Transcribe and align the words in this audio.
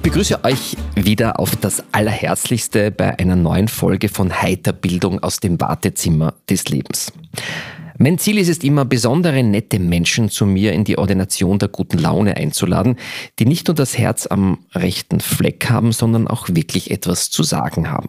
Ich 0.00 0.04
begrüße 0.04 0.44
euch 0.44 0.78
wieder 0.94 1.38
auf 1.38 1.56
das 1.56 1.84
Allerherzlichste 1.92 2.90
bei 2.90 3.18
einer 3.18 3.36
neuen 3.36 3.68
Folge 3.68 4.08
von 4.08 4.40
Heiterbildung 4.40 5.22
aus 5.22 5.40
dem 5.40 5.60
Wartezimmer 5.60 6.32
des 6.48 6.70
Lebens. 6.70 7.12
Mein 7.98 8.16
Ziel 8.16 8.38
ist 8.38 8.48
es 8.48 8.64
immer, 8.64 8.86
besondere 8.86 9.42
nette 9.42 9.78
Menschen 9.78 10.30
zu 10.30 10.46
mir 10.46 10.72
in 10.72 10.84
die 10.84 10.96
Ordination 10.96 11.58
der 11.58 11.68
guten 11.68 11.98
Laune 11.98 12.34
einzuladen, 12.38 12.96
die 13.38 13.44
nicht 13.44 13.68
nur 13.68 13.74
das 13.74 13.98
Herz 13.98 14.26
am 14.26 14.60
rechten 14.74 15.20
Fleck 15.20 15.68
haben, 15.68 15.92
sondern 15.92 16.28
auch 16.28 16.48
wirklich 16.48 16.90
etwas 16.90 17.28
zu 17.28 17.42
sagen 17.42 17.90
haben. 17.90 18.08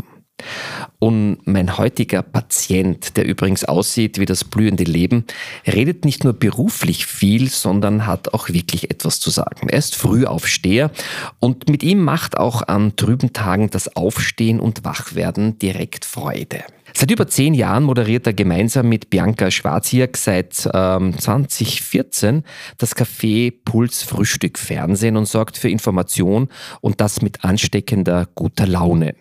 Und 1.04 1.40
mein 1.46 1.80
heutiger 1.80 2.22
Patient, 2.22 3.18
der 3.18 3.26
übrigens 3.26 3.66
aussieht 3.66 4.20
wie 4.20 4.26
das 4.26 4.44
blühende 4.44 4.84
Leben, 4.84 5.26
redet 5.66 6.06
nicht 6.06 6.24
nur 6.24 6.34
beruflich 6.34 7.08
viel, 7.08 7.50
sondern 7.50 8.06
hat 8.06 8.36
auch 8.36 8.50
wirklich 8.50 8.92
etwas 8.92 9.20
zu 9.20 9.32
sagen. 9.32 9.68
Er 9.68 9.80
ist 9.80 9.96
Frühaufsteher 9.96 10.92
und 11.40 11.70
mit 11.70 11.82
ihm 11.82 12.04
macht 12.04 12.38
auch 12.38 12.62
an 12.68 12.96
trüben 12.98 13.34
Tagen 13.34 13.72
das 13.72 13.96
Aufstehen 13.96 14.60
und 14.60 14.84
Wachwerden 14.84 15.58
direkt 15.58 16.06
Freude. 16.06 16.64
Seit 16.94 17.10
über 17.10 17.28
zehn 17.28 17.56
Jahren 17.56 17.84
moderiert 17.84 18.28
er 18.28 18.34
gemeinsam 18.34 18.88
mit 18.88 19.10
Bianca 19.10 19.50
Schwarzjirk 19.50 20.18
seit 20.18 20.70
ähm, 20.72 21.18
2014 21.18 22.44
das 22.78 22.96
Café 22.96 23.52
Puls 23.66 24.04
Frühstück 24.04 24.60
Fernsehen 24.60 25.18
und 25.18 25.28
sorgt 25.28 25.58
für 25.58 25.70
Information 25.70 26.50
und 26.80 27.02
das 27.02 27.24
mit 27.24 27.44
ansteckender 27.44 28.28
guter 28.36 28.68
Laune. 28.68 29.16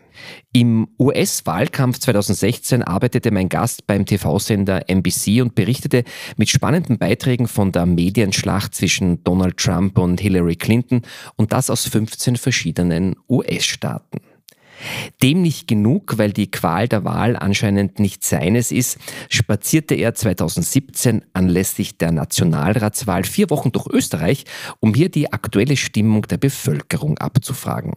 Im 0.52 0.88
US-Wahlkampf 0.98 1.98
2016 1.98 2.82
arbeitete 2.82 3.30
mein 3.30 3.48
Gast 3.48 3.86
beim 3.86 4.06
TV-Sender 4.06 4.88
NBC 4.88 5.42
und 5.42 5.54
berichtete 5.54 6.04
mit 6.36 6.48
spannenden 6.48 6.98
Beiträgen 6.98 7.46
von 7.46 7.72
der 7.72 7.86
Medienschlacht 7.86 8.74
zwischen 8.74 9.22
Donald 9.24 9.56
Trump 9.56 9.98
und 9.98 10.20
Hillary 10.20 10.56
Clinton 10.56 11.02
und 11.36 11.52
das 11.52 11.70
aus 11.70 11.86
15 11.86 12.36
verschiedenen 12.36 13.16
US-Staaten. 13.28 14.20
Dem 15.22 15.42
nicht 15.42 15.68
genug, 15.68 16.18
weil 16.18 16.32
die 16.32 16.50
Qual 16.50 16.88
der 16.88 17.04
Wahl 17.04 17.36
anscheinend 17.36 17.98
nicht 17.98 18.24
seines 18.24 18.72
ist, 18.72 18.98
spazierte 19.28 19.94
er 19.94 20.14
2017 20.14 21.24
anlässlich 21.32 21.98
der 21.98 22.12
Nationalratswahl 22.12 23.24
vier 23.24 23.50
Wochen 23.50 23.72
durch 23.72 23.86
Österreich, 23.86 24.44
um 24.80 24.94
hier 24.94 25.10
die 25.10 25.32
aktuelle 25.32 25.76
Stimmung 25.76 26.22
der 26.22 26.38
Bevölkerung 26.38 27.18
abzufragen. 27.18 27.94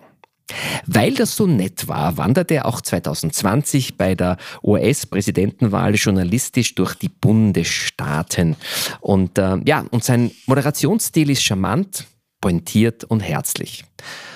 Weil 0.86 1.14
das 1.14 1.36
so 1.36 1.48
nett 1.48 1.88
war, 1.88 2.18
wanderte 2.18 2.56
er 2.56 2.66
auch 2.66 2.82
2020 2.82 3.98
bei 3.98 4.16
der 4.16 4.38
US-Präsidentenwahl 4.64 5.96
journalistisch 5.96 6.76
durch 6.76 6.96
die 6.96 7.10
Bundesstaaten. 7.10 8.56
Und 9.00 9.38
äh, 9.38 9.58
ja, 9.66 9.86
und 9.92 10.04
sein 10.04 10.32
Moderationsstil 10.46 11.30
ist 11.30 11.44
charmant, 11.44 12.06
pointiert 12.42 13.06
und 13.06 13.22
herzlich. 13.22 13.86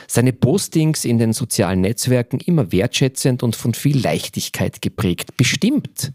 Seine 0.10 0.32
Postings 0.32 1.04
in 1.04 1.18
den 1.18 1.34
sozialen 1.34 1.82
Netzwerken 1.82 2.40
immer 2.40 2.72
wertschätzend 2.72 3.44
und 3.44 3.58
von 3.58 3.74
viel 3.74 4.02
Leichtigkeit 4.02 4.82
geprägt. 4.82 5.36
Bestimmt. 5.36 6.14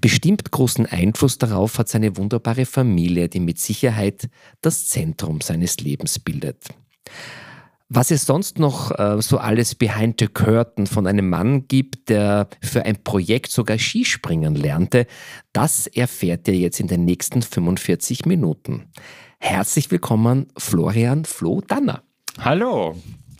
Bestimmt 0.00 0.50
großen 0.50 0.86
Einfluss 0.86 1.36
darauf 1.36 1.76
hat 1.76 1.90
seine 1.90 2.16
wunderbare 2.16 2.64
Familie, 2.64 3.28
die 3.28 3.40
mit 3.40 3.58
Sicherheit 3.58 4.30
das 4.62 4.88
Zentrum 4.88 5.42
seines 5.42 5.76
Lebens 5.76 6.18
bildet. 6.18 6.56
Was 7.96 8.10
es 8.10 8.26
sonst 8.26 8.58
noch 8.58 8.90
äh, 8.98 9.22
so 9.22 9.38
alles 9.38 9.76
behind 9.76 10.18
the 10.18 10.26
curtain 10.26 10.88
von 10.88 11.06
einem 11.06 11.28
Mann 11.28 11.68
gibt, 11.68 12.08
der 12.08 12.48
für 12.60 12.84
ein 12.84 13.00
Projekt 13.04 13.52
sogar 13.52 13.78
Skispringen 13.78 14.56
lernte, 14.56 15.06
das 15.52 15.86
erfährt 15.86 16.48
ihr 16.48 16.56
jetzt 16.56 16.80
in 16.80 16.88
den 16.88 17.04
nächsten 17.04 17.40
45 17.40 18.26
Minuten. 18.26 18.88
Herzlich 19.38 19.92
willkommen, 19.92 20.48
Florian 20.58 21.24
Flo 21.24 21.60
Danner. 21.60 22.02
Hallo. 22.40 22.96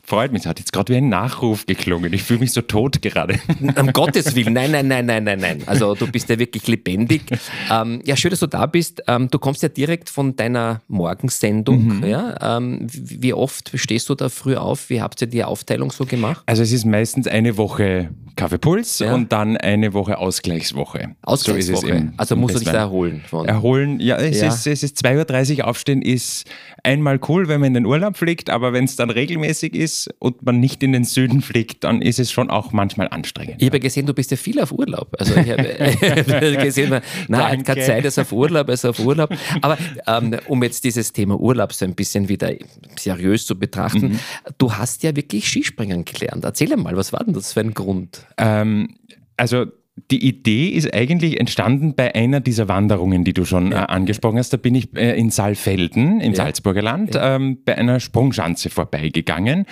Freut 0.07 0.33
mich, 0.33 0.43
es 0.43 0.47
hat 0.47 0.59
jetzt 0.59 0.73
gerade 0.73 0.93
wie 0.93 0.99
ein 0.99 1.09
Nachruf 1.09 1.65
geklungen. 1.65 2.13
Ich 2.13 2.23
fühle 2.23 2.41
mich 2.41 2.53
so 2.53 2.61
tot 2.61 3.01
gerade. 3.01 3.39
Um 3.81 3.93
Gottes 3.93 4.35
Willen, 4.35 4.53
nein, 4.53 4.71
nein, 4.71 4.87
nein, 4.87 5.07
nein, 5.07 5.25
nein, 5.25 5.39
nein. 5.41 5.63
Also 5.67 5.95
du 5.95 6.07
bist 6.07 6.29
ja 6.29 6.39
wirklich 6.39 6.67
lebendig. 6.67 7.23
Ähm, 7.71 8.03
ja, 8.05 8.15
schön, 8.15 8.31
dass 8.31 8.41
du 8.41 8.47
da 8.47 8.67
bist. 8.67 9.03
Ähm, 9.07 9.31
du 9.31 9.39
kommst 9.39 9.63
ja 9.63 9.69
direkt 9.69 10.11
von 10.11 10.37
deiner 10.37 10.83
Morgensendung. 10.89 11.99
Mhm. 11.99 12.05
Ja? 12.05 12.59
Ähm, 12.59 12.87
wie 12.91 13.33
oft 13.33 13.71
stehst 13.75 14.09
du 14.11 14.15
da 14.15 14.29
früh 14.29 14.57
auf? 14.57 14.91
Wie 14.91 15.01
habt 15.01 15.21
ihr 15.23 15.27
die 15.27 15.43
Aufteilung 15.43 15.91
so 15.91 16.05
gemacht? 16.05 16.43
Also 16.47 16.63
es 16.63 16.73
ist 16.73 16.85
meistens 16.85 17.27
eine 17.27 17.57
Woche 17.57 18.11
Kaffeepuls 18.37 18.99
ja. 18.99 19.15
und 19.15 19.33
dann 19.33 19.57
eine 19.57 19.95
Woche 19.95 20.19
Ausgleichswoche. 20.19 21.15
Ausgleichswoche. 21.23 21.87
So 21.87 21.93
im, 21.93 22.13
also 22.17 22.37
musst 22.37 22.57
du 22.57 22.59
dich 22.59 22.69
da 22.69 22.79
erholen. 22.79 23.23
Von. 23.29 23.47
Erholen, 23.47 24.01
ja, 24.01 24.17
es, 24.17 24.41
ja. 24.41 24.49
Ist, 24.49 24.67
es 24.67 24.83
ist 24.83 25.05
2.30 25.05 25.59
Uhr 25.59 25.69
aufstehen 25.69 26.03
ist 26.03 26.45
einmal 26.83 27.19
cool, 27.29 27.49
wenn 27.49 27.61
man 27.61 27.69
in 27.69 27.75
den 27.75 27.87
Urlaub 27.87 28.17
fliegt, 28.17 28.51
aber 28.51 28.73
wenn 28.73 28.85
es 28.85 28.97
dann 28.97 29.11
regelmäßig 29.11 29.75
ist, 29.75 29.94
ist 29.95 30.15
und 30.19 30.43
man 30.45 30.61
nicht 30.61 30.83
in 30.83 30.93
den 30.93 31.05
Süden 31.05 31.41
fliegt, 31.41 31.85
dann 31.85 32.03
ist 32.03 32.19
es 32.19 32.31
schon 32.31 32.51
auch 32.51 32.73
manchmal 32.73 33.09
anstrengend. 33.09 33.57
Ich 33.59 33.67
habe 33.67 33.81
gesehen, 33.81 34.07
du 34.07 34.15
bist 34.15 34.31
ja 34.31 34.37
viel 34.37 34.61
auf 34.61 34.73
Urlaub. 34.73 35.15
Also 35.19 35.35
ich 35.37 35.51
habe 35.51 36.57
gesehen, 36.63 37.01
nein, 37.29 37.65
keine 37.65 37.81
Zeit 37.83 38.05
ist 38.05 38.19
auf 38.19 38.33
Urlaub, 38.33 38.69
ist 38.69 38.85
auf 38.85 38.99
Urlaub. 38.99 39.31
Aber 39.63 39.79
ähm, 40.07 40.37
um 40.49 40.63
jetzt 40.63 40.85
dieses 40.85 41.13
Thema 41.13 41.39
Urlaub 41.39 41.73
so 41.73 41.85
ein 41.85 41.95
bisschen 41.95 42.29
wieder 42.29 42.53
seriös 42.97 43.47
zu 43.47 43.59
betrachten, 43.59 44.09
mhm. 44.09 44.21
du 44.59 44.73
hast 44.73 45.03
ja 45.03 45.15
wirklich 45.15 45.49
Skispringen 45.49 46.05
gelernt. 46.05 46.45
Erzähl 46.45 46.77
mal, 46.77 46.97
was 46.97 47.13
war 47.13 47.25
denn 47.25 47.35
das 47.35 47.53
für 47.53 47.61
ein 47.61 47.75
Grund? 47.75 48.27
Ähm, 48.37 48.97
also 49.37 49.67
die 50.11 50.27
Idee 50.27 50.69
ist 50.69 50.93
eigentlich 50.93 51.39
entstanden 51.39 51.95
bei 51.95 52.15
einer 52.15 52.41
dieser 52.41 52.69
Wanderungen, 52.69 53.25
die 53.25 53.33
du 53.33 53.45
schon 53.45 53.71
ja. 53.71 53.83
äh, 53.83 53.87
angesprochen 53.87 54.39
hast. 54.39 54.53
Da 54.53 54.57
bin 54.57 54.75
ich 54.75 54.95
äh, 54.97 55.19
in 55.19 55.31
Saalfelden 55.31 56.21
im 56.21 56.33
ja. 56.33 56.37
Salzburger 56.37 56.83
Land 56.83 57.15
ja. 57.15 57.37
ähm, 57.37 57.59
bei 57.65 57.79
einer 57.79 58.01
Sprungschanze 58.01 58.71
vorbeigegangen 58.71 59.67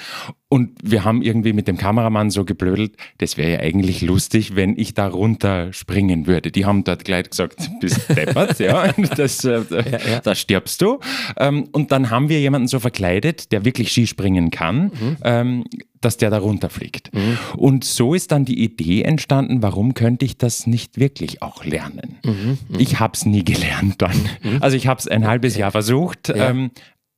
und 0.52 0.72
wir 0.82 1.02
haben 1.02 1.22
irgendwie 1.22 1.54
mit 1.54 1.66
dem 1.66 1.78
Kameramann 1.78 2.28
so 2.28 2.44
geblödelt, 2.44 2.94
das 3.16 3.38
wäre 3.38 3.52
ja 3.52 3.60
eigentlich 3.60 4.02
lustig, 4.02 4.54
wenn 4.54 4.78
ich 4.78 4.92
da 4.92 5.06
runter 5.06 5.72
springen 5.72 6.26
würde. 6.26 6.50
Die 6.50 6.66
haben 6.66 6.84
dort 6.84 7.06
gleich 7.06 7.30
gesagt, 7.30 7.70
bist 7.80 8.06
deppert, 8.14 8.60
ja, 8.60 8.92
das, 9.16 9.46
äh, 9.46 9.62
ja, 9.70 10.20
da 10.22 10.34
stirbst 10.34 10.82
du. 10.82 11.00
Ähm, 11.38 11.70
und 11.72 11.90
dann 11.90 12.10
haben 12.10 12.28
wir 12.28 12.38
jemanden 12.38 12.68
so 12.68 12.80
verkleidet, 12.80 13.50
der 13.50 13.64
wirklich 13.64 13.92
Skispringen 13.92 14.50
kann, 14.50 14.84
mhm. 14.84 15.16
ähm, 15.24 15.64
dass 16.04 16.16
der 16.16 16.30
da 16.30 16.38
runterfliegt. 16.38 17.14
Mhm. 17.14 17.38
Und 17.56 17.84
so 17.84 18.14
ist 18.14 18.32
dann 18.32 18.44
die 18.44 18.62
Idee 18.62 19.02
entstanden, 19.02 19.62
warum 19.62 19.94
könnte 19.94 20.24
ich 20.24 20.36
das 20.36 20.66
nicht 20.66 20.98
wirklich 20.98 21.42
auch 21.42 21.64
lernen? 21.64 22.18
Mhm. 22.24 22.58
mhm. 22.68 22.78
Ich 22.78 23.00
habe 23.00 23.14
es 23.14 23.24
nie 23.24 23.44
gelernt 23.44 24.02
dann. 24.02 24.16
Mhm. 24.42 24.58
Also 24.60 24.76
ich 24.76 24.86
habe 24.86 24.98
es 24.98 25.08
ein 25.08 25.26
halbes 25.26 25.56
Jahr 25.56 25.70
versucht, 25.70 26.28
ja. 26.28 26.50
ähm, 26.50 26.70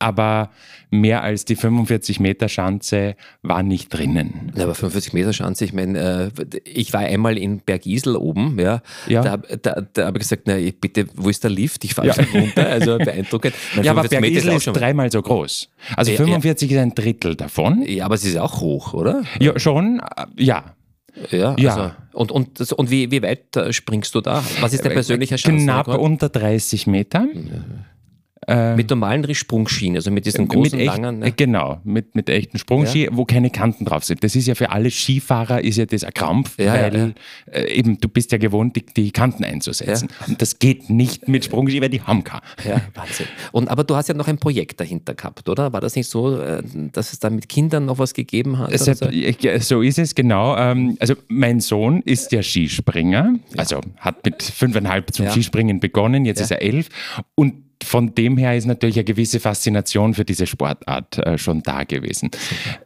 aber 0.04 0.50
mehr 0.90 1.22
als 1.22 1.46
die 1.46 1.56
45 1.56 2.20
Meter 2.20 2.48
Schanze 2.48 3.16
war 3.42 3.62
nicht 3.62 3.88
drinnen. 3.88 4.52
Ja, 4.54 4.64
aber 4.64 4.74
45 4.74 5.14
Meter 5.14 5.32
Schanze, 5.32 5.64
ich 5.64 5.72
meine, 5.72 6.30
äh, 6.42 6.60
ich 6.64 6.92
war 6.92 7.00
einmal 7.00 7.38
in 7.38 7.60
Bergisel 7.60 8.16
oben, 8.16 8.58
ja, 8.58 8.82
ja. 9.08 9.22
da, 9.22 9.36
da, 9.38 9.80
da 9.92 10.06
habe 10.06 10.18
ich 10.18 10.24
gesagt, 10.24 10.42
na, 10.44 10.56
bitte, 10.78 11.06
wo 11.14 11.30
ist 11.30 11.42
der 11.42 11.50
Lift? 11.50 11.84
Ich 11.84 11.94
fahre 11.94 12.08
ja. 12.08 12.14
runter, 12.34 12.68
also 12.68 12.98
beeindruckend. 12.98 13.54
ja, 13.82 13.92
aber 13.92 14.04
Bergisel 14.04 14.52
ist, 14.52 14.66
ist 14.66 14.72
dreimal 14.74 15.10
so 15.10 15.22
groß. 15.22 15.70
Also 15.96 16.10
ja, 16.12 16.18
45 16.18 16.70
ist 16.70 16.78
ein 16.78 16.94
Drittel 16.94 17.34
davon. 17.34 17.82
Ja, 17.86 18.04
aber 18.04 18.16
es 18.16 18.24
ist 18.24 18.36
auch 18.36 18.60
hoch, 18.60 18.92
oder? 18.92 19.22
Ja, 19.40 19.58
schon, 19.58 20.02
ja. 20.36 20.74
Ja, 21.30 21.54
ja. 21.56 21.70
Also, 21.70 21.92
und, 22.12 22.32
und, 22.32 22.72
und 22.72 22.90
wie, 22.90 23.10
wie 23.10 23.22
weit 23.22 23.56
äh, 23.56 23.72
springst 23.72 24.14
du 24.16 24.20
da? 24.20 24.42
Was 24.60 24.72
ist 24.72 24.84
der 24.84 24.90
äh, 24.90 24.94
persönliche 24.94 25.38
Schanzenrekord? 25.38 25.84
Knapp 25.84 25.98
unter 25.98 26.28
30 26.28 26.88
Meter. 26.88 27.24
Ja. 27.32 27.64
Äh, 28.46 28.76
mit 28.76 28.90
normalen 28.90 29.34
Sprungschienen, 29.34 29.96
also 29.96 30.10
mit 30.10 30.26
diesen 30.26 30.48
großen, 30.48 30.78
mit 30.78 30.88
echt, 30.88 30.98
langen. 30.98 31.20
Ne? 31.20 31.32
Genau, 31.32 31.80
mit, 31.84 32.14
mit 32.14 32.28
echten 32.28 32.58
Sprungski, 32.58 33.04
ja. 33.04 33.10
wo 33.12 33.24
keine 33.24 33.50
Kanten 33.50 33.84
drauf 33.84 34.04
sind. 34.04 34.22
Das 34.22 34.36
ist 34.36 34.46
ja 34.46 34.54
für 34.54 34.70
alle 34.70 34.90
Skifahrer 34.90 35.62
ist 35.62 35.76
ja 35.76 35.86
das 35.86 36.04
ein 36.04 36.12
Krampf, 36.12 36.58
ja, 36.58 36.74
weil 36.74 37.14
ja, 37.46 37.52
äh, 37.52 37.72
eben 37.72 37.98
du 38.00 38.08
bist 38.08 38.32
ja 38.32 38.38
gewohnt, 38.38 38.76
die, 38.76 38.84
die 38.84 39.10
Kanten 39.12 39.44
einzusetzen. 39.44 40.08
Und 40.26 40.42
das 40.42 40.58
geht 40.58 40.90
nicht 40.90 41.28
mit 41.28 41.44
Sprungski, 41.44 41.80
weil 41.80 41.88
die 41.88 42.02
haben 42.02 42.22
keine. 42.24 42.42
Ja, 42.64 42.80
Wahnsinn. 42.94 43.26
Und, 43.52 43.68
aber 43.68 43.84
du 43.84 43.96
hast 43.96 44.08
ja 44.08 44.14
noch 44.14 44.28
ein 44.28 44.38
Projekt 44.38 44.80
dahinter 44.80 45.14
gehabt, 45.14 45.48
oder? 45.48 45.72
War 45.72 45.80
das 45.80 45.96
nicht 45.96 46.08
so, 46.08 46.38
äh, 46.38 46.62
dass 46.92 47.12
es 47.12 47.20
da 47.20 47.30
mit 47.30 47.48
Kindern 47.48 47.86
noch 47.86 47.98
was 47.98 48.14
gegeben 48.14 48.58
hat? 48.58 48.78
So? 48.78 48.92
so 49.60 49.82
ist 49.82 49.98
es, 49.98 50.14
genau. 50.14 50.56
Ähm, 50.56 50.96
also 51.00 51.14
mein 51.28 51.60
Sohn 51.60 52.02
ist 52.02 52.32
ja 52.32 52.42
Skispringer, 52.42 53.36
also 53.56 53.80
hat 53.98 54.24
mit 54.24 54.42
fünfeinhalb 54.42 55.14
zum 55.14 55.28
Skispringen 55.28 55.80
begonnen, 55.80 56.24
jetzt 56.24 56.40
ist 56.40 56.50
er 56.50 56.60
elf 56.60 56.88
und 57.34 57.63
von 57.84 58.14
dem 58.14 58.36
her 58.36 58.56
ist 58.56 58.66
natürlich 58.66 58.96
eine 58.96 59.04
gewisse 59.04 59.40
Faszination 59.40 60.14
für 60.14 60.24
diese 60.24 60.46
Sportart 60.46 61.18
äh, 61.18 61.38
schon 61.38 61.62
da 61.62 61.84
gewesen. 61.84 62.30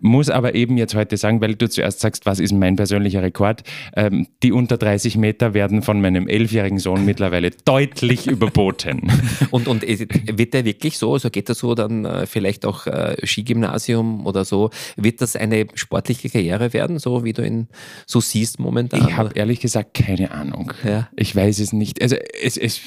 Muss 0.00 0.30
aber 0.30 0.54
eben 0.54 0.76
jetzt 0.76 0.94
heute 0.94 1.16
sagen, 1.16 1.40
weil 1.40 1.54
du 1.54 1.68
zuerst 1.68 2.00
sagst, 2.00 2.26
was 2.26 2.40
ist 2.40 2.52
mein 2.52 2.76
persönlicher 2.76 3.22
Rekord? 3.22 3.62
Ähm, 3.96 4.26
die 4.42 4.52
unter 4.52 4.76
30 4.76 5.16
Meter 5.16 5.54
werden 5.54 5.82
von 5.82 6.00
meinem 6.00 6.28
elfjährigen 6.28 6.78
Sohn 6.78 7.04
mittlerweile 7.04 7.50
deutlich 7.64 8.26
überboten. 8.28 9.10
Und, 9.50 9.68
und 9.68 9.82
wird 9.82 10.54
der 10.54 10.64
wirklich 10.64 10.98
so, 10.98 11.12
also 11.12 11.30
geht 11.30 11.48
das 11.48 11.58
so 11.58 11.74
dann 11.74 12.04
äh, 12.04 12.26
vielleicht 12.26 12.66
auch 12.66 12.86
äh, 12.86 13.16
Skigymnasium 13.24 14.26
oder 14.26 14.44
so, 14.44 14.70
wird 14.96 15.20
das 15.20 15.36
eine 15.36 15.66
sportliche 15.74 16.28
Karriere 16.28 16.72
werden, 16.72 16.98
so 16.98 17.24
wie 17.24 17.32
du 17.32 17.44
ihn 17.44 17.68
so 18.06 18.20
siehst 18.20 18.58
momentan? 18.58 19.06
Ich 19.08 19.16
habe 19.16 19.30
ehrlich 19.34 19.60
gesagt 19.60 19.94
keine 19.94 20.30
Ahnung. 20.30 20.72
Ja. 20.84 21.08
Ich 21.16 21.34
weiß 21.34 21.58
es 21.60 21.72
nicht. 21.72 22.02
Also 22.02 22.16
es, 22.42 22.56
es, 22.56 22.80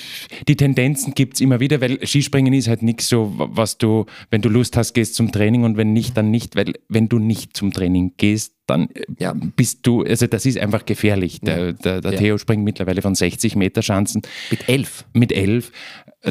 die 0.48 0.56
Tendenzen 0.56 1.14
gibt 1.14 1.36
es 1.36 1.42
immer 1.42 1.60
wieder, 1.60 1.82
weil 1.82 1.98
Skispringen 2.04 2.54
ist 2.54 2.68
halt 2.68 2.82
nichts 2.82 3.08
so, 3.08 3.34
was 3.36 3.78
du, 3.78 4.06
wenn 4.30 4.42
du 4.42 4.50
Lust 4.50 4.78
hast, 4.78 4.94
gehst 4.94 5.16
zum 5.16 5.32
Training 5.32 5.64
und 5.64 5.78
wenn 5.78 5.94
nicht, 5.94 6.18
dann 6.18 6.32
nicht, 6.32 6.56
weil 6.56 6.74
wenn 6.90 7.10
du 7.10 7.20
nicht 7.20 7.56
zum 7.56 7.72
Training 7.72 8.14
gehst, 8.18 8.54
dann 8.68 8.90
ja, 9.20 9.34
bist 9.34 9.80
du, 9.86 10.04
also 10.04 10.28
das 10.28 10.46
ist 10.46 10.58
einfach 10.58 10.86
gefährlich. 10.86 11.42
Der, 11.42 11.74
der, 11.74 12.02
der 12.02 12.14
ja. 12.14 12.18
Theo 12.18 12.38
springt 12.38 12.64
mittlerweile 12.64 13.02
von 13.02 13.16
60 13.16 13.56
Meter 13.56 13.82
Schanzen. 13.82 14.22
Mit 14.50 14.70
elf? 14.70 15.06
Mit 15.14 15.32
elf. 15.32 15.72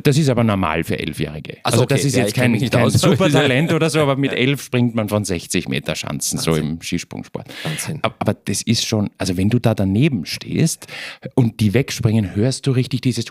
Das 0.04 0.16
ist 0.16 0.28
aber 0.28 0.44
normal 0.44 0.84
für 0.84 0.98
Elfjährige. 0.98 1.58
Also, 1.64 1.80
also 1.80 1.82
okay. 1.82 1.94
das 1.94 2.04
ist 2.04 2.16
ja, 2.16 2.22
jetzt 2.22 2.34
kein, 2.34 2.58
kein 2.70 2.90
Supertalent 2.90 3.72
oder 3.74 3.90
so, 3.90 3.98
aber 3.98 4.16
mit 4.16 4.32
elf 4.32 4.62
springt 4.62 4.94
man 4.94 5.08
von 5.08 5.24
60 5.24 5.68
Meter 5.68 5.96
Schanzen, 5.96 6.38
Wahnsinn. 6.38 6.54
so 6.54 6.60
im 6.60 6.80
Skisprungsport. 6.80 7.48
Wahnsinn. 7.64 7.98
Aber 8.02 8.34
das 8.34 8.62
ist 8.62 8.86
schon, 8.86 9.10
also 9.18 9.36
wenn 9.36 9.50
du 9.50 9.58
da 9.58 9.74
daneben 9.74 10.26
stehst 10.26 10.86
und 11.34 11.58
die 11.58 11.74
wegspringen, 11.74 12.36
hörst 12.36 12.68
du 12.68 12.70
richtig 12.70 13.00
dieses 13.00 13.26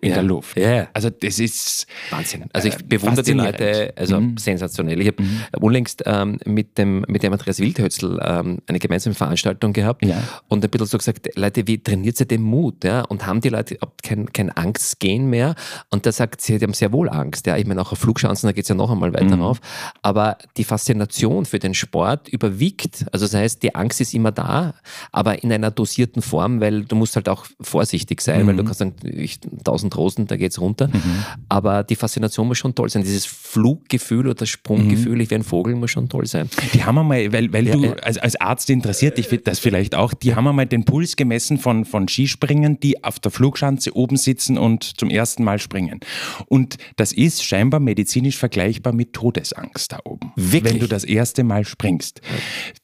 in 0.00 0.10
ja. 0.10 0.16
der 0.16 0.24
Luft. 0.24 0.56
Ja. 0.56 0.88
Also 0.92 1.10
das 1.10 1.38
ist 1.38 1.86
Wahnsinn. 2.10 2.44
Also 2.52 2.68
ich 2.68 2.74
äh, 2.74 2.82
bewundere 2.86 3.24
die 3.24 3.32
Leute, 3.32 3.94
also 3.96 4.20
mhm. 4.20 4.36
sensationell. 4.36 5.00
Ich 5.00 5.06
habe 5.06 5.22
mhm. 5.22 5.40
unlängst 5.60 6.02
ähm, 6.06 6.38
mit 6.44 6.76
dem 6.78 7.04
mit 7.08 7.22
dem 7.22 7.32
Andreas 7.32 7.58
Wildhötzl 7.58 8.20
ähm, 8.22 8.58
eine 8.66 8.78
gemeinsame 8.78 9.14
Veranstaltung 9.14 9.72
gehabt 9.72 10.04
ja. 10.04 10.22
und 10.48 10.64
ein 10.64 10.70
bisschen 10.70 10.86
so 10.86 10.98
gesagt, 10.98 11.28
Leute, 11.36 11.66
wie 11.66 11.82
trainiert 11.82 12.20
ihr 12.20 12.26
den 12.26 12.42
Mut? 12.42 12.84
Ja? 12.84 13.02
Und 13.02 13.26
haben 13.26 13.40
die 13.40 13.48
Leute 13.48 13.78
kein, 14.02 14.32
kein 14.32 14.50
Angstgehen 14.50 15.30
mehr? 15.30 15.54
Und 15.90 16.04
der 16.04 16.12
sagt, 16.12 16.40
sie 16.40 16.58
haben 16.58 16.74
sehr 16.74 16.92
wohl 16.92 17.08
Angst. 17.08 17.46
Ja? 17.46 17.56
Ich 17.56 17.66
meine, 17.66 17.80
auch 17.80 17.92
auf 17.92 17.98
Flugchancen, 17.98 18.48
da 18.48 18.52
geht 18.52 18.64
es 18.64 18.68
ja 18.68 18.74
noch 18.74 18.90
einmal 18.90 19.12
weiter 19.12 19.36
mhm. 19.36 19.42
rauf. 19.42 19.60
Aber 20.02 20.38
die 20.56 20.64
Faszination 20.64 21.44
für 21.44 21.58
den 21.58 21.74
Sport 21.74 22.28
überwiegt. 22.28 23.06
Also 23.12 23.26
das 23.26 23.34
heißt, 23.34 23.62
die 23.62 23.74
Angst 23.74 24.00
ist 24.00 24.14
immer 24.14 24.32
da, 24.32 24.74
aber 25.12 25.42
in 25.42 25.52
einer 25.52 25.70
dosierten 25.70 26.22
Form, 26.22 26.60
weil 26.60 26.84
du 26.84 26.96
musst 26.96 27.16
halt 27.16 27.28
auch 27.28 27.46
vorsichtig 27.60 28.20
sein, 28.20 28.46
weil 28.46 28.56
du 28.56 28.62
mhm. 28.62 28.66
kannst 28.66 28.84
ich, 29.04 29.40
tausend 29.62 29.83
Rosen, 29.92 30.26
da 30.26 30.36
geht 30.36 30.52
es 30.52 30.60
runter. 30.60 30.88
Mhm. 30.88 31.24
Aber 31.48 31.82
die 31.82 31.96
Faszination 31.96 32.46
muss 32.46 32.58
schon 32.58 32.74
toll 32.74 32.88
sein. 32.88 33.02
Dieses 33.02 33.26
Fluggefühl 33.26 34.28
oder 34.28 34.46
Sprunggefühl, 34.46 35.14
mhm. 35.14 35.20
ich 35.20 35.30
wäre 35.30 35.40
ein 35.40 35.44
Vogel, 35.44 35.74
muss 35.74 35.90
schon 35.90 36.08
toll 36.08 36.26
sein. 36.26 36.48
Die 36.72 36.84
haben 36.84 36.98
einmal, 36.98 37.32
weil, 37.32 37.52
weil 37.52 37.66
ja, 37.66 37.74
du 37.74 38.02
als, 38.02 38.18
als 38.18 38.36
Arzt 38.36 38.70
interessiert 38.70 39.18
dich 39.18 39.28
das 39.44 39.58
vielleicht 39.58 39.94
auch, 39.94 40.14
die 40.14 40.34
haben 40.34 40.46
einmal 40.46 40.66
den 40.66 40.84
Puls 40.84 41.16
gemessen 41.16 41.58
von, 41.58 41.84
von 41.84 42.08
Skispringern, 42.08 42.78
die 42.80 43.02
auf 43.02 43.18
der 43.18 43.30
Flugschanze 43.30 43.94
oben 43.96 44.16
sitzen 44.16 44.58
und 44.58 44.84
zum 44.98 45.10
ersten 45.10 45.44
Mal 45.44 45.58
springen. 45.58 46.00
Und 46.46 46.76
das 46.96 47.12
ist 47.12 47.44
scheinbar 47.44 47.80
medizinisch 47.80 48.36
vergleichbar 48.36 48.92
mit 48.92 49.12
Todesangst 49.12 49.92
da 49.92 49.98
oben. 50.04 50.32
Wirklich? 50.36 50.74
Wenn 50.74 50.80
du 50.80 50.88
das 50.88 51.04
erste 51.04 51.44
Mal 51.44 51.64
springst. 51.64 52.20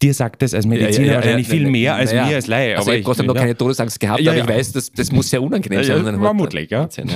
Dir 0.02 0.14
sagt 0.14 0.42
das 0.42 0.54
als 0.54 0.66
Mediziner 0.66 1.06
ja, 1.06 1.12
ja, 1.12 1.18
wahrscheinlich 1.18 1.48
viel 1.48 1.68
mehr 1.68 1.94
als 1.94 2.12
mir 2.12 2.22
als 2.22 2.46
Laie. 2.46 2.76
Also 2.76 2.92
ich 2.92 3.06
habe 3.06 3.24
noch 3.24 3.34
keine 3.34 3.56
Todesangst 3.56 4.00
gehabt, 4.00 4.26
aber 4.26 4.36
ich 4.36 4.48
weiß, 4.48 4.72
das, 4.72 4.92
das 4.92 5.12
muss 5.12 5.30
sehr 5.30 5.42
unangenehm 5.42 5.84
sein. 5.84 6.04
Vermutlich, 6.20 6.70
ja. 6.70 6.88
Wahnsinn, 6.90 7.08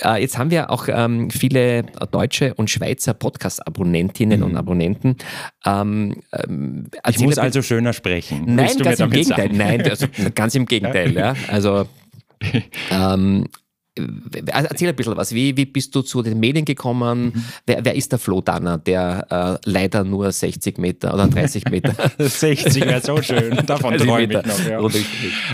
ja. 0.00 0.14
Äh, 0.16 0.20
jetzt 0.20 0.38
haben 0.38 0.50
wir 0.50 0.70
auch 0.70 0.88
ähm, 0.88 1.30
viele 1.30 1.84
deutsche 2.10 2.54
und 2.54 2.70
Schweizer 2.70 3.14
Podcast-Abonnentinnen 3.14 4.40
mhm. 4.40 4.46
und 4.46 4.56
Abonnenten. 4.56 5.16
Ähm, 5.64 6.22
ähm, 6.32 6.86
ich 7.08 7.18
muss 7.20 7.38
also 7.38 7.62
schöner 7.62 7.92
sprechen. 7.92 8.44
Nein, 8.46 8.76
ganz 8.78 9.00
im 9.00 9.10
Gegenteil. 9.10 9.48
Sagen? 9.48 9.56
Nein, 9.56 9.82
also, 9.82 10.06
ganz 10.34 10.54
im 10.54 10.66
Gegenteil. 10.72 11.12
ja. 11.12 11.34
Also 11.48 11.86
ähm, 12.90 13.46
also 13.50 13.61
erzähl 13.96 14.88
ein 14.88 14.96
bisschen 14.96 15.16
was. 15.16 15.34
Wie, 15.34 15.56
wie 15.56 15.66
bist 15.66 15.94
du 15.94 16.02
zu 16.02 16.22
den 16.22 16.40
Medien 16.40 16.64
gekommen? 16.64 17.24
Mhm. 17.26 17.44
Wer, 17.66 17.84
wer, 17.84 17.94
ist 17.94 18.12
der 18.12 18.18
Flo 18.18 18.40
Danner, 18.40 18.78
der 18.78 19.60
äh, 19.64 19.70
leider 19.70 20.04
nur 20.04 20.32
60 20.32 20.78
Meter 20.78 21.12
oder 21.12 21.28
30 21.28 21.66
Meter? 21.66 21.94
60 22.18 22.84
wäre 22.86 23.00
so 23.00 23.20
schön. 23.20 23.54
Davon 23.66 23.96
träume 23.98 24.40
ich 24.40 24.46
noch. 24.46 24.68
Ja. 24.68 24.80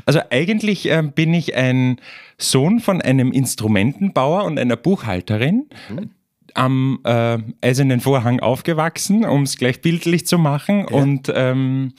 Also 0.06 0.20
eigentlich 0.30 0.88
äh, 0.90 1.02
bin 1.02 1.34
ich 1.34 1.56
ein 1.56 2.00
Sohn 2.38 2.80
von 2.80 3.02
einem 3.02 3.32
Instrumentenbauer 3.32 4.44
und 4.44 4.58
einer 4.58 4.76
Buchhalterin. 4.76 5.68
Mhm 5.88 6.10
am 6.54 6.98
äh, 7.04 7.38
eisernen 7.60 8.00
Vorhang 8.00 8.40
aufgewachsen, 8.40 9.24
um 9.24 9.42
es 9.42 9.58
gleich 9.58 9.80
bildlich 9.80 10.26
zu 10.26 10.38
machen. 10.38 10.86
Ja. 10.90 10.96
Und 10.96 11.30
ähm, 11.32 11.92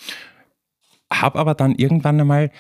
habe 1.11 1.39
aber 1.39 1.55
dann 1.55 1.75
irgendwann 1.75 2.19
einmal 2.19 2.51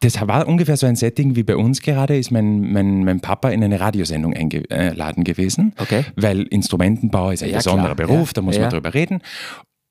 das 0.00 0.20
war 0.26 0.46
ungefähr 0.46 0.76
so 0.76 0.86
ein 0.86 0.96
Setting 0.96 1.34
wie 1.34 1.42
bei 1.42 1.56
uns 1.56 1.82
gerade, 1.82 2.16
ist 2.16 2.30
mein, 2.30 2.72
mein, 2.72 3.04
mein 3.04 3.20
Papa 3.20 3.50
in 3.50 3.64
eine 3.64 3.80
Radiosendung 3.80 4.32
eingeladen 4.32 5.24
gewesen, 5.24 5.74
okay. 5.78 6.04
weil 6.14 6.42
Instrumentenbau 6.42 7.30
ist 7.30 7.42
ein 7.42 7.50
ja, 7.50 7.56
besonderer 7.56 7.94
klar. 7.94 8.06
Beruf, 8.08 8.28
ja. 8.28 8.32
da 8.34 8.42
muss 8.42 8.56
ja. 8.56 8.62
man 8.62 8.70
drüber 8.70 8.94
reden. 8.94 9.20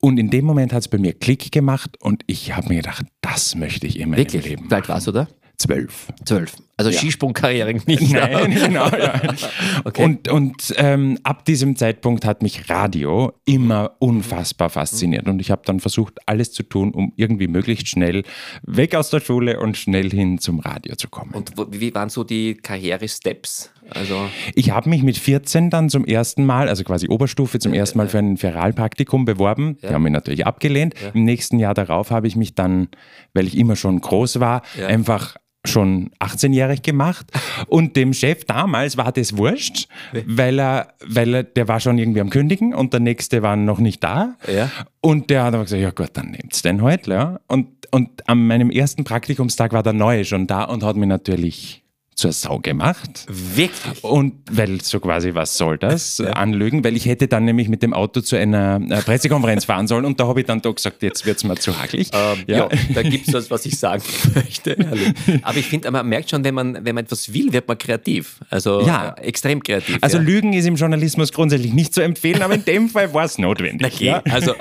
Und 0.00 0.18
in 0.18 0.30
dem 0.30 0.44
Moment 0.44 0.72
hat 0.72 0.80
es 0.80 0.88
bei 0.88 0.98
mir 0.98 1.12
Klick 1.12 1.50
gemacht 1.50 1.96
und 2.00 2.22
ich 2.26 2.54
habe 2.56 2.68
mir 2.68 2.76
gedacht, 2.76 3.04
das 3.20 3.56
möchte 3.56 3.86
ich 3.86 3.98
immer 3.98 4.16
Wirklich? 4.16 4.44
im 4.46 4.50
Leben. 4.50 4.72
Alt 4.72 4.88
warst 4.88 5.08
du 5.08 5.12
da? 5.12 5.28
Zwölf. 5.58 6.06
Zwölf. 6.24 6.54
Also 6.76 6.90
ja. 6.90 6.98
Skisprungkarriere 7.00 7.74
nicht. 7.86 8.12
Nein, 8.12 8.50
genau. 8.54 8.88
Ja. 8.88 9.20
okay. 9.84 10.04
Und, 10.04 10.28
und 10.28 10.74
ähm, 10.76 11.18
ab 11.24 11.44
diesem 11.44 11.74
Zeitpunkt 11.74 12.24
hat 12.24 12.40
mich 12.42 12.70
Radio 12.70 13.32
immer 13.44 13.96
unfassbar 13.98 14.70
fasziniert. 14.70 15.26
Und 15.26 15.40
ich 15.40 15.50
habe 15.50 15.62
dann 15.64 15.80
versucht, 15.80 16.20
alles 16.26 16.52
zu 16.52 16.62
tun, 16.62 16.92
um 16.92 17.12
irgendwie 17.16 17.48
möglichst 17.48 17.88
schnell 17.88 18.22
weg 18.62 18.94
aus 18.94 19.10
der 19.10 19.18
Schule 19.18 19.58
und 19.58 19.76
schnell 19.76 20.10
hin 20.10 20.38
zum 20.38 20.60
Radio 20.60 20.94
zu 20.94 21.08
kommen. 21.08 21.32
Und 21.34 21.52
wie 21.72 21.92
waren 21.92 22.08
so 22.08 22.22
die 22.22 22.54
Karriere-Steps? 22.54 23.72
Also 23.90 24.28
ich 24.54 24.70
habe 24.70 24.88
mich 24.88 25.02
mit 25.02 25.18
14 25.18 25.70
dann 25.70 25.90
zum 25.90 26.04
ersten 26.04 26.46
Mal, 26.46 26.68
also 26.68 26.84
quasi 26.84 27.08
Oberstufe, 27.08 27.58
zum 27.58 27.74
ersten 27.74 27.98
Mal 27.98 28.08
für 28.08 28.18
ein 28.18 28.36
Feralpraktikum 28.36 29.24
beworben. 29.24 29.78
Ja. 29.80 29.88
Die 29.88 29.94
haben 29.94 30.02
mich 30.04 30.12
natürlich 30.12 30.46
abgelehnt. 30.46 30.94
Ja. 31.02 31.08
Im 31.14 31.24
nächsten 31.24 31.58
Jahr 31.58 31.74
darauf 31.74 32.12
habe 32.12 32.28
ich 32.28 32.36
mich 32.36 32.54
dann, 32.54 32.86
weil 33.34 33.48
ich 33.48 33.56
immer 33.58 33.74
schon 33.74 34.00
groß 34.00 34.38
war, 34.38 34.62
ja. 34.78 34.86
einfach 34.86 35.34
schon 35.68 36.10
18-jährig 36.20 36.82
gemacht 36.82 37.26
und 37.66 37.96
dem 37.96 38.12
Chef 38.12 38.44
damals 38.44 38.96
war 38.96 39.12
das 39.12 39.36
wurscht, 39.36 39.88
weil 40.26 40.58
er, 40.58 40.94
weil 41.06 41.34
er, 41.34 41.42
der 41.42 41.68
war 41.68 41.80
schon 41.80 41.98
irgendwie 41.98 42.20
am 42.20 42.30
Kündigen 42.30 42.74
und 42.74 42.92
der 42.92 43.00
nächste 43.00 43.42
war 43.42 43.56
noch 43.56 43.78
nicht 43.78 44.02
da 44.02 44.34
ja. 44.52 44.70
und 45.00 45.30
der 45.30 45.44
hat 45.44 45.54
aber 45.54 45.64
gesagt, 45.64 45.82
ja 45.82 45.90
gut, 45.90 46.10
dann 46.14 46.30
nehmt's 46.30 46.62
den 46.62 46.82
halt, 46.82 47.06
ja. 47.06 47.40
Und, 47.46 47.68
und 47.90 48.28
an 48.28 48.46
meinem 48.46 48.70
ersten 48.70 49.04
Praktikumstag 49.04 49.72
war 49.72 49.82
der 49.82 49.92
Neue 49.92 50.24
schon 50.24 50.46
da 50.46 50.64
und 50.64 50.82
hat 50.82 50.96
mir 50.96 51.06
natürlich 51.06 51.82
zur 52.18 52.32
Sau 52.32 52.58
gemacht. 52.58 53.26
Wirklich? 53.28 54.02
Und 54.02 54.34
weil 54.50 54.80
so 54.80 54.98
quasi, 54.98 55.34
was 55.34 55.56
soll 55.56 55.78
das? 55.78 56.18
Ja. 56.28 56.32
Anlügen, 56.32 56.82
weil 56.82 56.96
ich 56.96 57.06
hätte 57.06 57.28
dann 57.28 57.44
nämlich 57.44 57.68
mit 57.68 57.80
dem 57.80 57.94
Auto 57.94 58.20
zu 58.20 58.34
einer 58.34 58.80
äh, 58.90 59.02
Pressekonferenz 59.02 59.66
fahren 59.66 59.86
sollen 59.86 60.04
und 60.04 60.18
da 60.18 60.26
habe 60.26 60.40
ich 60.40 60.46
dann 60.46 60.60
doch 60.60 60.74
gesagt, 60.74 61.02
jetzt 61.02 61.24
wird 61.26 61.36
es 61.36 61.44
mir 61.44 61.54
zu 61.54 61.78
hakelig. 61.80 62.10
Ähm, 62.12 62.38
ja. 62.48 62.56
ja. 62.56 62.68
da 62.92 63.02
gibt 63.02 63.28
es 63.28 63.34
was, 63.34 63.50
was 63.50 63.64
ich 63.64 63.78
sagen 63.78 64.02
möchte. 64.34 64.76
Aber 65.42 65.56
ich 65.56 65.66
finde, 65.66 65.90
man 65.92 66.08
merkt 66.08 66.30
schon, 66.30 66.42
wenn 66.42 66.54
man, 66.54 66.84
wenn 66.84 66.96
man 66.96 67.04
etwas 67.04 67.32
will, 67.32 67.52
wird 67.52 67.68
man 67.68 67.78
kreativ. 67.78 68.40
Also 68.50 68.80
ja. 68.80 69.10
Äh, 69.10 69.28
extrem 69.28 69.62
kreativ. 69.62 69.98
Also 70.00 70.18
Lügen 70.18 70.52
ist 70.54 70.66
im 70.66 70.74
Journalismus 70.74 71.32
grundsätzlich 71.32 71.72
nicht 71.72 71.94
zu 71.94 72.00
empfehlen, 72.00 72.42
aber 72.42 72.54
in 72.54 72.64
dem 72.64 72.88
Fall 72.88 73.14
war 73.14 73.24
es 73.24 73.38
notwendig. 73.38 73.94
Okay. 73.94 74.06
Ja. 74.06 74.22
Also, 74.28 74.54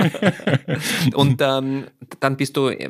und 1.15 1.41
ähm, 1.41 1.85
dann 2.19 2.37
bist 2.37 2.55
du, 2.55 2.69
äh, 2.69 2.89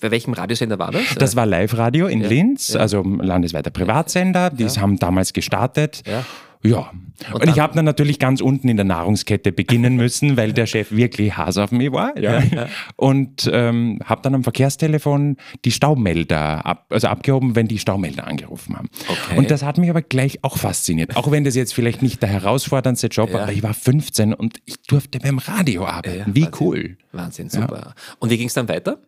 bei 0.00 0.10
welchem 0.10 0.34
Radiosender 0.34 0.78
war 0.78 0.90
das? 0.90 1.02
Das 1.16 1.36
war 1.36 1.46
Live-Radio 1.46 2.06
in 2.06 2.20
Linz, 2.20 2.76
also 2.76 3.02
landesweit 3.02 3.61
der 3.62 3.70
Privatsender, 3.70 4.50
die 4.50 4.64
ja. 4.64 4.76
haben 4.76 4.98
damals 4.98 5.32
gestartet. 5.32 6.02
Ja. 6.06 6.24
Ja. 6.64 6.90
Und, 7.32 7.42
und 7.42 7.48
ich 7.48 7.58
habe 7.60 7.74
dann 7.74 7.84
natürlich 7.84 8.18
ganz 8.18 8.40
unten 8.40 8.68
in 8.68 8.76
der 8.76 8.84
Nahrungskette 8.84 9.52
beginnen 9.52 9.96
müssen, 9.96 10.36
weil 10.36 10.52
der 10.52 10.66
Chef 10.66 10.90
wirklich 10.92 11.36
Hass 11.36 11.56
auf 11.56 11.70
mich 11.72 11.92
war. 11.92 12.16
Ja. 12.18 12.40
ja. 12.40 12.68
Und 12.96 13.50
ähm, 13.52 14.00
habe 14.04 14.22
dann 14.22 14.34
am 14.34 14.42
Verkehrstelefon 14.42 15.36
die 15.64 15.70
Staumelder 15.70 16.64
ab, 16.64 16.86
also 16.90 17.08
abgehoben, 17.08 17.54
wenn 17.54 17.68
die 17.68 17.78
Staumelder 17.78 18.26
angerufen 18.26 18.76
haben. 18.76 18.88
Okay. 19.08 19.38
Und 19.38 19.50
das 19.50 19.62
hat 19.62 19.78
mich 19.78 19.90
aber 19.90 20.02
gleich 20.02 20.42
auch 20.42 20.56
fasziniert. 20.56 21.16
Auch 21.16 21.30
wenn 21.30 21.44
das 21.44 21.54
jetzt 21.54 21.74
vielleicht 21.74 22.02
nicht 22.02 22.22
der 22.22 22.28
herausforderndste 22.28 23.08
Job 23.08 23.32
war, 23.32 23.40
ja. 23.40 23.44
aber 23.44 23.52
ich 23.52 23.62
war 23.62 23.74
15 23.74 24.34
und 24.34 24.58
ich 24.64 24.80
durfte 24.82 25.18
beim 25.18 25.38
Radio 25.38 25.86
arbeiten. 25.86 26.34
wie 26.34 26.42
Wahnsinn. 26.44 26.60
cool. 26.60 26.96
Wahnsinn, 27.12 27.50
super. 27.50 27.94
Und 28.18 28.30
wie 28.30 28.38
ging 28.38 28.48
es 28.48 28.54
dann 28.54 28.68
weiter? 28.68 28.98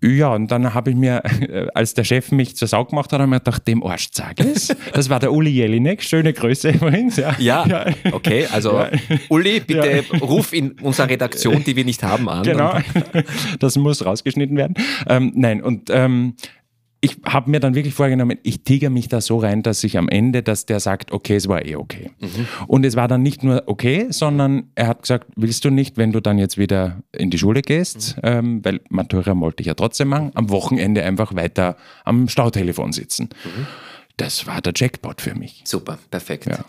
Ja, 0.00 0.34
und 0.34 0.50
dann 0.50 0.74
habe 0.74 0.90
ich 0.90 0.96
mir, 0.96 1.22
als 1.74 1.94
der 1.94 2.04
Chef 2.04 2.30
mich 2.30 2.56
zur 2.56 2.68
Sau 2.68 2.84
gemacht 2.84 3.12
hat, 3.12 3.20
habe 3.20 3.24
ich 3.24 3.30
mir 3.30 3.38
gedacht, 3.38 3.66
dem 3.66 3.82
Arsch 3.82 4.08
sag 4.12 4.38
es. 4.40 4.74
Das 4.92 5.08
war 5.08 5.18
der 5.18 5.32
Uli 5.32 5.50
Jelinek, 5.50 6.02
schöne 6.02 6.32
Grüße 6.32 6.70
übrigens. 6.70 7.16
Ja, 7.16 7.34
ja, 7.38 7.66
ja. 7.66 7.86
okay, 8.12 8.46
also 8.52 8.72
ja. 8.72 8.90
Uli, 9.28 9.60
bitte 9.60 10.04
ja. 10.10 10.18
ruf 10.18 10.52
in 10.52 10.72
unserer 10.80 11.08
Redaktion, 11.08 11.64
die 11.64 11.74
wir 11.74 11.84
nicht 11.84 12.02
haben, 12.02 12.28
an. 12.28 12.42
Genau, 12.44 12.78
das 13.58 13.76
muss 13.76 14.04
rausgeschnitten 14.04 14.56
werden. 14.56 14.74
Ähm, 15.08 15.32
nein, 15.34 15.62
und 15.62 15.90
ähm, 15.90 16.34
ich 17.00 17.16
habe 17.24 17.50
mir 17.50 17.60
dann 17.60 17.74
wirklich 17.74 17.94
vorgenommen, 17.94 18.38
ich 18.42 18.64
tigere 18.64 18.90
mich 18.90 19.08
da 19.08 19.20
so 19.20 19.38
rein, 19.38 19.62
dass 19.62 19.84
ich 19.84 19.96
am 19.98 20.08
Ende, 20.08 20.42
dass 20.42 20.66
der 20.66 20.80
sagt, 20.80 21.12
okay, 21.12 21.36
es 21.36 21.48
war 21.48 21.64
eh 21.64 21.76
okay. 21.76 22.10
Mhm. 22.20 22.46
Und 22.66 22.84
es 22.84 22.96
war 22.96 23.06
dann 23.06 23.22
nicht 23.22 23.44
nur 23.44 23.62
okay, 23.66 24.06
sondern 24.10 24.70
er 24.74 24.88
hat 24.88 25.02
gesagt, 25.02 25.26
willst 25.36 25.64
du 25.64 25.70
nicht, 25.70 25.96
wenn 25.96 26.12
du 26.12 26.20
dann 26.20 26.38
jetzt 26.38 26.58
wieder 26.58 27.02
in 27.12 27.30
die 27.30 27.38
Schule 27.38 27.62
gehst, 27.62 28.16
mhm. 28.16 28.22
ähm, 28.24 28.64
weil 28.64 28.80
Matura 28.88 29.38
wollte 29.38 29.60
ich 29.60 29.68
ja 29.68 29.74
trotzdem 29.74 30.08
machen, 30.08 30.32
am 30.34 30.50
Wochenende 30.50 31.04
einfach 31.04 31.34
weiter 31.34 31.76
am 32.04 32.28
Stautelefon 32.28 32.92
sitzen. 32.92 33.28
Mhm 33.44 33.66
das 34.18 34.48
war 34.48 34.60
der 34.60 34.72
Jackpot 34.74 35.20
für 35.20 35.34
mich. 35.34 35.62
Super, 35.64 35.96
perfekt. 36.10 36.46
Ja. 36.46 36.64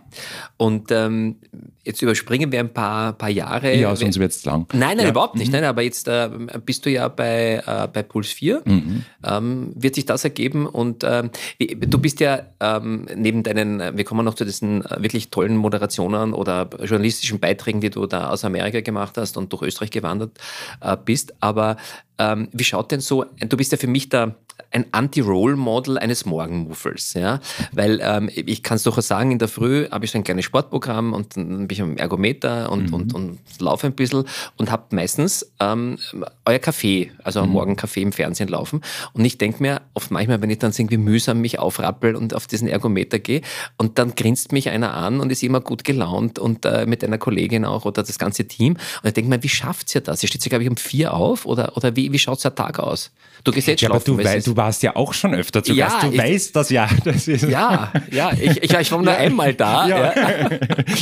Und 0.58 0.91
ähm, 0.91 1.38
jetzt 1.84 2.00
überspringen 2.01 2.51
wir 2.51 2.60
ein 2.60 2.72
paar, 2.72 3.13
paar 3.13 3.29
Jahre. 3.29 3.75
Ja, 3.75 3.96
sonst 3.96 4.20
wird 4.20 4.32
es 4.32 4.46
lang. 4.46 4.68
Nein, 4.72 4.98
nein, 4.98 5.06
ja. 5.06 5.10
überhaupt 5.10 5.36
nicht. 5.36 5.48
Mhm. 5.48 5.53
Nein, 5.53 5.63
aber 5.63 5.82
jetzt 5.82 6.08
äh, 6.08 6.29
bist 6.63 6.86
du 6.86 6.91
ja 6.91 7.08
bei, 7.08 7.63
äh, 7.65 7.88
bei 7.91 8.03
Puls 8.03 8.27
4. 8.27 8.62
Mhm. 8.65 9.03
Ähm, 9.24 9.72
wird 9.74 9.96
sich 9.96 10.06
das 10.06 10.24
ergeben? 10.24 10.68
Und 10.68 11.03
ähm, 11.03 11.32
du 11.60 11.98
bist 11.98 12.20
ja 12.20 12.44
ähm, 12.60 13.08
neben 13.15 13.41
deinen, 13.41 13.98
wir 13.98 14.03
kommen 14.03 14.25
noch 14.25 14.36
zu 14.36 14.46
diesen 14.46 14.86
äh, 14.86 15.01
wirklich 15.01 15.32
tollen 15.32 15.58
Moderationen 15.58 16.34
oder 16.34 16.70
journalistischen 16.84 17.39
Beiträgen, 17.39 17.82
die 17.82 17.89
du 17.89 18.06
da 18.06 18.29
aus 18.29 18.46
Amerika 18.46 18.82
gemacht 18.82 19.18
hast 19.18 19.38
und 19.38 19.51
durch 19.51 19.63
Österreich 19.63 19.89
gewandert 19.89 20.38
äh, 20.82 20.96
bist. 21.03 21.34
Aber 21.39 21.77
ähm, 22.20 22.50
wie 22.52 22.64
schaut 22.64 22.92
denn 22.92 23.00
so, 23.00 23.26
du 23.40 23.58
bist 23.58 23.72
ja 23.72 23.78
für 23.78 23.88
mich 23.88 24.10
da 24.10 24.36
ein 24.72 24.86
Anti-Role-Model 24.92 25.98
eines 25.98 26.26
Morgenmuffels, 26.26 27.14
ja, 27.14 27.40
weil 27.72 28.00
ähm, 28.04 28.30
ich 28.34 28.62
kann 28.62 28.76
es 28.76 28.84
durchaus 28.84 29.08
sagen, 29.08 29.32
in 29.32 29.40
der 29.40 29.48
Früh 29.48 29.90
habe 29.90 30.06
ich 30.06 30.12
so 30.12 30.18
ein 30.18 30.24
kleines 30.24 30.46
Sportprogramm 30.46 31.14
und 31.14 31.36
dann 31.36 31.68
bin 31.68 31.70
ich 31.70 31.82
am 31.82 31.98
Ergometer 31.98 32.72
und, 32.72 32.88
mhm. 32.88 32.94
und, 32.94 33.16
und 33.16 33.40
laufe 33.60 33.88
ein 33.88 33.94
bisschen 33.94 34.26
und 34.58 34.70
habe 34.70 34.96
meistens 34.96 35.52
ähm, 35.60 35.98
euer 36.46 36.60
Kaffee, 36.60 37.12
also 37.24 37.40
am 37.40 37.48
mhm. 37.48 37.54
Morgen 37.54 37.76
Kaffee 37.76 38.02
im 38.02 38.12
Fernsehen 38.12 38.50
laufen 38.50 38.82
und 39.14 39.26
ich 39.26 39.38
denke 39.38 39.62
mir 39.62 39.82
oft 39.94 40.12
manchmal, 40.12 40.42
wenn 40.42 40.50
ich 40.50 40.60
dann 40.60 40.72
irgendwie 40.72 40.98
mühsam 40.98 41.42
mich 41.42 41.58
aufrappel 41.58 42.16
und 42.16 42.34
auf 42.36 42.46
diesen 42.46 42.68
Ergometer 42.68 43.18
gehe 43.20 43.42
und 43.78 43.98
dann 43.98 44.14
grinst 44.16 44.52
mich 44.52 44.70
einer 44.70 44.94
an 44.94 45.20
und 45.20 45.32
ist 45.32 45.42
immer 45.42 45.62
gut 45.62 45.84
gelaunt 45.84 46.38
und 46.38 46.66
äh, 46.66 46.86
mit 46.86 47.04
einer 47.04 47.18
Kollegin 47.18 47.66
auch 47.66 47.86
oder 47.86 48.04
das 48.04 48.20
ganze 48.20 48.48
Team 48.48 48.74
und 48.74 49.08
ich 49.08 49.14
denke 49.14 49.30
mir, 49.30 49.42
wie 49.42 49.50
schafft 49.50 49.94
ihr 49.96 50.02
das? 50.02 50.22
Ihr 50.22 50.28
steht, 50.28 50.44
glaube 50.44 50.64
ich, 50.64 50.70
um 50.70 50.78
vier 50.78 51.14
auf 51.14 51.46
oder, 51.46 51.76
oder 51.76 51.96
wie, 51.96 52.09
wie 52.12 52.20
schaut 52.20 52.44
der 52.44 52.56
Tag 52.56 52.80
aus? 52.80 53.12
Du 53.44 53.51
gehst 53.51 53.68
jetzt 53.68 53.82
ja, 53.82 53.88
schlafen, 53.88 54.12
aber 54.13 54.24
du, 54.24 54.30
weil, 54.30 54.42
du 54.42 54.58
warst 54.58 54.84
ja 54.84 54.96
auch 54.96 55.13
schon 55.13 55.34
öfter 55.34 55.63
zu 55.63 55.74
ja, 55.74 55.88
Gast. 55.88 56.04
Du 56.04 56.12
ich, 56.12 56.18
weißt 56.18 56.56
das 56.56 56.70
ja. 56.70 56.89
Das 57.04 57.25
ja, 57.25 57.92
ja, 58.12 58.32
ich, 58.34 58.63
ich, 58.63 58.74
ich 58.74 58.92
war 58.92 59.01
nur 59.01 59.13
einmal 59.18 59.54
da. 59.54 59.88
Ja. 59.88 60.50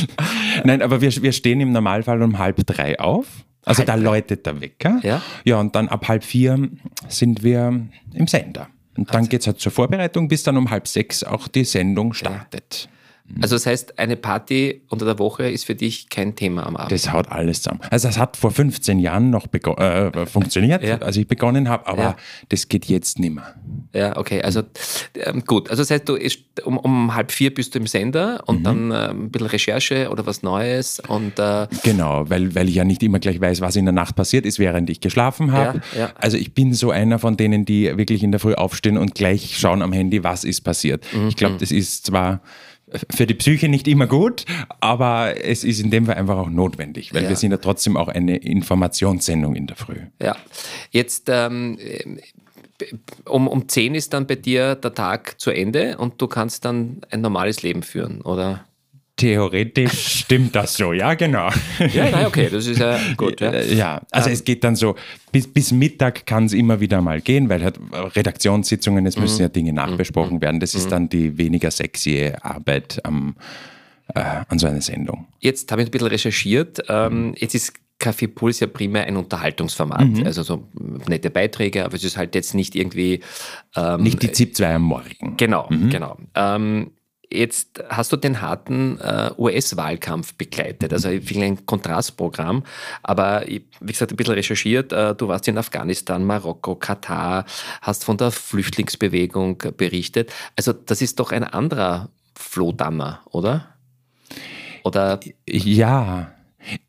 Nein, 0.64 0.82
aber 0.82 1.00
wir, 1.00 1.10
wir 1.22 1.32
stehen 1.32 1.60
im 1.60 1.72
Normalfall 1.72 2.22
um 2.22 2.38
halb 2.38 2.64
drei 2.66 2.98
auf. 2.98 3.26
Also 3.64 3.80
halb 3.80 3.86
da 3.88 3.94
läutet 3.96 4.46
der 4.46 4.60
Wecker. 4.60 5.00
Ja. 5.02 5.20
ja, 5.44 5.58
und 5.58 5.74
dann 5.74 5.88
ab 5.88 6.08
halb 6.08 6.24
vier 6.24 6.68
sind 7.08 7.42
wir 7.42 7.80
im 8.14 8.26
Sender. 8.26 8.68
Und 8.96 9.12
dann 9.12 9.28
geht 9.28 9.42
es 9.42 9.46
halt 9.46 9.60
zur 9.60 9.72
Vorbereitung, 9.72 10.28
bis 10.28 10.42
dann 10.42 10.56
um 10.56 10.70
halb 10.70 10.88
sechs 10.88 11.22
auch 11.22 11.48
die 11.48 11.64
Sendung 11.64 12.14
startet. 12.14 12.88
Mhm. 13.28 13.42
Also 13.42 13.56
das 13.56 13.66
heißt, 13.66 13.98
eine 13.98 14.16
Party 14.16 14.82
unter 14.88 15.04
der 15.04 15.18
Woche 15.18 15.48
ist 15.48 15.64
für 15.64 15.74
dich 15.74 16.08
kein 16.08 16.34
Thema 16.34 16.66
am 16.66 16.76
Abend. 16.76 16.92
Das 16.92 17.12
haut 17.12 17.30
alles 17.30 17.62
zusammen. 17.62 17.80
Also 17.90 18.08
das 18.08 18.18
hat 18.18 18.36
vor 18.36 18.50
15 18.50 18.98
Jahren 18.98 19.30
noch 19.30 19.46
äh, 19.52 20.26
funktioniert, 20.26 20.82
ja. 20.82 20.98
als 20.98 21.16
ich 21.16 21.28
begonnen 21.28 21.68
habe, 21.68 21.86
aber 21.86 22.02
ja. 22.02 22.16
das 22.48 22.68
geht 22.68 22.86
jetzt 22.86 23.18
nicht 23.18 23.34
mehr. 23.34 23.54
Ja, 23.92 24.16
okay. 24.16 24.42
Also 24.42 24.62
ähm, 25.14 25.44
gut. 25.44 25.70
Also 25.70 25.82
das 25.82 25.90
heißt, 25.90 26.08
du 26.08 26.14
ist, 26.14 26.40
um, 26.64 26.78
um, 26.78 27.14
halb 27.14 27.32
vier 27.32 27.52
bist 27.52 27.74
du 27.74 27.78
im 27.78 27.86
Sender 27.86 28.42
und 28.46 28.60
mhm. 28.60 28.64
dann 28.64 28.90
äh, 28.90 28.94
ein 29.10 29.30
bisschen 29.30 29.48
Recherche 29.48 30.08
oder 30.10 30.26
was 30.26 30.42
Neues 30.42 31.00
und 31.06 31.38
äh 31.38 31.66
genau, 31.82 32.28
weil, 32.28 32.54
weil 32.54 32.68
ich 32.68 32.76
ja 32.76 32.84
nicht 32.84 33.02
immer 33.02 33.18
gleich 33.18 33.40
weiß, 33.40 33.60
was 33.60 33.76
in 33.76 33.84
der 33.84 33.92
Nacht 33.92 34.16
passiert 34.16 34.46
ist, 34.46 34.58
während 34.58 34.88
ich 34.90 35.00
geschlafen 35.00 35.52
habe. 35.52 35.80
Ja, 35.96 36.12
also 36.14 36.36
ich 36.36 36.54
bin 36.54 36.74
so 36.74 36.90
einer 36.90 37.18
von 37.18 37.36
denen, 37.36 37.64
die 37.64 37.96
wirklich 37.96 38.22
in 38.22 38.30
der 38.30 38.40
Früh 38.40 38.54
aufstehen 38.54 38.96
und 38.96 39.14
gleich 39.14 39.58
schauen 39.58 39.82
am 39.82 39.92
Handy, 39.92 40.24
was 40.24 40.44
ist 40.44 40.62
passiert. 40.62 41.04
Mhm. 41.12 41.28
Ich 41.28 41.36
glaube, 41.36 41.56
das 41.58 41.70
ist 41.70 42.06
zwar 42.06 42.40
für 43.10 43.26
die 43.26 43.34
Psyche 43.34 43.68
nicht 43.68 43.88
immer 43.88 44.06
gut, 44.06 44.44
aber 44.80 45.44
es 45.44 45.64
ist 45.64 45.80
in 45.80 45.90
dem 45.90 46.06
Fall 46.06 46.16
einfach 46.16 46.36
auch 46.36 46.50
notwendig, 46.50 47.12
weil 47.14 47.24
ja. 47.24 47.28
wir 47.28 47.36
sind 47.36 47.50
ja 47.50 47.58
trotzdem 47.58 47.96
auch 47.96 48.08
eine 48.08 48.36
Informationssendung 48.36 49.54
in 49.54 49.66
der 49.66 49.76
Früh. 49.76 50.00
Ja, 50.22 50.36
jetzt 50.90 51.28
ähm, 51.28 51.78
um, 53.24 53.48
um 53.48 53.68
10 53.68 53.94
ist 53.94 54.12
dann 54.12 54.26
bei 54.26 54.36
dir 54.36 54.74
der 54.74 54.94
Tag 54.94 55.40
zu 55.40 55.50
Ende 55.50 55.98
und 55.98 56.20
du 56.20 56.26
kannst 56.28 56.64
dann 56.64 57.00
ein 57.10 57.20
normales 57.20 57.62
Leben 57.62 57.82
führen, 57.82 58.20
oder? 58.22 58.64
Theoretisch 59.18 60.20
stimmt 60.20 60.54
das 60.54 60.74
so, 60.74 60.92
ja, 60.92 61.14
genau. 61.14 61.50
Ja, 61.92 62.08
nein, 62.08 62.26
okay, 62.26 62.48
das 62.50 62.68
ist 62.68 62.78
ja 62.78 62.98
gut. 63.16 63.40
Ja, 63.40 63.60
ja 63.62 64.00
also 64.12 64.28
um, 64.28 64.32
es 64.32 64.44
geht 64.44 64.62
dann 64.62 64.76
so, 64.76 64.94
bis, 65.32 65.52
bis 65.52 65.72
Mittag 65.72 66.24
kann 66.24 66.46
es 66.46 66.52
immer 66.52 66.78
wieder 66.78 67.02
mal 67.02 67.20
gehen, 67.20 67.48
weil 67.48 67.64
halt 67.64 67.80
Redaktionssitzungen, 67.92 69.04
es 69.06 69.18
müssen 69.18 69.38
mhm. 69.38 69.42
ja 69.42 69.48
Dinge 69.48 69.72
nachbesprochen 69.72 70.36
mhm. 70.36 70.40
werden. 70.40 70.60
Das 70.60 70.76
ist 70.76 70.86
mhm. 70.86 70.90
dann 70.90 71.08
die 71.08 71.36
weniger 71.36 71.72
sexy 71.72 72.32
Arbeit 72.40 73.00
am, 73.02 73.34
äh, 74.14 74.20
an 74.20 74.58
so 74.60 74.68
einer 74.68 74.80
Sendung. 74.82 75.26
Jetzt 75.40 75.72
habe 75.72 75.82
ich 75.82 75.88
ein 75.88 75.90
bisschen 75.90 76.08
recherchiert. 76.08 76.84
Ähm, 76.88 77.34
jetzt 77.36 77.56
ist 77.56 77.72
Café 78.00 78.28
Puls 78.28 78.60
ja 78.60 78.68
primär 78.68 79.04
ein 79.04 79.16
Unterhaltungsformat, 79.16 80.06
mhm. 80.06 80.26
also 80.26 80.44
so 80.44 80.68
nette 81.08 81.30
Beiträge, 81.30 81.84
aber 81.84 81.94
es 81.94 82.04
ist 82.04 82.16
halt 82.16 82.36
jetzt 82.36 82.54
nicht 82.54 82.76
irgendwie. 82.76 83.20
Ähm, 83.74 84.02
nicht 84.02 84.22
die 84.22 84.30
ZIP 84.30 84.54
2 84.54 84.76
am 84.76 84.82
Morgen. 84.82 85.36
Genau, 85.36 85.66
mhm. 85.68 85.90
genau. 85.90 86.16
Ähm, 86.36 86.92
Jetzt 87.30 87.82
hast 87.90 88.10
du 88.10 88.16
den 88.16 88.40
harten 88.40 88.98
äh, 89.00 89.30
US-Wahlkampf 89.36 90.34
begleitet, 90.34 90.94
also 90.94 91.10
viel 91.10 91.42
ein 91.42 91.66
Kontrastprogramm, 91.66 92.64
aber 93.02 93.44
wie 93.46 93.62
gesagt, 93.80 94.12
ein 94.12 94.16
bisschen 94.16 94.34
recherchiert, 94.34 94.92
äh, 94.94 95.14
du 95.14 95.28
warst 95.28 95.46
in 95.46 95.58
Afghanistan, 95.58 96.24
Marokko, 96.24 96.74
Katar, 96.76 97.44
hast 97.82 98.04
von 98.04 98.16
der 98.16 98.30
Flüchtlingsbewegung 98.30 99.62
berichtet. 99.76 100.32
Also 100.56 100.72
das 100.72 101.02
ist 101.02 101.20
doch 101.20 101.30
ein 101.32 101.44
anderer 101.44 102.08
Flohdammer, 102.34 103.20
oder? 103.30 103.74
Oder? 104.84 105.20
Ja. 105.46 106.32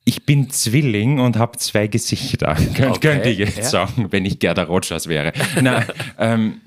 Ich 0.06 0.26
bin 0.26 0.50
Zwilling 0.50 1.20
und 1.20 1.38
habe 1.38 1.58
zwei 1.58 1.88
Gesichter, 1.88 2.52
okay, 2.52 2.94
könnte 3.00 3.30
ich 3.30 3.40
jetzt 3.40 3.58
ja. 3.58 3.64
sagen, 3.64 4.08
wenn 4.12 4.26
ich 4.26 4.40
Gerda 4.40 4.64
Rogers 4.64 5.08
wäre. 5.08 5.34
Na, 5.62 5.84
ähm, 6.18 6.62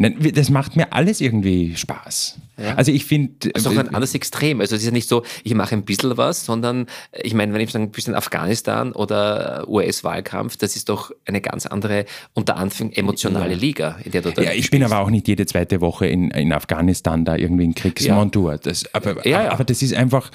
das 0.00 0.48
macht 0.48 0.76
mir 0.76 0.94
alles 0.94 1.20
irgendwie 1.20 1.76
Spaß. 1.76 2.38
Ja. 2.56 2.74
Also 2.74 2.90
ich 2.90 3.04
finde. 3.04 3.50
Das 3.50 3.64
ist 3.64 3.66
doch 3.66 3.76
ein 3.76 3.88
anderes 3.88 4.14
Extrem. 4.14 4.60
Also 4.60 4.74
es 4.74 4.82
ist 4.82 4.86
ja 4.86 4.92
nicht 4.92 5.08
so, 5.08 5.24
ich 5.44 5.54
mache 5.54 5.74
ein 5.74 5.84
bisschen 5.84 6.16
was, 6.16 6.46
sondern 6.46 6.86
ich 7.12 7.34
meine, 7.34 7.52
wenn 7.52 7.60
ich 7.60 7.70
sage, 7.70 7.84
ein 7.84 7.90
bisschen 7.90 8.14
Afghanistan 8.14 8.92
oder 8.92 9.68
US-Wahlkampf, 9.68 10.56
das 10.56 10.76
ist 10.76 10.88
doch 10.88 11.10
eine 11.26 11.42
ganz 11.42 11.66
andere, 11.66 12.06
unter 12.32 12.56
Anführungszeichen, 12.56 13.04
emotionale 13.04 13.52
ja. 13.52 13.58
Liga, 13.58 13.98
in 14.02 14.12
der 14.12 14.22
du 14.22 14.30
da 14.30 14.42
Ja, 14.42 14.52
ich 14.52 14.70
bin 14.70 14.82
aber 14.82 15.00
auch 15.00 15.10
nicht 15.10 15.28
jede 15.28 15.44
zweite 15.44 15.82
Woche 15.82 16.06
in, 16.06 16.30
in 16.30 16.52
Afghanistan 16.52 17.26
da 17.26 17.36
irgendwie 17.36 17.64
in 17.64 17.74
Kriegsmontur. 17.74 18.56
Das, 18.56 18.94
aber, 18.94 19.26
ja, 19.28 19.50
aber 19.50 19.64
das 19.64 19.82
ist 19.82 19.92
einfach 19.92 20.30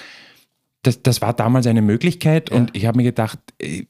das, 0.86 1.02
das 1.02 1.22
war 1.22 1.34
damals 1.34 1.66
eine 1.68 1.82
Möglichkeit 1.82 2.52
ja. 2.52 2.58
und 2.58 2.76
ich 2.76 2.86
habe 2.86 2.98
mir 2.98 3.04
gedacht, 3.04 3.40
äh, 3.60 3.86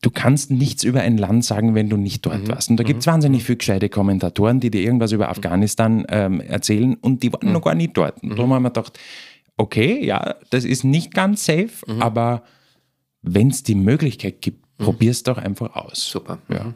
du 0.00 0.10
kannst 0.10 0.50
nichts 0.50 0.84
über 0.84 1.00
ein 1.00 1.18
Land 1.18 1.44
sagen, 1.44 1.74
wenn 1.74 1.88
du 1.88 1.96
nicht 1.96 2.24
dort 2.24 2.42
mhm. 2.42 2.48
warst. 2.48 2.70
Und 2.70 2.76
da 2.76 2.84
gibt 2.84 3.00
es 3.00 3.06
mhm. 3.06 3.12
wahnsinnig 3.12 3.44
viele 3.44 3.56
gescheite 3.56 3.88
Kommentatoren, 3.88 4.60
die 4.60 4.70
dir 4.70 4.82
irgendwas 4.82 5.12
über 5.12 5.28
Afghanistan 5.28 6.06
ähm, 6.08 6.40
erzählen 6.40 6.94
und 6.94 7.22
die 7.22 7.32
waren 7.32 7.48
mhm. 7.48 7.52
noch 7.54 7.62
gar 7.62 7.74
nicht 7.74 7.96
dort. 7.96 8.22
Und 8.22 8.30
mhm. 8.30 8.36
darum 8.36 8.52
haben 8.54 8.62
wir 8.62 8.70
gedacht, 8.70 8.98
okay, 9.56 10.04
ja, 10.04 10.36
das 10.50 10.64
ist 10.64 10.84
nicht 10.84 11.12
ganz 11.12 11.44
safe, 11.44 11.70
mhm. 11.86 12.02
aber 12.02 12.42
wenn 13.22 13.48
es 13.48 13.64
die 13.64 13.74
Möglichkeit 13.74 14.40
gibt, 14.40 14.64
mhm. 14.78 14.84
probier 14.84 15.10
es 15.10 15.24
doch 15.24 15.38
einfach 15.38 15.74
aus. 15.74 16.08
Super. 16.08 16.38
Ja. 16.48 16.74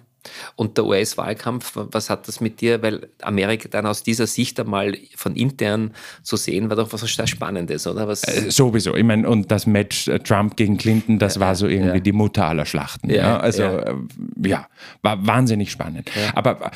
Und 0.57 0.77
der 0.77 0.87
US-Wahlkampf, 0.87 1.73
was 1.75 2.11
hat 2.11 2.29
das 2.29 2.41
mit 2.41 2.61
dir? 2.61 2.83
Weil 2.83 3.09
Amerika 3.23 3.69
dann 3.69 3.87
aus 3.87 4.03
dieser 4.03 4.27
Sicht 4.27 4.61
einmal 4.61 4.97
von 5.17 5.37
intern 5.37 5.93
zu 6.23 6.37
sehen, 6.37 6.69
war 6.69 6.77
doch 6.77 6.93
was 6.93 7.01
sehr 7.01 7.27
Spannendes, 7.27 7.87
oder? 7.87 8.07
Was 8.09 8.25
äh, 8.25 8.51
sowieso. 8.51 8.95
Ich 8.95 9.05
meine, 9.05 9.29
und 9.29 9.51
das 9.51 9.67
Match 9.67 10.09
äh, 10.09 10.19
Trump 10.19 10.57
gegen 10.57 10.77
Clinton, 10.77 11.19
das 11.19 11.37
ja, 11.37 11.41
war 11.41 11.55
so 11.55 11.67
irgendwie 11.67 11.95
ja. 11.95 12.01
die 12.01 12.13
Mutter 12.13 12.47
aller 12.47 12.67
Schlachten. 12.67 13.11
Ja, 13.11 13.39
also, 13.39 13.63
äh, 13.63 13.95
ja. 14.45 14.67
war 15.03 15.27
wahnsinnig 15.27 15.71
spannend. 15.71 16.11
Aber 16.35 16.71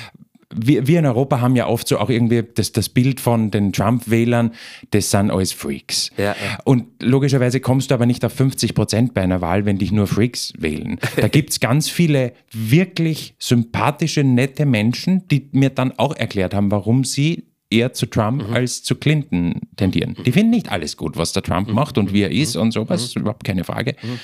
wir, 0.55 0.87
wir 0.87 0.99
in 0.99 1.07
Europa 1.07 1.41
haben 1.41 1.57
ja 1.57 1.67
oft 1.67 1.89
so 1.89 1.99
auch 1.99 2.11
irgendwie 2.11 2.43
das, 2.43 2.73
das 2.73 2.89
Bild 2.89 3.21
von 3.21 3.51
den 3.51 3.73
Trump-Wählern, 3.73 4.53
das 4.91 5.11
sind 5.11 5.31
alles 5.31 5.53
Freaks. 5.53 6.11
Ja, 6.17 6.25
ja. 6.25 6.59
Und 6.65 6.87
logischerweise 7.03 7.61
kommst 7.61 7.91
du 7.91 7.95
aber 7.95 8.07
nicht 8.07 8.25
auf 8.25 8.33
50 8.33 8.75
Prozent 8.75 9.15
bei 9.15 9.23
einer 9.23 9.41
Wahl, 9.41 9.65
wenn 9.65 9.79
dich 9.79 9.93
nur 9.93 10.07
Freaks 10.07 10.53
wählen. 10.59 10.99
Da 11.17 11.29
gibt 11.29 11.51
es 11.51 11.61
ganz 11.61 11.89
viele 11.89 12.33
wirklich 12.53 13.35
sympathische, 13.39 14.25
nette 14.25 14.67
Menschen, 14.67 15.27
die 15.29 15.49
mir 15.53 15.71
dann 15.71 15.93
auch 15.99 16.15
erklärt 16.17 16.55
haben, 16.55 16.71
warum 16.71 17.05
sie 17.05 17.45
eher 17.71 17.93
zu 17.93 18.07
Trump 18.07 18.49
mhm. 18.49 18.55
als 18.55 18.83
zu 18.83 18.95
Clinton 18.95 19.61
tendieren. 19.77 20.17
Die 20.25 20.33
finden 20.33 20.51
nicht 20.51 20.71
alles 20.71 20.97
gut, 20.97 21.17
was 21.17 21.33
der 21.33 21.43
Trump 21.43 21.69
mhm. 21.69 21.75
macht 21.75 21.99
und 21.99 22.13
wie 22.13 22.23
er 22.23 22.31
ist 22.31 22.57
und 22.57 22.73
sowas, 22.73 23.15
mhm. 23.15 23.23
überhaupt 23.23 23.45
keine 23.45 23.65
Frage. 23.65 23.97
Mhm 24.03 24.19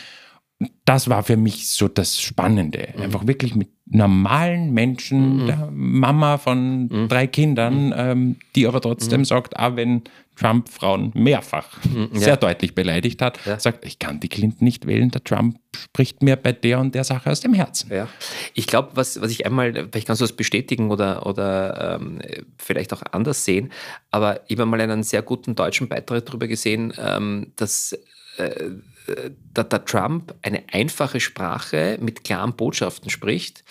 das 0.85 1.09
war 1.09 1.23
für 1.23 1.37
mich 1.37 1.71
so 1.71 1.89
das 1.89 2.21
Spannende. 2.21 2.89
Mhm. 2.95 3.03
Einfach 3.03 3.27
wirklich 3.27 3.55
mit 3.55 3.69
normalen 3.91 4.73
Menschen, 4.73 5.47
mhm. 5.47 5.69
Mama 5.73 6.39
von 6.39 6.89
mhm. 6.89 7.09
drei 7.09 7.27
Kindern, 7.27 7.87
mhm. 7.87 7.95
ähm, 7.97 8.37
die 8.55 8.67
aber 8.67 8.81
trotzdem 8.81 9.21
mhm. 9.21 9.25
sagt, 9.25 9.59
ah, 9.59 9.77
wenn 9.77 10.03
Trump 10.37 10.71
Frauen 10.71 11.11
mehrfach 11.15 11.69
mhm, 11.85 12.09
sehr 12.13 12.37
deutlich 12.37 12.75
beleidigt 12.75 13.21
hat, 13.21 13.39
ja. 13.45 13.59
sagt, 13.59 13.85
ich 13.85 13.99
kann 13.99 14.21
die 14.21 14.29
Clinton 14.29 14.65
nicht 14.65 14.87
wählen, 14.87 15.11
der 15.11 15.23
Trump 15.23 15.59
spricht 15.77 16.23
mir 16.23 16.37
bei 16.37 16.53
der 16.53 16.79
und 16.79 16.95
der 16.95 17.05
Sache 17.05 17.31
aus 17.31 17.41
dem 17.41 17.53
Herzen. 17.53 17.93
Ja. 17.93 18.09
Ich 18.55 18.67
glaube, 18.67 18.91
was, 18.95 19.21
was 19.21 19.31
ich 19.33 19.45
einmal, 19.45 19.73
vielleicht 19.73 20.07
kannst 20.07 20.23
du 20.23 20.25
das 20.25 20.33
bestätigen 20.33 20.91
oder, 20.91 21.27
oder 21.27 21.99
ähm, 22.01 22.21
vielleicht 22.57 22.93
auch 22.95 23.03
anders 23.11 23.45
sehen, 23.45 23.71
aber 24.11 24.41
ich 24.49 24.59
habe 24.59 24.71
mal 24.71 24.81
einen 24.81 25.03
sehr 25.03 25.23
guten 25.23 25.57
deutschen 25.57 25.89
Beitrag 25.89 26.25
darüber 26.25 26.47
gesehen, 26.47 26.95
ähm, 26.99 27.53
dass 27.57 27.99
äh, 29.07 29.31
der, 29.57 29.65
der, 29.65 29.85
Trump 29.85 30.35
eine 30.43 30.63
einfache 30.73 31.21
Sprache 31.21 31.99
mit 32.01 32.25
klaren 32.25 32.55
Botschaften 32.55 33.11
spricht, 33.11 33.65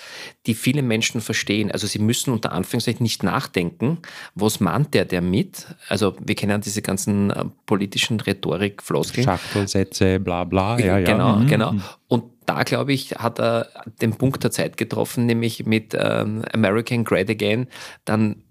die 0.45 0.53
viele 0.53 0.81
Menschen 0.81 1.21
verstehen. 1.21 1.71
Also 1.71 1.87
sie 1.87 1.99
müssen 1.99 2.31
unter 2.33 2.51
Anführungszeichen 2.51 3.03
nicht 3.03 3.23
nachdenken, 3.23 3.99
was 4.35 4.59
meint 4.59 4.93
der 4.93 5.05
damit? 5.05 5.67
Also 5.87 6.15
wir 6.19 6.35
kennen 6.35 6.61
diese 6.61 6.81
ganzen 6.81 7.31
äh, 7.31 7.45
politischen 7.65 8.19
Rhetorik-Floskeln. 8.19 9.25
Schachtelsätze, 9.25 10.19
bla 10.19 10.43
bla. 10.43 10.79
Ja, 10.79 10.97
ja. 10.97 11.11
Genau, 11.11 11.35
mhm. 11.37 11.47
genau. 11.47 11.73
Und 12.07 12.23
da, 12.45 12.63
glaube 12.63 12.93
ich, 12.93 13.11
hat 13.11 13.39
er 13.39 13.67
den 14.01 14.15
Punkt 14.15 14.43
der 14.43 14.51
Zeit 14.51 14.75
getroffen, 14.75 15.27
nämlich 15.27 15.67
mit 15.67 15.95
ähm, 15.97 16.43
American 16.51 17.03
Great 17.03 17.29
Again, 17.29 17.67
dann 18.05 18.43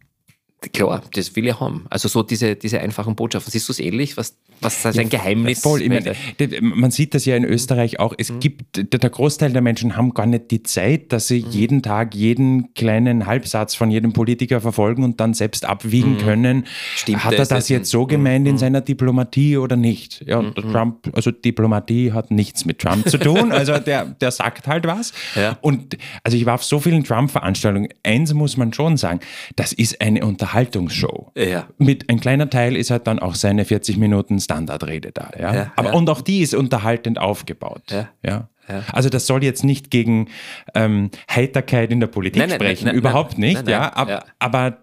Klar, 0.73 1.03
das 1.13 1.37
will 1.37 1.47
ich 1.47 1.61
haben. 1.61 1.87
Also 1.89 2.09
so 2.09 2.25
diese, 2.25 2.57
diese 2.57 2.81
einfachen 2.81 3.15
Botschaften. 3.15 3.53
Siehst 3.53 3.69
du 3.69 3.73
es 3.73 3.79
ähnlich? 3.79 4.17
Was, 4.17 4.37
was 4.61 4.85
ist 4.85 4.97
ja, 4.97 5.03
ein 5.03 5.09
Geheimnis? 5.09 5.61
Voll. 5.61 5.89
Meine, 5.89 6.17
man 6.61 6.91
sieht 6.91 7.15
das 7.15 7.25
ja 7.27 7.37
in 7.37 7.45
Österreich 7.45 8.01
auch. 8.01 8.13
Es 8.19 8.33
mhm. 8.33 8.41
gibt, 8.41 8.93
der 8.93 9.11
Großteil 9.11 9.53
der 9.53 9.63
Menschen 9.63 9.97
haben 9.97 10.15
gar 10.15 10.27
nicht 10.27 10.51
die 10.51 10.65
Zeit, 10.65 11.13
dass 11.13 11.29
sie 11.29 11.45
mhm. 11.45 11.51
jeden 11.51 11.83
Tag 11.83 12.13
jeden 12.17 12.75
kleinen 12.75 13.27
Halbsatz 13.27 13.77
von 13.77 13.93
jedem 13.93 14.13
Politiker 14.13 14.61
verfolgen 14.61 15.05
und 15.05 15.21
dann 15.21 15.33
selbst 15.33 15.65
abwiegen 15.65 16.15
mhm. 16.15 16.19
können. 16.19 16.67
Stimmt, 16.97 17.25
hat 17.25 17.35
er 17.35 17.39
das, 17.39 17.49
das 17.51 17.69
jetzt 17.69 17.89
so 17.89 18.03
mhm. 18.03 18.09
gemeint 18.09 18.49
in 18.49 18.55
mhm. 18.55 18.59
seiner 18.59 18.81
Diplomatie 18.81 19.59
oder 19.59 19.77
nicht? 19.77 20.25
Ja, 20.27 20.43
mhm. 20.43 20.55
Trump, 20.57 21.09
also 21.13 21.31
Diplomatie 21.31 22.11
hat 22.11 22.33
nichts 22.33 22.65
mit 22.65 22.81
Trump 22.81 23.09
zu 23.09 23.19
tun. 23.19 23.53
Also 23.59 23.79
der, 23.79 24.05
der 24.05 24.31
sagt 24.31 24.69
halt 24.69 24.87
was. 24.87 25.13
Ja. 25.35 25.59
Und 25.63 25.97
also 26.23 26.37
ich 26.37 26.47
war 26.47 26.55
auf 26.55 26.65
so 26.65 26.79
vielen 26.79 27.03
Trump-Veranstaltungen. 27.03 27.89
Eins 28.05 28.33
muss 28.35 28.57
man 28.57 28.73
schon 28.73 28.97
sagen, 28.97 29.19
das 29.57 29.73
ist 29.73 30.01
eine 30.01 30.25
Unterhaltung 30.25 30.48
Unterhaltungsshow. 30.49 31.33
Ja. 31.37 31.69
Mit 31.79 32.09
ein 32.09 32.21
kleiner 32.21 32.49
Teil 32.49 32.77
ist 32.77 32.91
halt 32.91 33.07
dann 33.07 33.19
auch 33.19 33.35
seine 33.35 33.65
40 33.65 33.99
Minuten 33.99 34.41
Standardrede 34.41 35.13
da. 35.13 35.31
Ja? 35.39 35.55
ja 35.55 35.73
Aber, 35.77 35.91
ja. 35.91 35.95
Und 35.95 36.09
auch 36.11 36.21
die 36.21 36.41
ist 36.41 36.55
unterhaltend 36.55 37.19
aufgebaut. 37.19 37.83
Ja. 37.91 38.09
ja? 38.25 38.49
Ja. 38.69 38.83
Also 38.93 39.09
das 39.09 39.27
soll 39.27 39.45
jetzt 39.45 39.65
nicht 39.65 39.91
gegen 39.91 40.29
ähm, 40.75 41.11
Heiterkeit 41.31 41.91
in 41.91 42.01
der 42.01 42.07
Politik 42.07 42.41
nein, 42.41 42.51
nein, 42.51 42.61
sprechen, 42.61 42.87
nein, 42.87 42.97
überhaupt 42.97 43.39
nicht, 43.39 43.67
ja. 43.67 43.89
Ab, 43.89 44.27
aber 44.39 44.79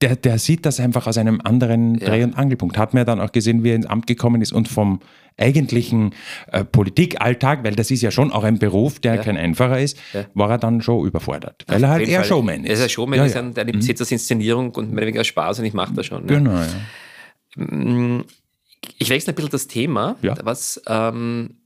der, 0.00 0.16
der 0.16 0.38
sieht 0.38 0.66
das 0.66 0.80
einfach 0.80 1.06
aus 1.06 1.16
einem 1.16 1.40
anderen 1.44 2.00
Dreh- 2.00 2.24
und 2.24 2.36
Angelpunkt. 2.36 2.76
Hat 2.76 2.92
mir 2.92 3.04
dann 3.04 3.20
auch 3.20 3.30
gesehen, 3.30 3.62
wie 3.62 3.70
er 3.70 3.76
ins 3.76 3.86
Amt 3.86 4.08
gekommen 4.08 4.42
ist 4.42 4.52
und 4.52 4.66
vom 4.66 4.98
eigentlichen 5.36 6.14
äh, 6.50 6.64
Politikalltag, 6.64 7.64
weil 7.64 7.74
das 7.74 7.90
ist 7.90 8.02
ja 8.02 8.10
schon 8.10 8.32
auch 8.32 8.44
ein 8.44 8.58
Beruf, 8.58 9.00
der 9.00 9.16
ja. 9.16 9.22
kein 9.22 9.36
einfacher 9.36 9.80
ist, 9.80 9.98
ja. 10.12 10.26
war 10.34 10.50
er 10.50 10.58
dann 10.58 10.82
schon 10.82 11.06
überfordert. 11.06 11.64
Weil 11.66 11.84
Ach, 11.84 11.88
er 11.88 11.90
halt 11.90 12.08
eher 12.08 12.20
Fall. 12.20 12.28
Showman 12.28 12.64
ist. 12.64 12.68
Er 12.68 12.74
ist 12.74 12.82
ein 12.82 12.88
Showman, 12.88 13.18
ja, 13.18 13.24
ist 13.24 13.36
ein, 13.36 13.54
der 13.54 13.66
mhm. 13.66 13.82
sieht 13.82 14.00
das 14.00 14.10
Inszenierung 14.10 14.70
und 14.74 14.90
mehr 14.90 14.98
oder 14.98 15.06
weniger 15.06 15.24
Spaß 15.24 15.60
und 15.60 15.64
ich 15.64 15.74
mache 15.74 15.94
das 15.94 16.06
schon. 16.06 16.26
Genau, 16.26 16.52
ja. 16.54 17.64
Mm, 17.64 18.24
ich 18.98 19.10
wechsle 19.10 19.32
ein 19.32 19.36
bisschen 19.36 19.50
das 19.50 19.68
Thema, 19.68 20.16
was 20.20 20.82
ähm, 20.86 21.56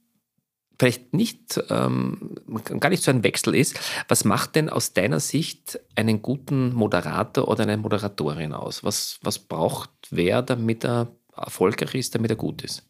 vielleicht 0.78 1.14
nicht, 1.14 1.61
ähm, 1.70 2.35
gar 2.80 2.90
nicht 2.90 3.02
so 3.02 3.11
ein 3.11 3.25
Wechsel 3.25 3.54
ist. 3.54 3.78
Was 4.08 4.25
macht 4.25 4.56
denn 4.56 4.68
aus 4.68 4.92
deiner 4.92 5.20
Sicht 5.20 5.80
einen 5.94 6.23
guten 6.23 6.75
Moderator 6.75 7.49
oder 7.49 7.62
eine 7.62 7.76
Moderatorin 7.76 8.52
aus? 8.52 8.85
Was, 8.85 9.18
was 9.23 9.38
braucht 9.38 9.90
wer, 10.11 10.42
damit 10.42 10.85
er 10.85 11.08
erfolgreich 11.35 11.94
ist, 11.94 12.14
damit 12.14 12.30
er 12.30 12.37
gut 12.37 12.62
ist? 12.62 12.82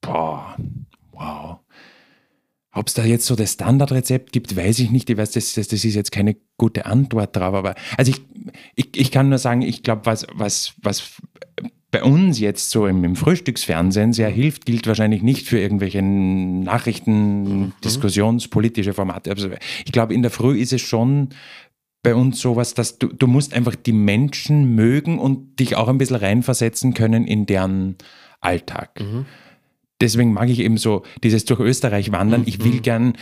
Boah, 0.00 0.56
wow. 1.12 1.58
Ob 2.72 2.86
es 2.86 2.94
da 2.94 3.04
jetzt 3.04 3.26
so 3.26 3.34
das 3.34 3.54
Standardrezept 3.54 4.32
gibt, 4.32 4.54
weiß 4.54 4.78
ich 4.78 4.90
nicht. 4.90 5.10
Ich 5.10 5.16
weiß, 5.16 5.32
das, 5.32 5.54
das, 5.54 5.68
das 5.68 5.84
ist 5.84 5.94
jetzt 5.94 6.12
keine 6.12 6.36
gute 6.58 6.86
Antwort 6.86 7.34
drauf. 7.34 7.54
Aber 7.54 7.74
also 7.96 8.12
ich, 8.12 8.20
ich, 8.76 8.90
ich 8.94 9.10
kann 9.10 9.28
nur 9.28 9.38
sagen, 9.38 9.62
ich 9.62 9.82
glaube, 9.82 10.06
was, 10.06 10.26
was, 10.32 10.74
was 10.82 11.14
bei 11.90 12.04
uns 12.04 12.38
jetzt 12.38 12.70
so 12.70 12.86
im, 12.86 13.02
im, 13.02 13.16
Frühstücksfernsehen 13.16 14.12
sehr 14.12 14.28
hilft, 14.28 14.66
gilt 14.66 14.86
wahrscheinlich 14.86 15.22
nicht 15.22 15.48
für 15.48 15.58
irgendwelche 15.58 16.02
Nachrichten, 16.02 17.62
mhm. 17.62 17.72
diskussionspolitische 17.82 18.92
Formate. 18.92 19.30
Also 19.30 19.48
ich 19.84 19.92
glaube, 19.92 20.14
in 20.14 20.22
der 20.22 20.30
Früh 20.30 20.58
ist 20.58 20.72
es 20.72 20.82
schon 20.82 21.30
bei 22.02 22.14
uns 22.14 22.38
sowas, 22.38 22.74
dass 22.74 22.98
du, 22.98 23.08
du 23.08 23.26
musst 23.26 23.54
einfach 23.54 23.74
die 23.74 23.92
Menschen 23.92 24.74
mögen 24.74 25.18
und 25.18 25.58
dich 25.58 25.74
auch 25.74 25.88
ein 25.88 25.98
bisschen 25.98 26.16
reinversetzen 26.16 26.94
können 26.94 27.26
in 27.26 27.46
deren 27.46 27.96
Alltag. 28.40 29.00
Mhm 29.00 29.24
deswegen 30.00 30.32
mag 30.32 30.48
ich 30.48 30.60
eben 30.60 30.76
so 30.76 31.02
dieses 31.22 31.44
durch 31.44 31.60
Österreich 31.60 32.12
wandern. 32.12 32.42
Ich 32.46 32.62
will 32.64 32.74
mhm. 32.74 32.82
gern, 32.82 33.12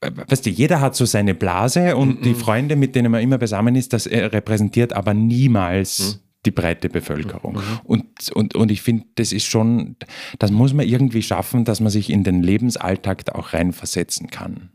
äh, 0.00 0.10
weißt 0.28 0.46
du, 0.46 0.50
jeder 0.50 0.80
hat 0.80 0.96
so 0.96 1.04
seine 1.04 1.34
Blase 1.34 1.96
und 1.96 2.24
die 2.24 2.30
mhm. 2.30 2.36
Freunde, 2.36 2.76
mit 2.76 2.94
denen 2.94 3.10
man 3.12 3.22
immer 3.22 3.38
beisammen 3.38 3.74
ist, 3.76 3.92
das 3.92 4.06
äh, 4.06 4.24
repräsentiert 4.24 4.92
aber 4.92 5.14
niemals 5.14 6.16
mhm. 6.16 6.20
die 6.46 6.50
breite 6.50 6.88
Bevölkerung. 6.88 7.58
Und, 7.84 8.04
und, 8.34 8.54
und 8.54 8.70
ich 8.70 8.82
finde, 8.82 9.04
das 9.14 9.32
ist 9.32 9.46
schon, 9.46 9.96
das 10.38 10.50
muss 10.50 10.74
man 10.74 10.86
irgendwie 10.86 11.22
schaffen, 11.22 11.64
dass 11.64 11.80
man 11.80 11.90
sich 11.90 12.10
in 12.10 12.24
den 12.24 12.42
Lebensalltag 12.42 13.24
da 13.24 13.32
auch 13.32 13.52
reinversetzen 13.52 14.28
kann. 14.28 14.70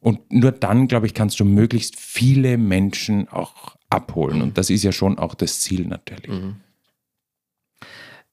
Und 0.00 0.32
nur 0.32 0.52
dann, 0.52 0.88
glaube 0.88 1.06
ich, 1.06 1.14
kannst 1.14 1.40
du 1.40 1.44
möglichst 1.44 1.98
viele 1.98 2.56
Menschen 2.56 3.28
auch 3.28 3.76
abholen. 3.90 4.40
Und 4.40 4.56
das 4.56 4.70
ist 4.70 4.84
ja 4.84 4.92
schon 4.92 5.18
auch 5.18 5.34
das 5.34 5.60
Ziel 5.60 5.86
natürlich. 5.86 6.30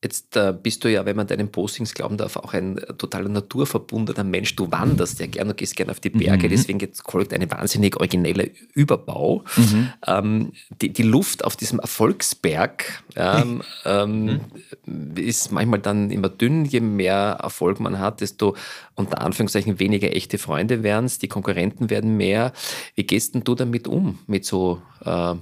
Jetzt 0.03 0.37
äh, 0.37 0.53
bist 0.53 0.83
du 0.83 0.91
ja, 0.91 1.05
wenn 1.07 1.15
man 1.15 1.25
deinen 1.25 1.51
Postings 1.51 1.95
glauben 1.95 2.17
darf, 2.17 2.35
auch 2.35 2.53
ein 2.53 2.77
äh, 2.77 2.93
totaler 2.93 3.29
naturverbundener 3.29 4.23
Mensch. 4.23 4.55
Du 4.55 4.71
wanderst 4.71 5.19
ja 5.19 5.25
gerne, 5.25 5.49
du 5.49 5.55
gehst 5.55 5.75
gerne 5.75 5.91
auf 5.91 5.99
die 5.99 6.11
Berge, 6.11 6.45
mhm. 6.45 6.51
deswegen 6.51 6.87
folgt 7.03 7.33
ein 7.33 7.49
wahnsinnig 7.49 7.97
origineller 7.97 8.45
Überbau. 8.75 9.43
Mhm. 9.55 9.89
Ähm, 10.05 10.51
die, 10.83 10.93
die, 10.93 11.01
Luft 11.01 11.43
auf 11.43 11.55
diesem 11.55 11.79
Erfolgsberg 11.79 13.03
ähm, 13.15 13.63
ähm, 13.85 14.41
mhm. 14.85 15.17
ist 15.17 15.51
manchmal 15.51 15.79
dann 15.79 16.11
immer 16.11 16.29
dünn. 16.29 16.65
Je 16.65 16.79
mehr 16.79 17.39
Erfolg 17.41 17.79
man 17.79 17.97
hat, 17.97 18.21
desto 18.21 18.55
unter 18.93 19.21
Anführungszeichen 19.21 19.79
weniger 19.79 20.15
echte 20.15 20.37
Freunde 20.37 20.83
werden 20.83 21.05
es, 21.05 21.17
die 21.17 21.27
Konkurrenten 21.27 21.89
werden 21.89 22.17
mehr. 22.17 22.53
Wie 22.93 23.03
gehst 23.03 23.33
denn 23.33 23.43
du 23.43 23.55
damit 23.55 23.87
um, 23.87 24.19
mit 24.27 24.45
so 24.45 24.79
äh, 25.03 25.33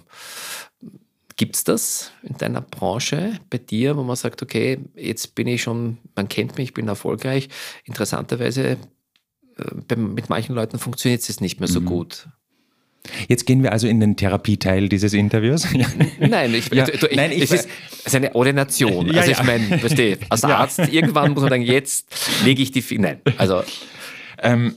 Gibt 1.38 1.56
es 1.56 1.64
das 1.66 2.12
in 2.24 2.38
deiner 2.38 2.62
Branche 2.62 3.40
bei 3.50 3.58
dir, 3.58 3.98
wo 3.98 4.04
man 4.04 4.16
sagt, 4.16 4.42
okay, 4.42 4.80
jetzt 4.96 5.36
bin 5.36 5.48
ich 5.48 5.64
schon, 5.64 5.98
man 6.16 6.30
kennt 6.30 6.58
mich, 6.58 6.70
ich 6.70 6.74
bin 6.74 6.88
erfolgreich. 6.88 7.50
Interessanterweise, 7.84 8.78
äh, 9.58 9.96
mit 9.96 10.30
manchen 10.30 10.56
Leuten 10.56 10.80
funktioniert 10.80 11.28
es 11.28 11.42
nicht 11.42 11.60
mehr 11.60 11.68
so 11.68 11.82
mhm. 11.82 11.86
gut. 11.86 12.28
Jetzt 13.28 13.46
gehen 13.46 13.64
wir 13.64 13.72
also 13.72 13.88
in 13.88 14.00
den 14.00 14.16
Therapieteil 14.16 14.90
dieses 14.90 15.14
Interviews. 15.14 15.68
Nein, 16.20 16.54
ich, 16.54 16.74
ja. 16.74 16.86
du, 16.86 17.08
ich, 17.08 17.16
Nein, 17.16 17.32
ich, 17.32 17.44
es, 17.44 17.52
ist, 17.52 17.70
ist 18.04 18.16
eine 18.16 18.34
Ordination. 18.34 19.08
Ja, 19.08 19.22
also 19.22 19.32
ich 19.32 19.44
meine, 19.44 19.80
verstehe, 19.80 20.18
als 20.30 20.44
Arzt, 20.44 20.80
irgendwann 20.80 21.34
muss 21.34 21.42
man 21.42 21.50
sagen, 21.50 21.64
jetzt 21.64 22.08
lege 22.44 22.62
ich 22.62 22.72
die 22.72 22.82
Finger. 22.82 23.18
Nein, 23.26 23.36
also. 23.38 23.64
Ähm, 24.42 24.76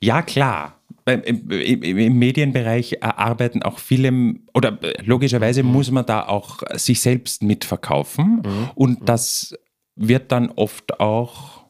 ja, 0.00 0.22
klar. 0.22 0.80
Im, 1.06 1.48
im, 1.50 1.98
Im, 1.98 2.18
Medienbereich 2.18 3.02
arbeiten 3.02 3.62
auch 3.62 3.78
viele, 3.78 4.36
oder 4.54 4.78
äh, 4.82 4.94
logischerweise 5.02 5.62
mhm. 5.62 5.72
muss 5.72 5.90
man 5.90 6.06
da 6.06 6.26
auch 6.26 6.62
sich 6.74 7.00
selbst 7.00 7.42
mitverkaufen. 7.42 8.42
Mhm. 8.44 8.70
Und 8.74 9.00
mhm. 9.00 9.04
das 9.04 9.54
wird 9.96 10.32
dann 10.32 10.50
oft 10.50 11.00
auch 11.00 11.64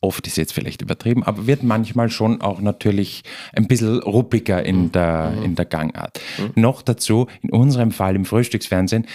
oft 0.00 0.26
ist 0.26 0.36
jetzt 0.36 0.52
vielleicht 0.52 0.82
übertrieben, 0.82 1.22
aber 1.24 1.46
wird 1.46 1.62
manchmal 1.62 2.08
schon 2.08 2.40
auch 2.40 2.60
natürlich 2.60 3.22
ein 3.52 3.68
bisschen 3.68 4.00
ruppiger 4.00 4.64
in 4.64 4.84
mhm. 4.84 4.92
der, 4.92 5.32
mhm. 5.36 5.42
in 5.42 5.54
der 5.56 5.66
Gangart. 5.66 6.20
Mhm. 6.38 6.62
Noch 6.62 6.82
dazu, 6.82 7.26
in 7.42 7.50
unserem 7.50 7.92
Fall 7.92 8.16
im 8.16 8.24
Frühstücksfernsehen, 8.24 9.06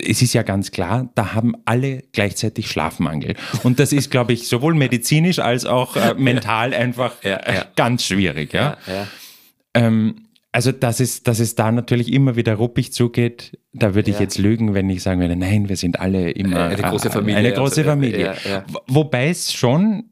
es 0.00 0.22
ist 0.22 0.32
ja 0.32 0.42
ganz 0.42 0.70
klar, 0.70 1.10
da 1.14 1.34
haben 1.34 1.54
alle 1.64 2.02
gleichzeitig 2.12 2.70
Schlafmangel. 2.70 3.34
Und 3.62 3.78
das 3.78 3.92
ist, 3.92 4.10
glaube 4.10 4.32
ich, 4.32 4.48
sowohl 4.48 4.74
medizinisch 4.74 5.38
als 5.38 5.64
auch 5.64 5.96
äh, 5.96 6.14
mental 6.14 6.74
einfach 6.74 7.22
ja, 7.22 7.30
ja. 7.30 7.62
Äh, 7.62 7.64
ganz 7.76 8.04
schwierig. 8.04 8.52
Ja? 8.52 8.76
ja 8.86 9.06
ähm, 9.74 10.26
also, 10.52 10.72
dass 10.72 10.98
es, 10.98 11.22
dass 11.22 11.38
es 11.38 11.54
da 11.54 11.70
natürlich 11.70 12.12
immer 12.12 12.34
wieder 12.34 12.54
ruppig 12.54 12.92
zugeht, 12.92 13.58
da 13.72 13.94
würde 13.94 14.10
ich 14.10 14.18
jetzt 14.18 14.36
lügen, 14.36 14.74
wenn 14.74 14.90
ich 14.90 15.00
sagen 15.02 15.20
würde, 15.20 15.36
nein, 15.36 15.68
wir 15.68 15.76
sind 15.76 16.00
alle 16.00 16.30
immer 16.32 16.64
eine 16.64 16.82
große 16.82 17.08
äh, 17.08 17.12
Familie. 17.12 17.36
Eine 17.36 17.52
große 17.52 17.80
also, 17.82 17.90
Familie. 17.90 18.34
Wobei 18.88 19.28
es 19.28 19.52
schon 19.52 20.10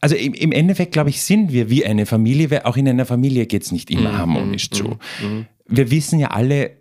also 0.00 0.14
im, 0.14 0.34
im 0.34 0.52
Endeffekt, 0.52 0.92
glaube 0.92 1.10
ich, 1.10 1.22
sind 1.22 1.52
wir 1.52 1.68
wie 1.68 1.84
eine 1.84 2.06
Familie, 2.06 2.50
weil 2.50 2.62
auch 2.62 2.76
in 2.76 2.88
einer 2.88 3.06
Familie 3.06 3.46
geht 3.46 3.62
es 3.62 3.72
nicht 3.72 3.90
immer 3.90 4.12
mhm. 4.12 4.18
harmonisch 4.18 4.70
mhm. 4.70 4.74
zu. 4.74 4.84
Mhm. 5.22 5.46
Wir 5.66 5.90
wissen 5.90 6.18
ja 6.18 6.28
alle, 6.28 6.72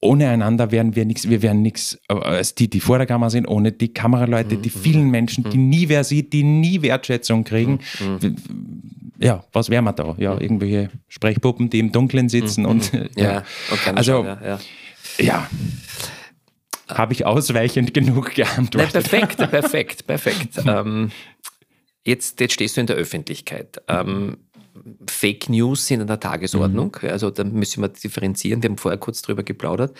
ohne 0.00 0.28
einander 0.28 0.70
wären 0.70 0.94
wir 0.94 1.04
nichts, 1.04 1.28
wir 1.28 1.42
wären 1.42 1.62
nichts, 1.62 1.98
äh, 2.08 2.14
als 2.14 2.54
die, 2.54 2.68
die 2.68 2.80
vor 2.80 2.98
der 2.98 3.06
Kamera 3.06 3.30
sind, 3.30 3.46
ohne 3.46 3.72
die 3.72 3.92
Kameraleute, 3.92 4.56
die 4.56 4.70
vielen 4.70 5.10
Menschen, 5.10 5.44
die 5.50 5.58
nie 5.58 5.88
wer 5.88 6.04
sieht, 6.04 6.32
die 6.32 6.42
nie 6.42 6.82
Wertschätzung 6.82 7.44
kriegen. 7.44 7.80
Ja, 9.18 9.44
was 9.52 9.70
wären 9.70 9.84
wir 9.84 9.92
da? 9.92 10.14
Ja, 10.18 10.38
irgendwelche 10.38 10.90
Sprechpuppen, 11.08 11.70
die 11.70 11.78
im 11.78 11.92
Dunkeln 11.92 12.28
sitzen 12.28 12.66
und 12.66 12.92
ja, 13.16 13.32
ja. 13.32 13.44
also 13.94 14.24
ja, 14.24 14.58
ja. 15.18 15.50
Habe 16.88 17.14
ich 17.14 17.26
ausweichend 17.26 17.94
genug 17.94 18.34
geantwortet? 18.34 18.94
Nein, 18.94 19.26
perfekt, 19.26 19.36
perfekt, 19.50 20.06
perfekt. 20.06 20.50
ähm, 20.66 21.10
jetzt, 22.04 22.38
jetzt 22.40 22.54
stehst 22.54 22.76
du 22.76 22.82
in 22.82 22.86
der 22.86 22.96
Öffentlichkeit. 22.96 23.82
Ähm, 23.88 24.36
Fake 25.08 25.48
News 25.48 25.86
sind 25.86 26.00
an 26.00 26.06
der 26.06 26.20
Tagesordnung. 26.20 26.96
Mhm. 27.02 27.08
Also 27.08 27.30
da 27.30 27.44
müssen 27.44 27.82
wir 27.82 27.88
differenzieren. 27.88 28.62
Wir 28.62 28.70
haben 28.70 28.78
vorher 28.78 28.98
kurz 28.98 29.22
drüber 29.22 29.42
geplaudert. 29.42 29.96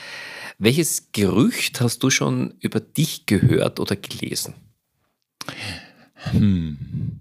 Welches 0.59 1.13
Gerücht 1.13 1.81
hast 1.81 2.03
du 2.03 2.11
schon 2.11 2.55
über 2.61 2.81
dich 2.81 3.27
gehört 3.27 3.81
oder 3.81 3.97
gelesen? 3.97 4.55
Hm. 6.33 7.21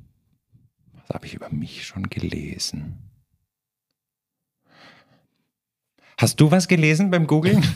Was 0.93 1.15
habe 1.15 1.25
ich 1.25 1.33
über 1.35 1.49
mich 1.49 1.85
schon 1.85 2.09
gelesen? 2.09 2.97
Hast 6.17 6.39
du 6.39 6.49
was 6.49 6.67
gelesen 6.67 7.11
beim 7.11 7.27
Googlen? 7.27 7.63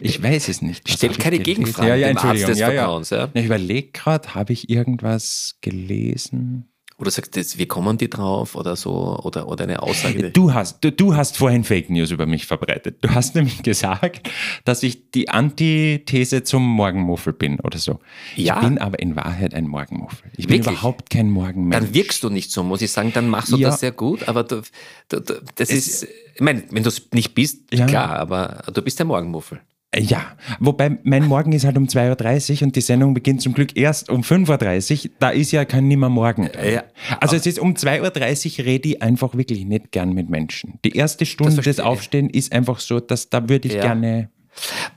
Ich 0.00 0.22
weiß 0.22 0.48
es 0.48 0.62
nicht. 0.62 0.88
Stell 0.88 1.10
keine 1.10 1.40
Gegenfragen 1.40 1.88
ja, 1.88 1.96
ja, 1.96 2.16
Arzt 2.16 2.46
des 2.46 2.58
ja, 2.58 2.70
Vertrauens. 2.70 3.10
Ja. 3.10 3.30
Ich 3.34 3.46
überlege 3.46 3.90
gerade, 3.90 4.34
habe 4.34 4.52
ich 4.52 4.70
irgendwas 4.70 5.56
gelesen? 5.60 6.67
Oder 7.00 7.12
sagst 7.12 7.36
du, 7.36 7.40
wie 7.58 7.66
kommen 7.66 7.96
die 7.96 8.10
drauf 8.10 8.56
oder 8.56 8.74
so 8.74 9.20
oder, 9.22 9.46
oder 9.46 9.64
eine 9.64 9.82
Aussage? 9.82 10.30
Du 10.32 10.52
hast, 10.52 10.82
du, 10.82 10.90
du 10.90 11.14
hast 11.14 11.36
vorhin 11.36 11.62
Fake 11.62 11.90
News 11.90 12.10
über 12.10 12.26
mich 12.26 12.46
verbreitet. 12.46 12.96
Du 13.02 13.10
hast 13.10 13.34
nämlich 13.36 13.62
gesagt, 13.62 14.28
dass 14.64 14.82
ich 14.82 15.12
die 15.12 15.28
Antithese 15.28 16.42
zum 16.42 16.64
Morgenmuffel 16.66 17.32
bin 17.32 17.60
oder 17.60 17.78
so. 17.78 18.00
Ja. 18.34 18.56
Ich 18.56 18.68
bin 18.68 18.78
aber 18.78 18.98
in 18.98 19.14
Wahrheit 19.14 19.54
ein 19.54 19.68
Morgenmuffel. 19.68 20.28
Ich 20.32 20.48
Wirklich? 20.48 20.64
bin 20.64 20.72
überhaupt 20.72 21.10
kein 21.10 21.30
Morgenmensch. 21.30 21.84
Dann 21.84 21.94
wirkst 21.94 22.24
du 22.24 22.30
nicht 22.30 22.50
so, 22.50 22.64
muss 22.64 22.82
ich 22.82 22.90
sagen. 22.90 23.12
Dann 23.14 23.28
machst 23.28 23.52
du 23.52 23.58
ja. 23.58 23.70
das 23.70 23.78
sehr 23.78 23.92
gut. 23.92 24.26
Aber 24.26 24.42
du, 24.42 24.62
du, 25.08 25.20
du 25.20 25.34
das 25.54 25.70
es, 25.70 25.86
ist, 25.86 26.08
ich 26.34 26.40
meine, 26.40 26.64
wenn 26.70 26.82
du 26.82 26.88
es 26.88 27.08
nicht 27.12 27.32
bist, 27.32 27.72
ja. 27.72 27.86
klar, 27.86 28.18
aber 28.18 28.64
du 28.74 28.82
bist 28.82 28.98
der 28.98 29.06
Morgenmuffel. 29.06 29.60
Äh, 29.90 30.02
ja, 30.02 30.36
wobei 30.60 30.98
mein 31.02 31.26
Morgen 31.26 31.52
ist 31.52 31.64
halt 31.64 31.78
um 31.78 31.84
2.30 31.84 32.56
Uhr 32.56 32.66
und 32.66 32.76
die 32.76 32.80
Sendung 32.82 33.14
beginnt 33.14 33.40
zum 33.40 33.54
Glück 33.54 33.76
erst 33.76 34.10
um 34.10 34.20
5.30 34.20 35.04
Uhr. 35.04 35.10
Da 35.18 35.30
ist 35.30 35.50
ja 35.50 35.64
kein 35.64 35.88
nimmer 35.88 36.10
Morgen. 36.10 36.50
Ja. 36.62 36.84
Also 37.20 37.36
es 37.36 37.46
ist 37.46 37.58
um 37.58 37.72
2.30 37.72 38.60
Uhr 38.60 38.66
rede 38.66 38.88
ich 38.90 39.02
einfach 39.02 39.34
wirklich 39.34 39.64
nicht 39.64 39.90
gern 39.92 40.12
mit 40.12 40.28
Menschen. 40.28 40.78
Die 40.84 40.94
erste 40.94 41.24
Stunde 41.24 41.62
des 41.62 41.80
Aufstehen 41.80 42.28
ist 42.28 42.52
einfach 42.52 42.80
so, 42.80 43.00
dass 43.00 43.30
da 43.30 43.48
würde 43.48 43.68
ich 43.68 43.74
ja. 43.74 43.80
gerne 43.80 44.30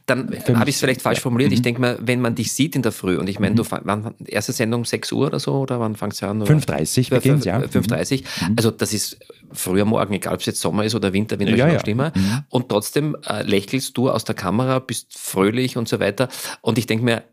dann 0.05 0.29
habe 0.55 0.69
ich 0.69 0.75
es 0.75 0.79
vielleicht 0.79 1.01
falsch 1.01 1.19
formuliert. 1.19 1.51
Ich 1.51 1.59
mhm. 1.59 1.63
denke 1.63 1.81
mal, 1.81 1.97
wenn 2.01 2.21
man 2.21 2.35
dich 2.35 2.51
sieht 2.53 2.75
in 2.75 2.81
der 2.81 2.91
Früh 2.91 3.17
und 3.17 3.27
ich 3.27 3.39
meine, 3.39 3.55
du 3.55 3.63
mhm. 3.63 3.79
wann, 3.83 4.15
erste 4.25 4.51
Sendung 4.51 4.85
6 4.85 5.11
Uhr 5.11 5.27
oder 5.27 5.39
so 5.39 5.53
oder 5.53 5.79
wann 5.79 5.95
fangst 5.95 6.21
du 6.21 6.27
an? 6.27 6.43
5.30 6.43 7.11
Uhr 7.11 7.17
beginnt, 7.17 7.45
ja. 7.45 7.59
5.30 7.59 8.23
mhm. 8.23 8.53
Also 8.57 8.71
das 8.71 8.93
ist 8.93 9.19
früher 9.51 9.85
Morgen, 9.85 10.13
egal 10.13 10.33
ob 10.33 10.39
es 10.39 10.45
jetzt 10.45 10.61
Sommer 10.61 10.85
ist 10.85 10.95
oder 10.95 11.13
Winter, 11.13 11.39
Winter 11.39 11.55
ja, 11.55 11.65
ist 11.65 11.71
noch 11.71 11.79
ja. 11.79 11.83
schlimmer. 11.83 12.11
Mhm. 12.15 12.43
Und 12.49 12.69
trotzdem 12.69 13.15
äh, 13.27 13.43
lächelst 13.43 13.97
du 13.97 14.09
aus 14.09 14.23
der 14.23 14.35
Kamera, 14.35 14.79
bist 14.79 15.17
fröhlich 15.17 15.77
und 15.77 15.87
so 15.87 15.99
weiter. 15.99 16.29
Und 16.61 16.77
ich 16.77 16.87
denke 16.87 17.03
mir, 17.03 17.23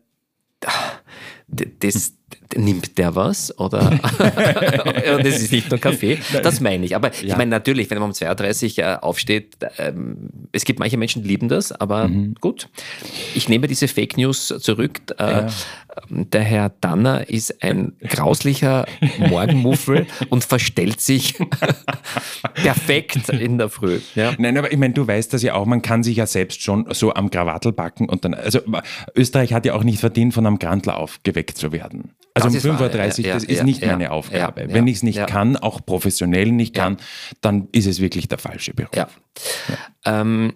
das, 1.47 2.13
nimmt 2.55 2.97
der 2.97 3.15
was? 3.15 3.57
Oder 3.59 3.91
und 5.15 5.25
das 5.25 5.41
ist 5.41 5.51
nicht 5.51 5.69
nur 5.69 5.79
Kaffee. 5.79 6.19
Das 6.43 6.59
meine 6.59 6.85
ich. 6.85 6.95
Aber 6.95 7.11
ja. 7.13 7.23
ich 7.23 7.37
meine 7.37 7.51
natürlich, 7.51 7.89
wenn 7.89 7.99
man 7.99 8.09
um 8.09 8.13
32 8.13 8.79
äh, 8.79 8.97
aufsteht, 9.01 9.57
ähm, 9.77 10.29
es 10.51 10.65
gibt 10.65 10.79
manche 10.79 10.97
Menschen, 10.97 11.23
die 11.23 11.29
lieben 11.29 11.49
das, 11.49 11.71
aber 11.71 12.07
mhm. 12.07 12.35
gut. 12.39 12.69
Ich 13.35 13.49
nehme 13.49 13.67
diese 13.67 13.87
Fake 13.87 14.17
News 14.17 14.47
zurück. 14.47 14.99
Äh, 15.17 15.23
ja. 15.23 15.47
Der 16.09 16.41
Herr 16.41 16.69
Danner 16.81 17.29
ist 17.29 17.63
ein 17.63 17.93
grauslicher 18.07 18.85
Morgenmuffel 19.17 20.07
und 20.29 20.43
verstellt 20.43 21.01
sich 21.01 21.35
perfekt 22.53 23.29
in 23.29 23.57
der 23.57 23.69
Früh. 23.69 23.99
Ja. 24.15 24.33
Nein, 24.37 24.57
aber 24.57 24.71
ich 24.71 24.77
meine, 24.77 24.93
du 24.93 25.07
weißt 25.07 25.33
das 25.33 25.43
ja 25.43 25.55
auch, 25.55 25.65
man 25.65 25.81
kann 25.81 26.03
sich 26.03 26.17
ja 26.17 26.25
selbst 26.25 26.61
schon 26.61 26.85
so 26.91 27.13
am 27.13 27.29
Krawattel 27.29 27.71
backen 27.71 28.07
und 28.07 28.23
dann, 28.23 28.33
also 28.33 28.59
Österreich 29.15 29.53
hat 29.53 29.65
ja 29.65 29.73
auch 29.73 29.83
nicht 29.83 29.99
verdient, 29.99 30.33
von 30.33 30.45
einem 30.45 30.59
Grantler 30.59 30.97
aufgeweckt 30.97 31.57
zu 31.57 31.71
werden. 31.71 32.11
Also 32.43 32.55
das 32.55 32.65
um 32.65 32.77
5.30 32.77 33.19
Uhr, 33.19 33.25
ja, 33.25 33.33
das 33.33 33.43
ja, 33.43 33.49
ist 33.49 33.63
nicht 33.63 33.81
ja, 33.81 33.91
meine 33.91 34.11
Aufgabe. 34.11 34.67
Wenn 34.69 34.87
ich 34.87 34.97
es 34.97 35.03
nicht 35.03 35.25
kann, 35.27 35.57
auch 35.57 35.85
professionell 35.85 36.51
nicht 36.51 36.75
kann, 36.75 36.97
dann 37.41 37.67
ist 37.71 37.87
es 37.87 37.99
wirklich 37.99 38.27
der 38.27 38.37
falsche 38.37 38.73
Beruf. 38.73 38.95
Ja. 38.95 39.07
Ähm, 40.05 40.53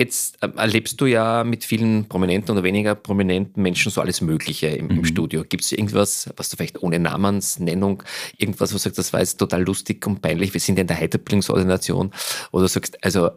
Jetzt 0.00 0.42
äh, 0.42 0.48
erlebst 0.56 0.98
du 0.98 1.04
ja 1.04 1.44
mit 1.44 1.62
vielen 1.62 2.08
prominenten 2.08 2.52
oder 2.52 2.62
weniger 2.62 2.94
prominenten 2.94 3.62
Menschen 3.62 3.92
so 3.92 4.00
alles 4.00 4.22
Mögliche 4.22 4.68
im, 4.68 4.86
mhm. 4.86 4.90
im 4.92 5.04
Studio. 5.04 5.44
Gibt 5.46 5.62
es 5.62 5.72
irgendwas, 5.72 6.30
was 6.36 6.48
du 6.48 6.56
vielleicht 6.56 6.82
ohne 6.82 6.98
Namensnennung, 6.98 8.02
irgendwas, 8.38 8.72
wo 8.72 8.76
du 8.76 8.78
sagst, 8.78 8.96
das 8.96 9.12
war 9.12 9.20
jetzt 9.20 9.36
total 9.36 9.62
lustig 9.62 10.06
und 10.06 10.22
peinlich, 10.22 10.54
wir 10.54 10.60
sind 10.60 10.76
ja 10.76 10.80
in 10.80 10.86
der 10.86 10.98
Heiterbildungsordination, 10.98 12.12
oder 12.50 12.62
du 12.62 12.68
sagst, 12.68 13.04
also 13.04 13.30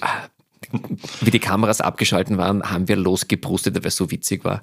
ah, 0.00 0.24
wie 1.20 1.30
die 1.30 1.38
Kameras 1.38 1.80
abgeschalten 1.80 2.38
waren, 2.38 2.62
haben 2.62 2.88
wir 2.88 2.96
losgeprustet, 2.96 3.76
weil 3.76 3.86
es 3.86 3.96
so 3.96 4.10
witzig 4.10 4.44
war. 4.44 4.62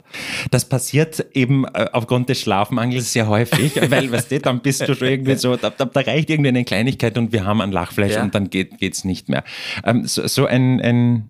Das 0.51 0.67
passiert 0.67 1.25
eben 1.33 1.65
äh, 1.65 1.87
aufgrund 1.91 2.29
des 2.29 2.41
Schlafmangels 2.41 3.13
sehr 3.13 3.27
häufig, 3.27 3.75
weil, 3.89 4.11
weißt 4.11 4.31
du, 4.31 4.39
dann 4.39 4.61
bist 4.61 4.87
du 4.87 4.95
schon 4.95 5.07
irgendwie 5.07 5.35
so, 5.35 5.55
da, 5.55 5.69
da, 5.69 5.85
da 5.85 5.99
reicht 6.01 6.29
irgendwie 6.29 6.49
eine 6.49 6.65
Kleinigkeit 6.65 7.17
und 7.17 7.31
wir 7.31 7.45
haben 7.45 7.61
ein 7.61 7.71
Lachfleisch 7.71 8.13
ja. 8.13 8.23
und 8.23 8.35
dann 8.35 8.49
geht 8.49 8.81
es 8.81 9.03
nicht 9.03 9.29
mehr. 9.29 9.43
Ähm, 9.83 10.05
so, 10.05 10.27
so 10.27 10.45
ein, 10.45 10.81
ein, 10.81 11.29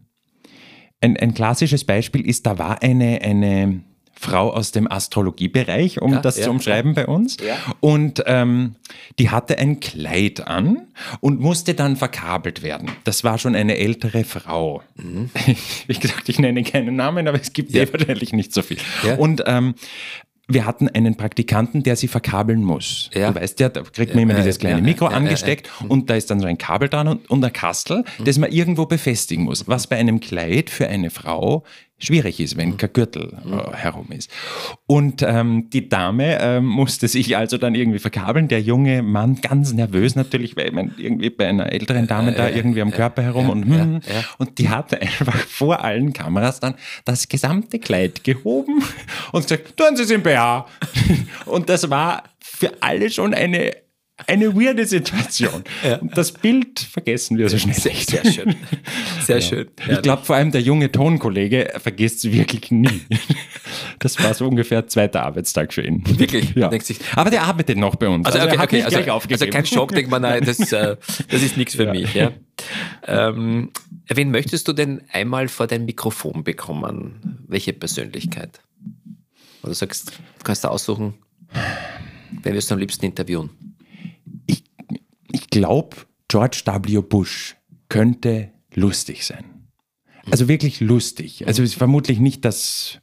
ein, 1.02 1.18
ein 1.18 1.34
klassisches 1.34 1.84
Beispiel 1.84 2.28
ist, 2.28 2.46
da 2.46 2.58
war 2.58 2.82
eine, 2.82 3.22
eine 3.22 3.84
Frau 4.18 4.52
aus 4.52 4.72
dem 4.72 4.90
Astrologiebereich, 4.92 6.02
um 6.02 6.14
ja, 6.14 6.22
das 6.22 6.38
ja, 6.38 6.46
zu 6.46 6.52
umschreiben 6.52 6.94
ja. 6.96 7.04
bei 7.04 7.08
uns. 7.08 7.38
Und 7.80 8.24
ähm, 8.26 8.76
die 9.20 9.30
hatte 9.30 9.58
ein 9.58 9.80
Kleid 9.80 10.48
an 10.48 10.88
und 11.20 11.40
musste 11.40 11.74
dann 11.74 11.96
verkabelt 11.96 12.64
werden. 12.64 12.92
Das 13.04 13.24
war 13.24 13.38
schon 13.38 13.56
eine 13.56 13.78
ältere 13.78 14.24
Frau. 14.24 14.82
Mhm. 14.96 15.30
Wie 15.88 15.94
gesagt, 15.94 16.30
ich 16.30 16.40
nenne 16.40 16.64
keinen 16.64 16.96
Namen, 16.96 17.28
aber 17.28 17.40
es 17.40 17.54
gibt 17.54 17.76
eh 17.76 17.92
wahrscheinlich 17.92 18.34
nicht 18.34 18.54
so 18.54 18.62
viel. 18.62 18.78
Und 19.18 19.44
ähm, 19.46 19.76
wir 20.48 20.66
hatten 20.66 20.88
einen 20.90 21.16
Praktikanten, 21.16 21.84
der 21.84 21.96
sie 21.96 22.08
verkabeln 22.08 22.64
muss. 22.64 23.10
Ja. 23.14 23.32
Du 23.32 23.40
weißt 23.40 23.60
ja, 23.60 23.70
da 23.70 23.82
kriegt 23.82 24.14
man 24.14 24.24
immer 24.24 24.36
dieses 24.36 24.60
kleine 24.60 24.82
Mikro 24.82 25.08
angesteckt 25.08 25.70
und 25.88 26.10
da 26.10 26.16
ist 26.16 26.30
dann 26.30 26.40
so 26.40 26.46
ein 26.46 26.58
Kabel 26.58 26.88
dran 26.88 27.08
und, 27.08 27.30
und 27.30 27.44
ein 27.44 27.54
Kastel, 27.54 28.04
das 28.24 28.38
man 28.38 28.52
irgendwo 28.52 28.86
befestigen 28.86 29.46
muss. 29.46 29.68
Was 29.68 29.88
bei 29.88 29.96
einem 29.96 30.20
Kleid 30.20 30.70
für 30.70 30.88
eine 30.88 31.10
Frau 31.10 31.64
schwierig 31.98 32.40
ist, 32.40 32.58
wenn 32.58 32.70
mhm. 32.70 32.78
kein 32.78 32.94
Gürtel 32.94 33.34
äh, 33.34 33.76
herum 33.76 34.08
ist. 34.12 34.30
Und 34.86 35.22
ähm, 35.22 35.70
die 35.72 35.88
Dame 35.88 36.40
äh, 36.40 36.60
musste 36.60 37.08
sich 37.08 37.38
also 37.38 37.58
dann 37.58 37.74
irgendwie 37.74 38.00
verkabeln. 38.00 38.48
Der 38.48 38.62
junge 38.62 39.02
Mann, 39.02 39.40
ganz 39.42 39.74
nervös 39.74 40.16
natürlich, 40.16 40.58
weil 40.58 40.72
man 40.72 40.94
irgendwie 40.98 41.30
bei 41.30 41.48
einer 41.48 41.72
älteren 41.72 42.08
Dame 42.08 42.34
da 42.34 42.50
irgendwie 42.50 42.82
am 42.82 42.92
Körper 42.92 43.24
herum 43.24 43.50
und, 43.50 43.66
hm, 43.66 44.02
und 44.38 44.58
die 44.60 44.70
hatte 44.70 45.02
einfach 45.02 45.38
vor 45.38 45.84
allen 45.84 46.14
Kameras 46.14 46.60
dann 46.60 46.76
das 47.06 47.30
gesamte 47.30 47.80
Kleid 47.80 48.24
gehoben 48.24 48.84
und 49.32 49.44
gesagt, 49.44 49.78
tun 49.78 49.96
Sie 49.96 50.04
es 50.04 50.12
im 50.12 50.22
BH. 50.22 50.66
und 51.46 51.70
das 51.70 51.90
war 51.90 52.24
für 52.40 52.72
alle 52.82 53.10
schon 53.10 53.34
eine 53.34 53.85
eine 54.28 54.56
weirde 54.56 54.86
Situation. 54.86 55.64
Ja. 55.84 56.00
Das 56.16 56.32
Bild 56.32 56.80
vergessen 56.80 57.38
wir 57.38 57.48
so 57.50 57.58
schnell. 57.58 57.76
Sehr, 57.76 57.94
sehr 57.94 58.32
schön. 58.32 58.56
Sehr 59.22 59.36
ja. 59.40 59.42
schön. 59.42 59.68
Ich 59.88 60.02
glaube, 60.02 60.24
vor 60.24 60.36
allem 60.36 60.52
der 60.52 60.62
junge 60.62 60.92
Tonkollege 60.92 61.74
vergisst 61.78 62.26
es 62.26 62.32
wirklich 62.32 62.72
nie. 62.72 63.02
Das 64.00 64.22
war 64.24 64.34
so 64.34 64.48
ungefähr 64.48 64.88
zweiter 64.88 65.24
Arbeitstag 65.24 65.74
für 65.74 65.82
ihn. 65.82 66.04
Wirklich? 66.06 66.54
Ja. 66.56 66.72
Aber 67.16 67.30
der 67.30 67.44
arbeitet 67.44 67.78
noch 67.78 67.96
bei 67.96 68.08
uns. 68.08 68.26
Also, 68.26 68.40
also 68.40 68.56
okay, 68.56 68.64
okay. 68.64 68.84
Also, 68.84 68.98
also, 68.98 69.48
kein 69.48 69.66
Schock, 69.66 69.92
denkt 69.94 70.12
man, 70.12 70.22
nein, 70.22 70.44
das, 70.46 70.72
äh, 70.72 70.96
das 71.30 71.42
ist 71.42 71.58
nichts 71.58 71.76
für 71.76 71.92
mich. 71.92 72.14
Ja. 72.14 72.32
Ähm, 73.08 73.72
wen 74.08 74.32
möchtest 74.32 74.68
du 74.68 74.74
denn 74.74 75.02
einmal 75.12 75.48
vor 75.48 75.68
dein 75.68 75.86
Mikrofon 75.86 76.44
bekommen? 76.44 77.44
Welche 77.48 77.74
Persönlichkeit? 77.74 78.60
Oder 79.64 79.74
sagst, 79.74 80.10
du 80.10 80.44
kannst 80.44 80.64
da 80.64 80.70
aussuchen, 80.70 81.16
wen 82.44 82.54
wirst 82.54 82.70
du 82.70 82.76
am 82.76 82.80
liebsten 82.80 83.06
interviewen? 83.06 83.50
Ich 85.56 85.62
glaube, 85.62 85.96
George 86.28 86.64
W. 86.66 87.02
Bush 87.02 87.56
könnte 87.88 88.52
lustig 88.74 89.26
sein. 89.26 89.46
Also 90.30 90.48
wirklich 90.48 90.82
lustig. 90.82 91.48
Also 91.48 91.64
ist 91.64 91.76
vermutlich 91.76 92.20
nicht 92.20 92.44
das, 92.44 93.00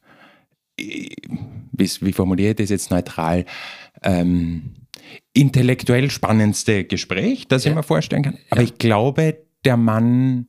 wie, 0.76 1.14
wie 1.72 2.12
formuliere 2.12 2.50
ich 2.50 2.56
das 2.56 2.70
jetzt 2.70 2.90
neutral, 2.90 3.46
ähm, 4.02 4.74
intellektuell 5.32 6.10
spannendste 6.10 6.84
Gespräch, 6.84 7.48
das 7.48 7.64
ja. 7.64 7.70
ich 7.70 7.76
mir 7.76 7.82
vorstellen 7.82 8.22
kann. 8.22 8.38
Aber 8.50 8.60
ja. 8.60 8.66
ich 8.66 8.78
glaube, 8.78 9.38
der 9.64 9.76
Mann 9.76 10.46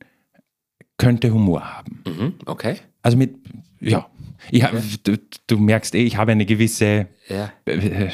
könnte 0.98 1.32
Humor 1.32 1.76
haben. 1.76 2.02
Mhm, 2.06 2.34
okay. 2.44 2.76
Also 3.02 3.16
mit, 3.16 3.36
ja. 3.80 4.10
Ich, 4.50 4.60
ja. 4.60 4.72
Du, 5.04 5.16
du, 5.46 5.56
merkst 5.58 5.94
eh, 5.94 6.04
ich 6.04 6.16
habe 6.16 6.32
eine 6.32 6.44
gewisse 6.44 7.08
ja. 7.28 7.52
Äh, 7.64 8.10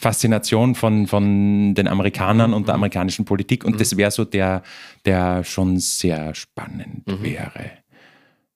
Faszination 0.00 0.74
von, 0.74 1.06
von 1.06 1.74
den 1.74 1.86
Amerikanern 1.86 2.54
und 2.54 2.68
der 2.68 2.74
mhm. 2.74 2.80
amerikanischen 2.80 3.26
Politik. 3.26 3.64
Und 3.64 3.74
mhm. 3.74 3.78
das 3.78 3.96
wäre 3.98 4.10
so 4.10 4.24
der, 4.24 4.62
der 5.04 5.44
schon 5.44 5.78
sehr 5.78 6.34
spannend 6.34 7.06
mhm. 7.06 7.22
wäre. 7.22 7.70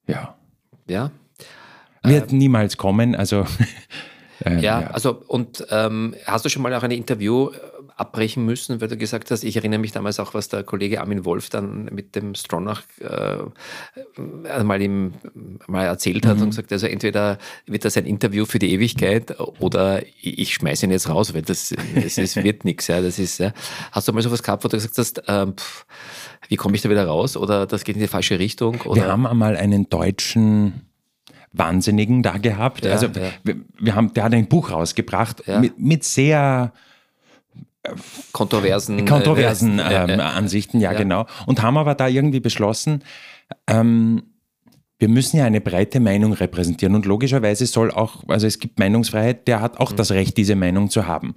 Ja. 0.07 0.37
Ja. 0.89 1.11
Wird 2.03 2.33
äh, 2.33 2.35
niemals 2.35 2.79
kommen, 2.79 3.15
also. 3.15 3.45
äh, 4.45 4.55
ja, 4.55 4.81
ja, 4.81 4.87
also 4.89 5.23
und 5.27 5.67
ähm, 5.71 6.15
hast 6.25 6.47
du 6.47 6.49
schon 6.49 6.63
mal 6.63 6.75
auch 6.75 6.83
eine 6.83 6.95
Interview 6.95 7.51
abbrechen 7.97 8.45
müssen, 8.45 8.81
weil 8.81 8.89
du 8.89 8.97
gesagt 8.97 9.31
hast, 9.31 9.45
ich 9.45 9.57
erinnere 9.57 9.79
mich 9.79 9.93
damals 9.93 10.19
auch, 10.19 10.35
was 10.35 10.49
der 10.49 10.65
Kollege 10.65 11.01
Armin 11.01 11.25
Wolf 11.25 11.49
dann 11.49 11.85
mit 11.87 12.17
dem 12.17 12.35
Stronach 12.35 12.83
äh, 13.01 14.63
mal, 14.65 14.83
ihm, 14.83 15.15
mal 15.69 15.85
erzählt 15.85 16.27
hat 16.27 16.39
mhm. 16.39 16.43
und 16.45 16.51
gesagt, 16.51 16.73
also 16.73 16.87
entweder 16.87 17.39
wird 17.67 17.85
das 17.85 17.97
ein 17.97 18.05
Interview 18.05 18.47
für 18.47 18.59
die 18.59 18.73
Ewigkeit 18.73 19.39
oder 19.61 20.03
ich 20.21 20.55
schmeiße 20.55 20.87
ihn 20.87 20.91
jetzt 20.91 21.09
raus, 21.09 21.35
weil 21.35 21.43
das, 21.43 21.73
das, 21.95 22.15
das 22.17 22.37
wird 22.37 22.65
nichts. 22.65 22.89
Ja, 22.89 23.01
das 23.01 23.21
ist, 23.21 23.39
ja. 23.39 23.53
Hast 23.93 24.09
du 24.09 24.13
mal 24.13 24.23
so 24.23 24.31
was 24.33 24.43
gehabt, 24.43 24.65
wo 24.65 24.69
du 24.69 24.77
gesagt 24.77 24.99
hast, 24.99 25.29
äh, 25.29 25.47
pff, 25.47 25.87
wie 26.49 26.57
komme 26.57 26.75
ich 26.75 26.83
da 26.83 26.91
wieder 26.91 27.07
raus 27.07 27.37
oder 27.37 27.67
das 27.67 27.85
geht 27.85 27.95
in 27.95 28.03
die 28.03 28.09
falsche 28.09 28.41
Richtung? 28.41 28.81
Oder? 28.83 29.03
Wir 29.03 29.09
haben 29.09 29.27
einmal 29.27 29.57
einen 29.57 29.89
deutschen 29.89 30.83
Wahnsinnigen 31.53 32.25
da 32.25 32.39
gehabt. 32.39 32.85
Ja, 32.85 32.93
also 32.93 33.07
ja. 33.07 33.31
Wir, 33.45 33.57
wir, 33.79 33.95
haben, 33.95 34.13
der 34.15 34.25
hat 34.25 34.35
ein 34.35 34.49
Buch 34.49 34.73
rausgebracht 34.73 35.47
mit, 35.61 35.79
mit, 35.79 36.05
sehr 36.05 36.73
kontroversen, 38.33 39.05
kontroversen 39.05 39.79
äh, 39.79 40.13
ähm, 40.13 40.21
Ansichten, 40.21 40.81
ja, 40.81 40.93
genau. 40.93 41.27
Und 41.47 41.63
haben 41.63 41.77
aber 41.77 41.95
da 41.95 42.09
irgendwie 42.09 42.41
beschlossen, 42.41 43.03
ähm, 43.67 44.23
wir 44.99 45.09
müssen 45.09 45.37
ja 45.37 45.45
eine 45.45 45.61
breite 45.61 46.01
Meinung 46.01 46.33
repräsentieren 46.33 46.95
und 46.95 47.05
logischerweise 47.05 47.67
soll 47.67 47.91
auch, 47.91 48.25
also 48.29 48.47
es 48.47 48.59
gibt 48.59 48.79
Meinungsfreiheit, 48.79 49.49
der 49.49 49.61
hat 49.61 49.79
auch 49.79 49.93
mhm. 49.93 49.97
das 49.97 50.13
Recht, 50.13 50.37
diese 50.37 50.57
Meinung 50.57 50.89
zu 50.89 51.07
haben. 51.07 51.35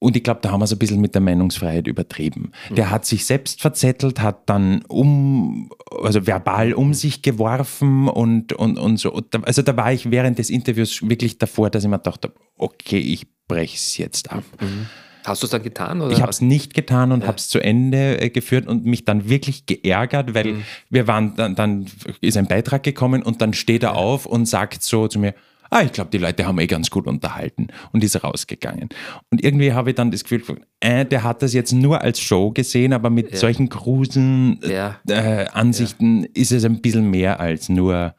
Und 0.00 0.16
ich 0.16 0.22
glaube, 0.22 0.40
da 0.42 0.50
haben 0.50 0.60
wir 0.60 0.64
es 0.64 0.72
ein 0.72 0.78
bisschen 0.78 1.00
mit 1.00 1.14
der 1.14 1.22
Meinungsfreiheit 1.22 1.86
übertrieben. 1.86 2.52
Mhm. 2.68 2.74
Der 2.74 2.90
hat 2.90 3.06
sich 3.06 3.24
selbst 3.24 3.62
verzettelt, 3.62 4.20
hat 4.20 4.50
dann 4.50 4.82
um, 4.88 5.70
also 6.02 6.26
verbal 6.26 6.74
um 6.74 6.92
sich 6.92 7.22
geworfen 7.22 8.08
und, 8.08 8.52
und, 8.52 8.76
und 8.76 8.98
so. 8.98 9.18
Also 9.42 9.62
da 9.62 9.76
war 9.76 9.92
ich 9.92 10.10
während 10.10 10.38
des 10.38 10.50
Interviews 10.50 11.00
wirklich 11.08 11.38
davor, 11.38 11.70
dass 11.70 11.84
ich 11.84 11.90
mir 11.90 11.98
dachte, 11.98 12.32
okay, 12.58 12.98
ich 12.98 13.26
breche 13.48 13.76
es 13.76 13.96
jetzt 13.96 14.30
ab. 14.30 14.44
Mhm. 14.60 14.86
Hast 15.24 15.42
du 15.42 15.46
es 15.46 15.50
dann 15.50 15.62
getan? 15.62 16.00
Oder? 16.00 16.12
Ich 16.12 16.20
habe 16.20 16.30
es 16.30 16.40
nicht 16.40 16.74
getan 16.74 17.10
und 17.10 17.22
ja. 17.22 17.28
habe 17.28 17.38
es 17.38 17.48
zu 17.48 17.58
Ende 17.58 18.20
äh, 18.20 18.30
geführt 18.30 18.66
und 18.66 18.84
mich 18.84 19.04
dann 19.04 19.28
wirklich 19.28 19.66
geärgert, 19.66 20.34
weil 20.34 20.52
mhm. 20.52 20.64
wir 20.90 21.06
waren, 21.06 21.34
dann, 21.36 21.54
dann 21.54 21.86
ist 22.20 22.36
ein 22.36 22.46
Beitrag 22.46 22.82
gekommen 22.82 23.22
und 23.22 23.40
dann 23.40 23.54
steht 23.54 23.82
er 23.82 23.92
ja. 23.92 23.94
auf 23.94 24.26
und 24.26 24.46
sagt 24.46 24.82
so 24.82 25.08
zu 25.08 25.18
mir, 25.18 25.34
ah, 25.70 25.82
ich 25.82 25.92
glaube, 25.92 26.10
die 26.10 26.18
Leute 26.18 26.46
haben 26.46 26.58
eh 26.58 26.66
ganz 26.66 26.90
gut 26.90 27.06
unterhalten 27.06 27.68
und 27.92 28.04
ist 28.04 28.22
rausgegangen. 28.22 28.90
Und 29.30 29.42
irgendwie 29.42 29.72
habe 29.72 29.90
ich 29.90 29.96
dann 29.96 30.10
das 30.10 30.24
Gefühl, 30.24 30.42
äh, 30.80 31.04
der 31.06 31.22
hat 31.22 31.42
das 31.42 31.54
jetzt 31.54 31.72
nur 31.72 32.02
als 32.02 32.20
Show 32.20 32.50
gesehen, 32.50 32.92
aber 32.92 33.08
mit 33.08 33.32
ja. 33.32 33.36
solchen 33.38 33.68
grusen 33.70 34.60
ja. 34.62 35.00
äh, 35.08 35.46
Ansichten 35.48 36.22
ja. 36.22 36.28
ist 36.34 36.52
es 36.52 36.64
ein 36.64 36.80
bisschen 36.80 37.10
mehr 37.10 37.40
als 37.40 37.68
nur 37.68 38.14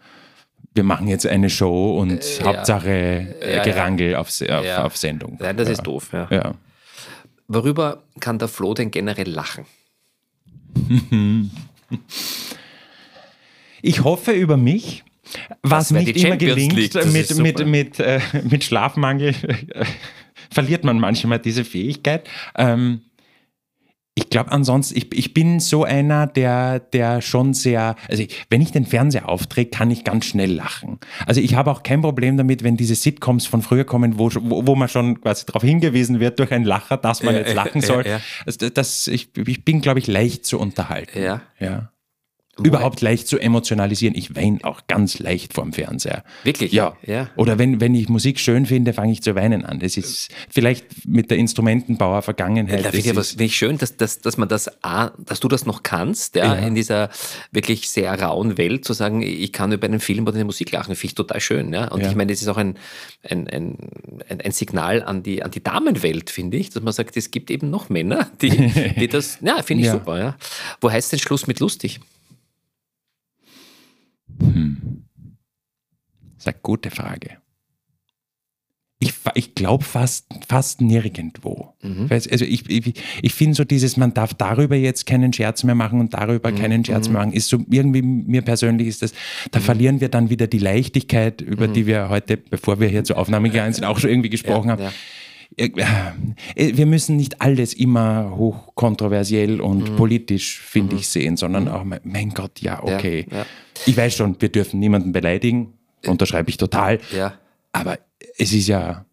wir 0.78 0.84
machen 0.84 1.08
jetzt 1.08 1.26
eine 1.26 1.50
Show 1.50 1.98
und 1.98 2.20
äh, 2.20 2.44
Hauptsache 2.44 2.90
äh, 3.40 3.64
Gerangel 3.64 4.16
auf, 4.16 4.30
auf, 4.42 4.78
auf, 4.78 4.98
Sendung. 4.98 5.38
Nein, 5.40 5.56
das 5.56 5.70
ist 5.70 5.84
doof. 5.84 6.10
Ja. 6.12 6.54
Worüber 7.48 8.04
kann 8.20 8.40
der 8.40 8.48
Flo 8.48 8.74
denn 8.74 8.92
generell 8.92 9.30
lachen? 9.30 9.66
ich 13.82 14.04
hoffe 14.04 14.32
über 14.32 14.58
mich. 14.58 15.04
Was 15.64 15.90
nicht 15.92 16.16
immer 16.18 16.38
gelingt 16.38 16.76
mit, 16.76 17.36
mit, 17.38 17.66
mit, 17.66 18.00
äh, 18.00 18.20
mit 18.44 18.64
Schlafmangel, 18.64 19.30
äh, 19.70 19.86
verliert 20.52 20.84
man 20.84 21.00
manchmal 21.00 21.40
diese 21.40 21.66
Fähigkeit. 21.66 22.30
Ähm, 22.56 23.02
ich 24.18 24.30
glaube 24.30 24.54
ansonsten, 24.54 24.98
ich, 24.98 25.14
ich 25.14 25.34
bin 25.34 25.60
so 25.60 25.84
einer, 25.84 26.26
der, 26.26 26.80
der 26.80 27.22
schon 27.22 27.54
sehr, 27.54 27.96
also 28.10 28.24
ich, 28.24 28.46
wenn 28.50 28.62
ich 28.62 28.72
den 28.72 28.86
Fernseher 28.86 29.28
aufdrehe, 29.28 29.66
kann 29.66 29.92
ich 29.92 30.06
ganz 30.06 30.26
schnell 30.26 30.54
lachen. 30.54 31.00
Also 31.26 31.42
ich 31.42 31.56
habe 31.56 31.70
auch 31.70 31.84
kein 31.84 32.02
Problem 32.02 32.38
damit, 32.38 32.64
wenn 32.64 32.78
diese 32.78 32.96
Sitcoms 32.96 33.46
von 33.46 33.62
früher 33.62 33.84
kommen, 33.84 34.18
wo, 34.18 34.30
wo, 34.34 34.66
wo 34.66 34.76
man 34.76 34.88
schon 34.88 35.20
quasi 35.20 35.46
darauf 35.46 35.64
hingewiesen 35.64 36.22
wird 36.22 36.40
durch 36.40 36.54
einen 36.54 36.64
Lacher, 36.64 36.96
dass 36.96 37.24
man 37.24 37.36
jetzt 37.36 37.54
lachen 37.54 37.82
soll. 37.82 38.06
Also 38.46 38.70
das, 38.70 39.08
ich, 39.08 39.30
ich 39.36 39.66
bin, 39.66 39.82
glaube 39.82 40.00
ich, 40.00 40.08
leicht 40.08 40.46
zu 40.46 40.60
unterhalten. 40.60 41.22
Ja. 41.22 41.42
ja 41.60 41.90
überhaupt 42.64 43.02
leicht 43.02 43.28
zu 43.28 43.38
emotionalisieren. 43.38 44.16
Ich 44.16 44.36
weine 44.36 44.60
auch 44.64 44.82
ganz 44.88 45.20
leicht 45.20 45.54
vorm 45.54 45.74
Fernseher. 45.74 46.24
Wirklich? 46.44 46.72
Ja. 46.72 46.96
ja. 47.06 47.30
Oder 47.36 47.60
wenn, 47.60 47.82
wenn 47.82 47.94
ich 47.96 48.08
Musik 48.08 48.40
schön 48.40 48.66
finde, 48.66 48.94
fange 48.94 49.12
ich 49.12 49.22
zu 49.22 49.36
weinen 49.36 49.66
an. 49.66 49.80
Das 49.80 49.98
ist 49.98 50.30
vielleicht 50.50 51.06
mit 51.06 51.32
der 51.32 51.38
Instrumentenbauer 51.38 52.22
Vergangenheit. 52.22 52.86
Da 52.86 52.92
finde 52.92 53.20
ich 53.20 53.28
finde 53.28 53.44
ich 53.44 53.56
schön, 53.56 53.78
dass, 53.78 53.98
dass, 53.98 54.22
dass 54.22 54.38
man 54.38 54.48
das, 54.48 54.70
dass 55.18 55.40
du 55.40 55.48
das 55.48 55.66
noch 55.66 55.84
kannst, 55.84 56.36
ja, 56.36 56.56
ja, 56.56 56.68
in 56.68 56.76
dieser 56.76 57.10
wirklich 57.52 57.90
sehr 57.90 58.22
rauen 58.22 58.58
Welt 58.58 58.86
zu 58.86 58.94
sagen, 58.94 59.22
ich 59.22 59.52
kann 59.52 59.72
über 59.72 59.86
einen 59.86 60.00
Film 60.00 60.26
oder 60.26 60.36
eine 60.36 60.46
Musik 60.46 60.72
lachen, 60.72 60.96
finde 60.96 61.08
ich 61.08 61.16
total 61.16 61.42
schön. 61.42 61.74
Ja? 61.74 61.90
Und 61.90 62.02
ja. 62.02 62.10
ich 62.10 62.16
meine, 62.16 62.32
das 62.32 62.42
ist 62.42 62.48
auch 62.48 62.58
ein, 62.58 62.78
ein, 63.24 63.48
ein, 63.48 63.78
ein, 64.30 64.52
Signal 64.52 65.04
an 65.04 65.24
die, 65.24 65.44
an 65.44 65.52
die 65.52 65.62
Damenwelt, 65.62 66.30
finde 66.30 66.58
ich, 66.58 66.70
dass 66.70 66.82
man 66.82 66.94
sagt, 66.94 67.18
es 67.18 67.32
gibt 67.32 67.52
eben 67.52 67.70
noch 67.70 67.90
Männer, 67.90 68.30
die, 68.42 68.50
die 69.00 69.08
das, 69.08 69.40
ja, 69.42 69.62
finde 69.62 69.84
ich 69.84 69.92
super. 69.92 70.18
Ja. 70.18 70.36
Wo 70.80 70.90
heißt 70.90 71.12
denn 71.12 71.20
Schluss 71.20 71.48
mit 71.48 71.60
lustig? 71.60 72.00
Hm. 74.40 75.06
Das 76.36 76.44
ist 76.44 76.48
eine 76.48 76.58
gute 76.62 76.92
Frage. 76.92 77.38
Ich, 78.98 79.14
ich 79.34 79.56
glaube 79.56 79.84
fast, 79.84 80.26
fast 80.48 80.80
nirgendwo. 80.80 81.74
Mhm. 81.82 82.08
Also 82.10 82.46
ich, 82.46 82.70
ich, 82.70 82.94
ich 83.22 83.34
finde 83.34 83.56
so 83.56 83.66
dieses, 83.66 83.98
man 83.98 84.14
darf 84.14 84.34
darüber 84.34 84.76
jetzt 84.76 85.06
keinen 85.06 85.34
Scherz 85.34 85.64
mehr 85.66 85.76
machen 85.76 86.00
und 86.00 86.14
darüber 86.14 86.52
mhm. 86.52 86.56
keinen 86.56 86.86
Scherz 86.86 87.08
mhm. 87.08 87.14
mehr 87.14 87.22
machen, 87.24 87.34
ist 87.34 87.50
so 87.50 87.60
irgendwie, 87.70 88.02
mir 88.02 88.42
persönlich 88.42 88.88
ist 88.88 89.02
das, 89.02 89.14
da 89.52 89.60
mhm. 89.60 89.64
verlieren 89.64 90.02
wir 90.02 90.08
dann 90.08 90.30
wieder 90.30 90.48
die 90.48 90.60
Leichtigkeit, 90.60 91.42
über 91.42 91.68
die 91.68 91.84
mhm. 91.84 91.88
wir 91.88 92.10
heute, 92.10 92.38
bevor 92.38 92.80
wir 92.80 92.88
hier 92.88 93.04
zur 93.04 93.18
Aufnahme 93.18 93.50
gegangen 93.50 93.74
sind, 93.74 93.84
auch 93.84 94.00
schon 94.00 94.10
irgendwie 94.10 94.30
gesprochen 94.30 94.68
ja, 94.68 94.74
haben. 94.74 94.84
Ja 94.84 94.94
wir 95.56 96.86
müssen 96.86 97.18
nicht 97.18 97.42
alles 97.42 97.74
immer 97.74 98.36
hochkontroversiell 98.36 99.62
und 99.62 99.92
mhm. 99.92 99.96
politisch, 99.96 100.60
finde 100.60 100.96
mhm. 100.96 101.00
ich, 101.00 101.08
sehen, 101.08 101.38
sondern 101.38 101.66
mhm. 101.66 101.70
auch, 101.70 101.84
mein 102.04 102.30
Gott, 102.32 102.62
ja, 102.62 102.84
okay. 102.84 103.26
Ja, 103.30 103.38
ja. 103.40 103.46
Ich 103.86 103.96
weiß 103.96 104.16
schon, 104.16 104.36
wir 104.40 104.50
dürfen 104.50 104.80
niemanden 104.80 105.12
beleidigen, 105.12 105.74
unterschreibe 106.06 106.50
ich 106.50 106.58
total. 106.58 107.00
Ja. 107.16 107.34
Aber 107.72 108.00
es 108.38 108.54
ist 108.54 108.68
ja 108.68 109.06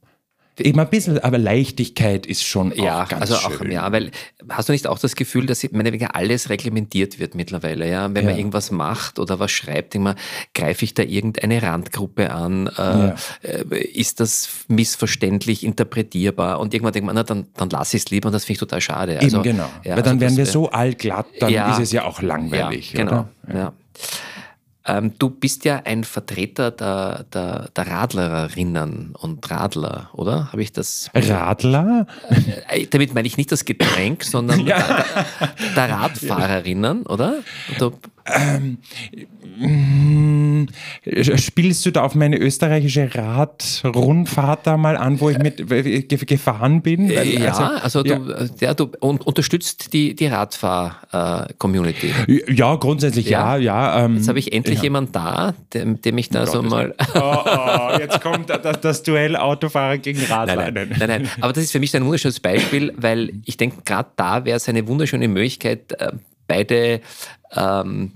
Eben 0.62 0.81
ein 0.81 0.88
bisschen, 0.88 1.18
aber 1.18 1.38
Leichtigkeit 1.38 2.27
ist 2.27 2.44
schon 2.44 2.72
ja, 2.72 3.03
auch 3.03 3.09
ganz 3.09 3.22
also 3.22 3.35
auch, 3.35 3.59
schön. 3.59 3.70
Ja, 3.70 3.90
weil 3.92 4.11
hast 4.48 4.68
du 4.68 4.72
nicht 4.72 4.87
auch 4.87 4.98
das 4.98 5.16
Gefühl, 5.16 5.46
dass 5.46 5.66
meine, 5.72 6.14
alles 6.14 6.48
reglementiert 6.48 7.18
wird 7.18 7.35
mittlerweile? 7.35 7.88
Ja, 7.88 8.12
wenn 8.14 8.25
ja. 8.25 8.31
man 8.31 8.38
irgendwas 8.38 8.70
macht 8.70 9.18
oder 9.18 9.38
was 9.38 9.51
schreibt, 9.51 9.94
immer 9.94 10.14
greife 10.55 10.85
ich 10.85 10.94
da 10.94 11.03
irgendeine 11.03 11.62
Randgruppe 11.62 12.31
an? 12.31 12.68
Äh, 12.68 12.81
ja. 12.81 13.14
Äh, 13.42 13.79
ist 13.92 14.20
das 14.20 14.48
missverständlich 14.68 15.64
interpretierbar? 15.64 16.61
Und 16.61 16.75
irgendwann 16.75 16.92
denkt 16.92 17.07
man, 17.07 17.14
na, 17.14 17.22
dann, 17.22 17.46
dann 17.57 17.70
lass 17.70 17.94
ich 17.94 18.05
es 18.05 18.11
lieber 18.11 18.29
und 18.29 18.33
das 18.33 18.44
finde 18.44 18.55
ich 18.55 18.61
total 18.61 18.81
schade. 18.81 19.18
Also, 19.18 19.38
Eben 19.38 19.42
genau, 19.42 19.68
ja, 19.85 19.96
weil 19.96 20.03
dann 20.03 20.14
also 20.14 20.20
werden 20.20 20.37
wir 20.37 20.46
so 20.46 20.70
allglatt, 20.70 21.27
dann 21.40 21.53
ist 21.53 21.79
es 21.79 21.92
ja 21.92 22.05
auch 22.05 22.22
langweilig. 22.22 22.92
Genau. 22.92 23.29
Ja. 23.53 23.72
Ähm, 24.87 25.12
du 25.18 25.31
bist 25.31 25.64
ja 25.64 25.83
ein 25.85 26.03
Vertreter 26.05 26.71
der, 26.71 27.25
der, 27.33 27.68
der 27.77 27.87
Radlerinnen 27.87 29.14
und 29.16 29.49
Radler, 29.51 30.11
oder? 30.12 30.51
Habe 30.51 30.62
ich 30.62 30.73
das? 30.73 31.09
Radler? 31.14 32.07
Äh, 32.68 32.87
damit 32.87 33.14
meine 33.14 33.29
ich 33.29 33.37
nicht 33.37 33.53
das 33.53 33.64
Getränk, 33.64 34.25
sondern 34.25 34.61
ja. 34.66 34.79
der, 34.79 35.05
der, 35.77 35.90
Radfahrerinnen, 35.90 37.07
oder? 37.07 37.37
Du, 37.79 37.92
ähm, 38.27 38.79
Mm, 39.59 40.67
spielst 41.13 41.85
du 41.85 41.91
da 41.91 42.03
auf 42.03 42.15
meine 42.15 42.39
österreichische 42.39 43.15
Radrundfahrt 43.15 44.67
da 44.67 44.77
mal 44.77 44.97
an, 44.97 45.21
wo 45.21 45.31
ich 45.31 45.39
mit 45.39 45.69
gefahren 46.27 46.83
bin? 46.83 47.09
Weil, 47.11 47.29
ja, 47.29 47.53
also, 47.53 47.63
also 48.01 48.05
ja. 48.05 48.19
Du, 48.19 48.51
ja, 48.61 48.75
du 48.75 48.91
unterstützt 49.01 49.93
die, 49.93 50.15
die 50.15 50.27
Radfahr-Community. 50.27 52.13
ja, 52.49 52.75
grundsätzlich 52.77 53.29
ja, 53.29 53.57
ja. 53.57 53.97
ja 53.97 54.05
ähm, 54.05 54.17
jetzt 54.17 54.29
habe 54.29 54.39
ich 54.39 54.53
endlich 54.53 54.79
ja. 54.79 54.85
jemand 54.85 55.15
da, 55.15 55.55
dem, 55.75 56.01
dem 56.01 56.19
ich 56.19 56.31
da 56.31 56.45
oh 56.45 56.47
so 56.47 56.63
mal. 56.63 56.95
oh, 57.15 57.21
oh, 57.21 57.99
jetzt 57.99 58.21
kommt 58.21 58.49
das, 58.51 58.81
das, 58.81 59.03
Duell 59.03 59.37
Autofahrer 59.37 59.99
gegen 59.99 60.23
Radler. 60.25 60.57
Nein 60.57 60.75
nein, 60.75 60.97
nein, 60.99 61.09
nein, 61.09 61.29
Aber 61.41 61.53
das 61.53 61.65
ist 61.65 61.73
für 61.73 61.81
mich 61.81 61.95
ein 61.95 62.05
wunderschönes 62.05 62.41
Beispiel, 62.41 62.93
weil 62.97 63.33
ich 63.45 63.57
denke, 63.57 63.83
gerade 63.85 64.09
da 64.17 64.45
wäre 64.45 64.57
es 64.57 64.69
eine 64.69 64.87
wunderschöne 64.87 65.29
Möglichkeit, 65.29 65.93
äh, 66.01 66.13
beide 66.47 67.01
ähm, 67.55 68.13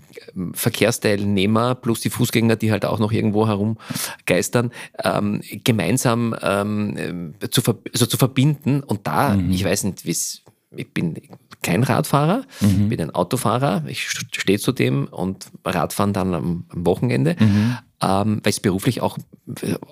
Verkehrsteilnehmer 0.53 1.75
plus 1.75 2.01
die 2.01 2.11
Fußgänger, 2.11 2.57
die 2.57 2.71
halt 2.71 2.85
auch 2.85 2.99
noch 2.99 3.13
irgendwo 3.13 3.47
herumgeistern, 3.47 4.73
ähm, 5.03 5.41
gemeinsam 5.65 6.35
ähm, 6.43 7.35
zu, 7.51 7.63
ver 7.63 7.79
also 7.93 8.07
zu 8.07 8.17
verbinden. 8.17 8.83
Und 8.83 9.07
da, 9.07 9.35
mhm. 9.35 9.51
ich 9.51 9.65
weiß 9.65 9.85
nicht, 9.85 10.05
wie 10.05 10.11
es 10.11 10.43
ich 10.75 10.93
bin 10.93 11.15
kein 11.63 11.83
Radfahrer, 11.83 12.45
mhm. 12.61 12.89
bin 12.89 13.01
ein 13.01 13.11
Autofahrer, 13.11 13.85
ich 13.87 14.09
stehe 14.09 14.59
zu 14.59 14.73
dem 14.73 15.07
und 15.07 15.47
Radfahren 15.65 16.13
dann 16.13 16.35
am, 16.35 16.65
am 16.69 16.87
Wochenende, 16.87 17.37
mhm. 17.39 17.79
ähm, 18.03 18.41
weil 18.43 18.51
ich 18.51 18.57
es 18.57 18.61
beruflich 18.61 19.01
auch 19.01 19.19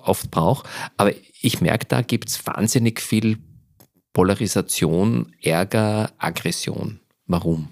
oft 0.03 0.31
brauche. 0.31 0.67
Aber 0.97 1.11
ich 1.41 1.61
merke, 1.61 1.85
da 1.87 2.01
gibt 2.01 2.29
es 2.29 2.45
wahnsinnig 2.45 3.01
viel 3.01 3.39
Polarisation, 4.13 5.33
Ärger, 5.41 6.11
Aggression. 6.17 6.99
Warum? 7.27 7.69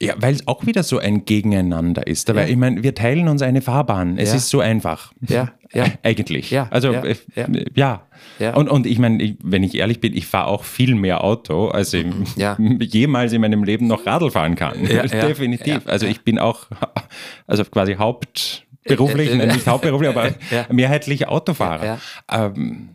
Ja, 0.00 0.14
weil 0.18 0.34
es 0.34 0.46
auch 0.48 0.66
wieder 0.66 0.82
so 0.82 0.98
ein 0.98 1.24
Gegeneinander 1.24 2.06
ist. 2.06 2.28
Aber 2.30 2.42
Ja. 2.42 2.48
ich 2.48 2.56
meine, 2.56 2.82
wir 2.82 2.94
teilen 2.94 3.28
uns 3.28 3.42
eine 3.42 3.62
Fahrbahn. 3.62 4.18
Es 4.18 4.30
Ja. 4.30 4.36
ist 4.36 4.48
so 4.50 4.60
einfach. 4.60 5.12
Ja, 5.26 5.52
ja. 5.72 5.86
Eigentlich. 6.02 6.50
Ja, 6.50 6.68
Also, 6.70 6.92
ja, 6.92 7.04
äh, 7.04 7.16
ja. 7.34 7.46
ja. 7.74 8.02
Ja. 8.38 8.54
Und, 8.54 8.68
und 8.70 8.86
ich 8.86 8.98
meine, 8.98 9.36
wenn 9.42 9.62
ich 9.62 9.74
ehrlich 9.76 10.00
bin, 10.00 10.16
ich 10.16 10.26
fahre 10.26 10.46
auch 10.46 10.64
viel 10.64 10.94
mehr 10.94 11.22
Auto, 11.22 11.68
als 11.68 11.92
ich 11.92 12.06
jemals 12.80 13.32
in 13.32 13.40
meinem 13.40 13.64
Leben 13.64 13.86
noch 13.86 14.06
Radl 14.06 14.30
fahren 14.30 14.54
kann. 14.54 14.84
Definitiv. 14.86 15.82
Also 15.86 16.06
ich 16.06 16.22
bin 16.22 16.38
auch, 16.38 16.66
also 17.46 17.64
quasi 17.64 17.94
hauptberuflich, 17.94 19.30
Äh, 19.30 19.38
äh, 19.38 19.52
nicht 19.52 19.66
hauptberuflich, 19.66 20.08
aber 20.10 20.30
mehrheitlich 20.70 21.28
Autofahrer. 21.28 21.98
Ähm, 22.30 22.90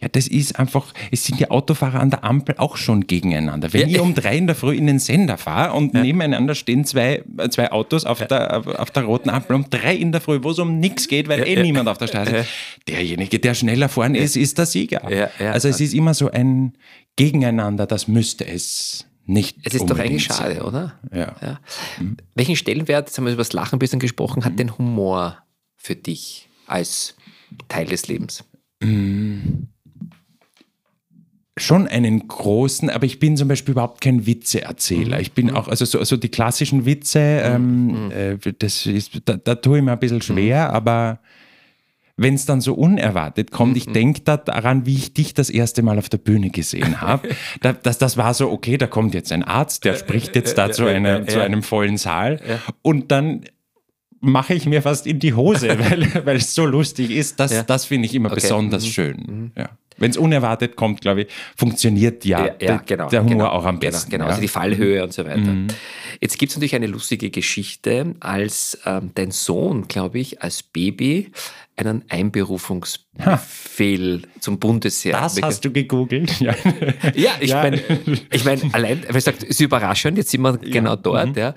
ja, 0.00 0.08
das 0.08 0.26
ist 0.28 0.58
einfach, 0.58 0.92
es 1.10 1.24
sind 1.24 1.40
die 1.40 1.50
Autofahrer 1.50 2.00
an 2.00 2.10
der 2.10 2.24
Ampel 2.24 2.56
auch 2.58 2.76
schon 2.76 3.06
gegeneinander. 3.06 3.72
Wenn 3.72 3.88
Ja. 3.88 3.96
ich 3.96 4.00
um 4.00 4.14
drei 4.14 4.36
in 4.36 4.46
der 4.46 4.56
Früh 4.56 4.74
in 4.74 4.86
den 4.86 4.98
Sender 4.98 5.38
fahre 5.38 5.74
und 5.74 5.94
nebeneinander 5.94 6.54
stehen 6.54 6.84
zwei, 6.84 7.22
äh, 7.38 7.48
zwei 7.48 7.70
Autos 7.72 8.04
auf, 8.04 8.18
der, 8.26 8.80
auf, 8.80 8.90
der 8.90 9.04
roten 9.04 9.30
Ampel 9.30 9.56
um 9.56 9.70
drei 9.70 9.94
in 9.94 10.12
der 10.12 10.20
Früh, 10.20 10.40
wo 10.42 10.50
es 10.50 10.58
um 10.58 10.78
nichts 10.78 11.08
geht, 11.08 11.28
weil 11.28 11.46
eh 11.46 11.62
niemand 11.62 11.88
auf 11.88 11.98
der 11.98 12.08
Straße 12.08 12.36
ist, 12.38 12.48
derjenige, 12.88 13.38
der 13.38 13.54
schneller 13.54 13.88
vorne 13.88 14.18
ist, 14.18 14.36
ist 14.36 14.58
der 14.58 14.66
Sieger. 14.66 15.10
Ja, 15.10 15.30
ja. 15.38 15.52
Also 15.52 15.68
es 15.68 15.80
ist 15.80 15.94
immer 15.94 16.12
so 16.14 16.30
ein 16.30 16.76
Gegeneinander, 17.16 17.86
das 17.86 18.08
müsste 18.08 18.46
es 18.46 19.06
nicht 19.26 19.56
Es 19.62 19.74
ist 19.74 19.88
doch 19.88 19.98
eigentlich 19.98 20.24
schade, 20.24 20.56
sein. 20.56 20.62
oder? 20.62 20.98
Ja. 21.12 21.34
Ja. 21.40 21.60
Welchen 22.34 22.56
Stellenwert, 22.56 23.08
jetzt 23.08 23.16
haben 23.16 23.24
wir 23.24 23.32
über 23.32 23.40
das 23.40 23.52
Lachen 23.54 23.76
ein 23.76 23.78
bisschen 23.78 24.00
gesprochen, 24.00 24.44
hat 24.44 24.58
denn 24.58 24.76
Humor 24.76 25.38
für 25.76 25.94
dich 25.96 26.48
als 26.66 27.14
Teil 27.68 27.86
des 27.86 28.08
Lebens? 28.08 28.44
Schon 31.56 31.86
einen 31.86 32.26
großen, 32.26 32.90
aber 32.90 33.06
ich 33.06 33.20
bin 33.20 33.36
zum 33.36 33.46
Beispiel 33.48 33.72
überhaupt 33.72 34.00
kein 34.00 34.26
Witzeerzähler. 34.26 35.20
Ich 35.20 35.32
bin 35.32 35.50
auch, 35.50 35.68
also 35.68 35.84
so, 35.84 36.02
so 36.02 36.16
die 36.16 36.28
klassischen 36.28 36.84
Witze, 36.84 37.20
ähm, 37.20 38.10
äh, 38.10 38.36
das 38.58 38.86
ist, 38.86 39.20
da, 39.24 39.36
da 39.36 39.54
tue 39.54 39.78
ich 39.78 39.84
mir 39.84 39.92
ein 39.92 39.98
bisschen 40.00 40.20
schwer, 40.22 40.72
aber 40.72 41.20
wenn 42.16 42.34
es 42.34 42.44
dann 42.46 42.60
so 42.60 42.74
unerwartet 42.74 43.50
kommt, 43.52 43.76
ich 43.76 43.86
denke 43.86 44.20
da 44.22 44.36
daran, 44.36 44.86
wie 44.86 44.94
ich 44.94 45.14
dich 45.14 45.34
das 45.34 45.50
erste 45.50 45.82
Mal 45.82 45.98
auf 45.98 46.08
der 46.08 46.18
Bühne 46.18 46.50
gesehen 46.50 47.00
habe. 47.00 47.28
da, 47.60 47.72
das, 47.72 47.98
das 47.98 48.16
war 48.16 48.34
so, 48.34 48.50
okay, 48.50 48.76
da 48.76 48.86
kommt 48.88 49.14
jetzt 49.14 49.30
ein 49.32 49.42
Arzt, 49.44 49.84
der 49.84 49.94
spricht 49.94 50.34
jetzt 50.36 50.58
da 50.58 50.70
zu, 50.72 50.86
einer, 50.86 51.26
zu 51.26 51.40
einem 51.40 51.62
vollen 51.62 51.98
Saal 51.98 52.40
und 52.82 53.10
dann 53.12 53.44
mache 54.20 54.54
ich 54.54 54.64
mir 54.66 54.80
fast 54.82 55.06
in 55.06 55.18
die 55.18 55.34
Hose, 55.34 55.68
weil, 55.78 56.08
weil 56.24 56.36
es 56.36 56.54
so 56.54 56.64
lustig 56.66 57.10
ist. 57.10 57.38
Das, 57.40 57.66
das 57.66 57.84
finde 57.84 58.06
ich 58.06 58.14
immer 58.14 58.30
Okay. 58.30 58.40
besonders 58.40 58.84
Mhm. 58.84 58.90
schön. 58.90 59.52
Ja. 59.56 59.68
Wenn 59.96 60.10
es 60.10 60.16
unerwartet 60.16 60.76
kommt, 60.76 61.00
glaube 61.00 61.22
ich, 61.22 61.28
funktioniert 61.56 62.24
ja, 62.24 62.48
der, 62.48 62.78
der 62.78 63.22
Humor 63.22 63.30
genau, 63.30 63.48
auch 63.48 63.64
am 63.64 63.78
genau, 63.78 63.92
besten. 63.92 64.10
Genau, 64.10 64.24
ja. 64.24 64.30
also 64.30 64.40
die 64.40 64.48
Fallhöhe 64.48 65.02
und 65.02 65.12
so 65.12 65.24
weiter. 65.24 65.54
Jetzt 66.20 66.38
gibt 66.38 66.50
es 66.50 66.56
natürlich 66.56 66.74
eine 66.74 66.86
lustige 66.86 67.30
Geschichte, 67.30 68.14
als 68.20 68.78
ähm, 68.84 69.10
dein 69.14 69.30
Sohn, 69.30 69.88
glaube 69.88 70.18
ich, 70.18 70.42
als 70.42 70.62
Baby 70.62 71.30
einen 71.76 72.04
Einberufungsbefehl 72.08 74.22
zum 74.40 74.58
Bundesheer. 74.58 75.18
das 75.20 75.40
hast 75.42 75.64
du 75.64 75.72
gegoogelt. 75.72 76.40
Ja. 76.44 76.54
Ja, 77.14 77.30
ich 77.40 77.50
Ja. 77.50 77.62
meine, 77.62 77.80
ich 78.30 78.44
mein, 78.44 78.60
allein, 78.74 79.02
weil 79.08 79.16
ich 79.16 79.24
sagt, 79.24 79.42
ist 79.42 79.60
überraschend, 79.60 80.18
jetzt 80.18 80.30
sind 80.30 80.42
wir 80.42 80.56
genau 80.58 80.96
dort. 80.96 81.36
Ja. 81.36 81.54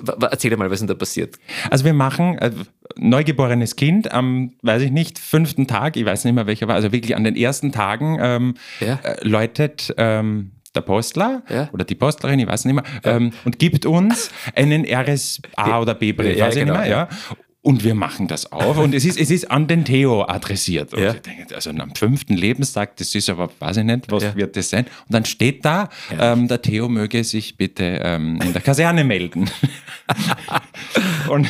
W- 0.00 0.12
w- 0.18 0.26
Erzähl 0.30 0.56
mal, 0.56 0.66
was 0.70 0.74
ist 0.74 0.80
denn 0.80 0.88
da 0.88 0.94
passiert? 0.94 1.36
Also 1.70 1.84
wir 1.84 1.94
machen 1.94 2.38
äh, 2.38 2.50
neugeborenes 2.96 3.76
Kind 3.76 4.12
am, 4.12 4.52
weiß 4.62 4.82
ich 4.82 4.90
nicht, 4.90 5.18
fünften 5.18 5.66
Tag, 5.66 5.96
ich 5.96 6.04
weiß 6.04 6.24
nicht 6.24 6.34
mehr 6.34 6.46
welcher 6.46 6.68
war, 6.68 6.74
also 6.76 6.92
wirklich 6.92 7.16
an 7.16 7.24
den 7.24 7.36
ersten 7.36 7.72
Tagen 7.72 8.18
ähm, 8.20 8.54
Ja. 8.80 8.98
äh, 9.02 9.26
läutet 9.26 9.94
ähm, 9.96 10.52
der 10.74 10.82
Postler 10.82 11.42
Ja. 11.48 11.68
oder 11.72 11.84
die 11.84 11.94
Postlerin, 11.94 12.38
ich 12.38 12.46
weiß 12.46 12.64
nicht 12.66 12.74
mehr, 12.74 12.84
ähm, 13.04 13.32
und 13.44 13.58
gibt 13.58 13.86
uns 13.86 14.30
einen 14.54 14.84
RSA 14.84 15.80
oder 15.80 15.94
B-Brief, 15.94 16.36
Ja, 16.36 16.46
weiß 16.46 16.56
ich 16.56 16.60
genau, 16.64 16.74
nicht 16.74 16.88
mehr, 16.88 16.90
ja. 16.90 17.08
Und 17.68 17.84
wir 17.84 17.94
machen 17.94 18.28
das 18.28 18.50
auf 18.50 18.78
und 18.78 18.94
es 18.94 19.04
ist, 19.04 19.20
es 19.20 19.30
ist 19.30 19.50
an 19.50 19.66
den 19.66 19.84
Theo 19.84 20.22
adressiert. 20.26 20.94
Und 20.94 21.02
Ja. 21.02 21.12
ich 21.12 21.20
denke, 21.20 21.54
also 21.54 21.68
am 21.68 21.94
fünften 21.94 22.34
Lebenstag, 22.34 22.96
das 22.96 23.14
ist 23.14 23.28
aber, 23.28 23.50
weiß 23.58 23.76
ich 23.76 23.84
nicht, 23.84 24.10
was 24.10 24.22
Ja. 24.22 24.34
wird 24.36 24.56
das 24.56 24.70
sein? 24.70 24.86
Und 24.86 25.12
dann 25.14 25.26
steht 25.26 25.66
da, 25.66 25.90
ähm, 26.18 26.48
der 26.48 26.62
Theo 26.62 26.88
möge 26.88 27.22
sich 27.24 27.58
bitte 27.58 28.00
ähm, 28.02 28.40
in 28.42 28.54
der 28.54 28.62
Kaserne 28.62 29.04
melden. 29.04 29.50
Und 31.28 31.46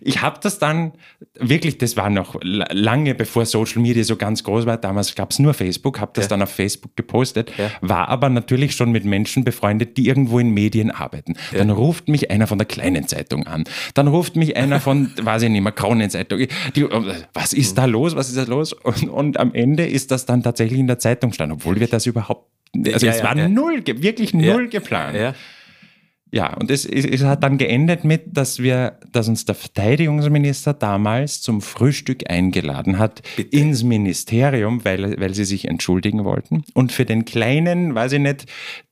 ich 0.00 0.22
habe 0.22 0.38
das 0.42 0.58
dann 0.60 0.92
wirklich, 1.38 1.78
das 1.78 1.96
war 1.96 2.10
noch 2.10 2.36
la- 2.42 2.68
lange 2.70 3.14
bevor 3.14 3.44
Social 3.46 3.82
Media 3.82 4.04
so 4.04 4.14
ganz 4.16 4.44
groß 4.44 4.66
war, 4.66 4.76
damals 4.76 5.14
gab 5.14 5.32
es 5.32 5.38
nur 5.40 5.54
Facebook, 5.54 5.98
habe 6.00 6.12
das 6.14 6.26
Ja. 6.26 6.28
dann 6.30 6.42
auf 6.42 6.50
Facebook 6.50 6.94
gepostet, 6.96 7.52
Ja. 7.58 7.70
war 7.80 8.08
aber 8.08 8.28
natürlich 8.28 8.76
schon 8.76 8.92
mit 8.92 9.04
Menschen 9.04 9.42
befreundet, 9.44 9.96
die 9.96 10.06
irgendwo 10.06 10.38
in 10.38 10.50
Medien 10.50 10.90
arbeiten. 10.92 11.34
Dann 11.52 11.70
ruft 11.70 12.08
mich 12.08 12.30
einer 12.30 12.46
von 12.46 12.58
der 12.58 12.66
kleinen 12.66 13.08
Zeitung 13.08 13.46
an, 13.46 13.64
dann 13.94 14.06
ruft 14.06 14.36
mich 14.36 14.56
einer 14.56 14.78
von, 14.80 15.10
weiß 15.20 15.42
ich 15.42 15.50
nicht 15.50 15.55
mehr, 15.60 15.72
Kronenzeitung, 15.72 16.40
die, 16.74 16.84
was 17.32 17.52
ist 17.52 17.78
da 17.78 17.84
los, 17.84 18.16
was 18.16 18.28
ist 18.28 18.38
da 18.38 18.44
los? 18.44 18.72
Und, 18.72 19.08
und 19.08 19.40
am 19.40 19.54
Ende 19.54 19.86
ist 19.86 20.10
das 20.10 20.26
dann 20.26 20.42
tatsächlich 20.42 20.78
in 20.78 20.86
der 20.86 20.98
Zeitung 20.98 21.32
stand, 21.32 21.52
obwohl 21.52 21.78
wir 21.80 21.88
das 21.88 22.06
überhaupt, 22.06 22.50
also 22.74 23.06
Ja, 23.06 23.12
es 23.12 23.18
ja, 23.18 23.24
war 23.24 23.36
ja. 23.36 23.48
null, 23.48 23.82
wirklich 23.86 24.34
null 24.34 24.68
geplant. 24.68 25.16
Ja. 25.16 26.54
Und 26.54 26.70
es, 26.70 26.84
es, 26.84 27.04
es 27.06 27.22
hat 27.24 27.42
dann 27.42 27.56
geendet 27.56 28.04
mit, 28.04 28.36
dass 28.36 28.58
wir, 28.58 28.98
dass 29.12 29.28
uns 29.28 29.44
der 29.46 29.54
Verteidigungsminister 29.54 30.74
damals 30.74 31.40
zum 31.40 31.62
Frühstück 31.62 32.28
eingeladen 32.28 32.98
hat 32.98 33.22
ins 33.50 33.82
Ministerium, 33.84 34.84
weil, 34.84 35.18
weil 35.18 35.34
sie 35.34 35.44
sich 35.44 35.68
entschuldigen 35.68 36.24
wollten 36.24 36.64
und 36.74 36.92
für 36.92 37.06
den 37.06 37.24
kleinen, 37.24 37.94
weiß 37.94 38.12
ich 38.12 38.20
nicht, 38.20 38.46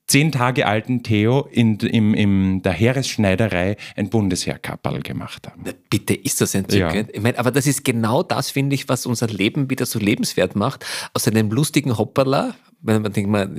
zehn 0.07 0.33
Tage 0.33 0.67
alten 0.67 1.03
Theo 1.03 1.49
in, 1.51 1.79
im, 1.79 2.15
im 2.15 2.63
der 2.63 2.73
Heeresschneiderei 2.73 3.77
ein 3.97 4.11
Bundesheerkapperl 4.11 5.01
gemacht 5.01 5.49
haben. 5.49 5.65
Bitte, 5.91 6.15
ist 6.15 6.41
das 6.41 6.55
entzückend? 6.55 7.11
Ich 7.13 7.23
meine, 7.23 7.39
aber 7.39 7.51
das 7.51 7.67
ist 7.67 7.85
genau 7.85 8.23
das, 8.23 8.51
finde 8.51 8.75
ich, 8.75 8.89
was 8.89 9.07
unser 9.07 9.27
Leben 9.29 9.71
wieder 9.71 9.87
so 9.87 9.99
lebenswert 9.99 10.57
macht. 10.57 10.85
Aus 11.15 11.27
einem 11.27 11.51
lustigen 11.51 11.97
Hopperler, 11.97 12.55
wenn 12.83 13.01
man 13.03 13.13
denkt 13.13 13.31
mal, 13.31 13.51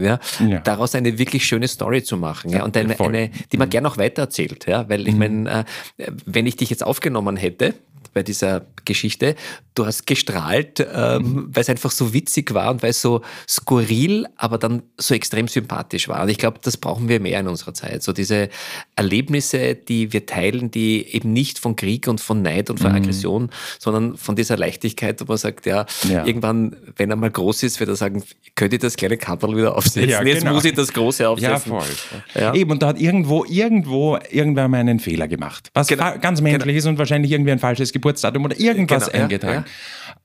ja, 0.00 0.18
Ja. 0.44 0.58
daraus 0.60 0.94
eine 0.96 1.18
wirklich 1.18 1.46
schöne 1.46 1.68
Story 1.68 2.02
zu 2.02 2.16
machen. 2.16 2.50
Ja, 2.50 2.64
und 2.64 2.76
eine. 2.76 2.94
Mhm. 2.94 3.00
eine, 3.00 3.30
die 3.52 3.56
man 3.56 3.70
gern 3.70 3.86
auch 3.86 3.96
weitererzählt. 3.96 4.66
Ja, 4.66 4.88
weil 4.88 5.06
ich 5.06 5.14
meine, 5.14 5.64
äh, 5.98 6.10
wenn 6.26 6.46
ich 6.46 6.56
dich 6.56 6.68
jetzt 6.70 6.84
aufgenommen 6.84 7.36
hätte, 7.36 7.74
bei 8.12 8.22
dieser 8.22 8.66
Geschichte. 8.84 9.34
Du 9.74 9.86
hast 9.86 10.06
gestrahlt, 10.06 10.80
ähm, 10.94 11.48
weil 11.52 11.62
es 11.62 11.68
einfach 11.70 11.90
so 11.90 12.12
witzig 12.12 12.52
war 12.52 12.70
und 12.72 12.82
weil 12.82 12.90
es 12.90 13.00
so 13.00 13.22
skurril, 13.48 14.26
aber 14.36 14.58
dann 14.58 14.82
so 14.98 15.14
extrem 15.14 15.48
sympathisch 15.48 16.08
war. 16.08 16.22
Und 16.22 16.28
ich 16.28 16.36
glaube, 16.38 16.58
das 16.62 16.76
brauchen 16.76 17.08
wir 17.08 17.20
mehr 17.20 17.40
in 17.40 17.48
unserer 17.48 17.72
Zeit. 17.72 18.02
So 18.02 18.12
diese 18.12 18.50
Erlebnisse, 18.96 19.74
die 19.74 20.12
wir 20.12 20.26
teilen, 20.26 20.70
die 20.70 21.06
eben 21.14 21.32
nicht 21.32 21.58
von 21.58 21.76
Krieg 21.76 22.06
und 22.08 22.20
von 22.20 22.42
Neid 22.42 22.68
und 22.70 22.80
von 22.80 22.92
Aggression, 22.92 23.50
sondern 23.78 24.16
von 24.16 24.36
dieser 24.36 24.56
Leichtigkeit, 24.56 25.20
wo 25.20 25.24
man 25.24 25.38
sagt, 25.38 25.64
ja, 25.66 25.86
Ja. 26.08 26.26
irgendwann, 26.26 26.76
wenn 26.96 27.10
er 27.10 27.16
mal 27.16 27.30
groß 27.30 27.62
ist, 27.62 27.80
wird 27.80 27.88
er 27.88 27.96
sagen, 27.96 28.22
könnt 28.54 28.72
ihr 28.74 28.78
das 28.78 28.96
kleine 28.96 29.16
Kapperl 29.16 29.56
wieder 29.56 29.76
aufsetzen? 29.76 30.08
Ja, 30.10 30.22
Jetzt 30.22 30.40
genau. 30.40 30.54
muss 30.54 30.64
ich 30.64 30.74
das 30.74 30.92
große 30.92 31.26
aufsetzen. 31.28 31.72
Ja, 31.72 31.80
voll. 31.80 31.86
Ja. 32.34 32.54
Eben, 32.54 32.70
und 32.72 32.82
da 32.82 32.88
hat 32.88 33.00
irgendwo, 33.00 33.44
irgendwo 33.46 34.18
irgendwer 34.30 34.68
mal 34.68 34.78
einen 34.78 34.98
Fehler 35.00 35.28
gemacht. 35.28 35.70
Was 35.74 35.86
Genau. 35.88 36.12
ganz 36.20 36.40
menschlich 36.40 36.76
ist 36.76 36.86
und 36.86 36.98
wahrscheinlich 36.98 37.32
irgendwie 37.32 37.52
ein 37.52 37.58
falsches 37.58 37.91
Geburtsdatum 37.92 38.44
oder 38.44 38.58
irgendwas 38.58 39.06
Genau, 39.06 39.16
ja, 39.18 39.22
eingetragen. 39.24 39.64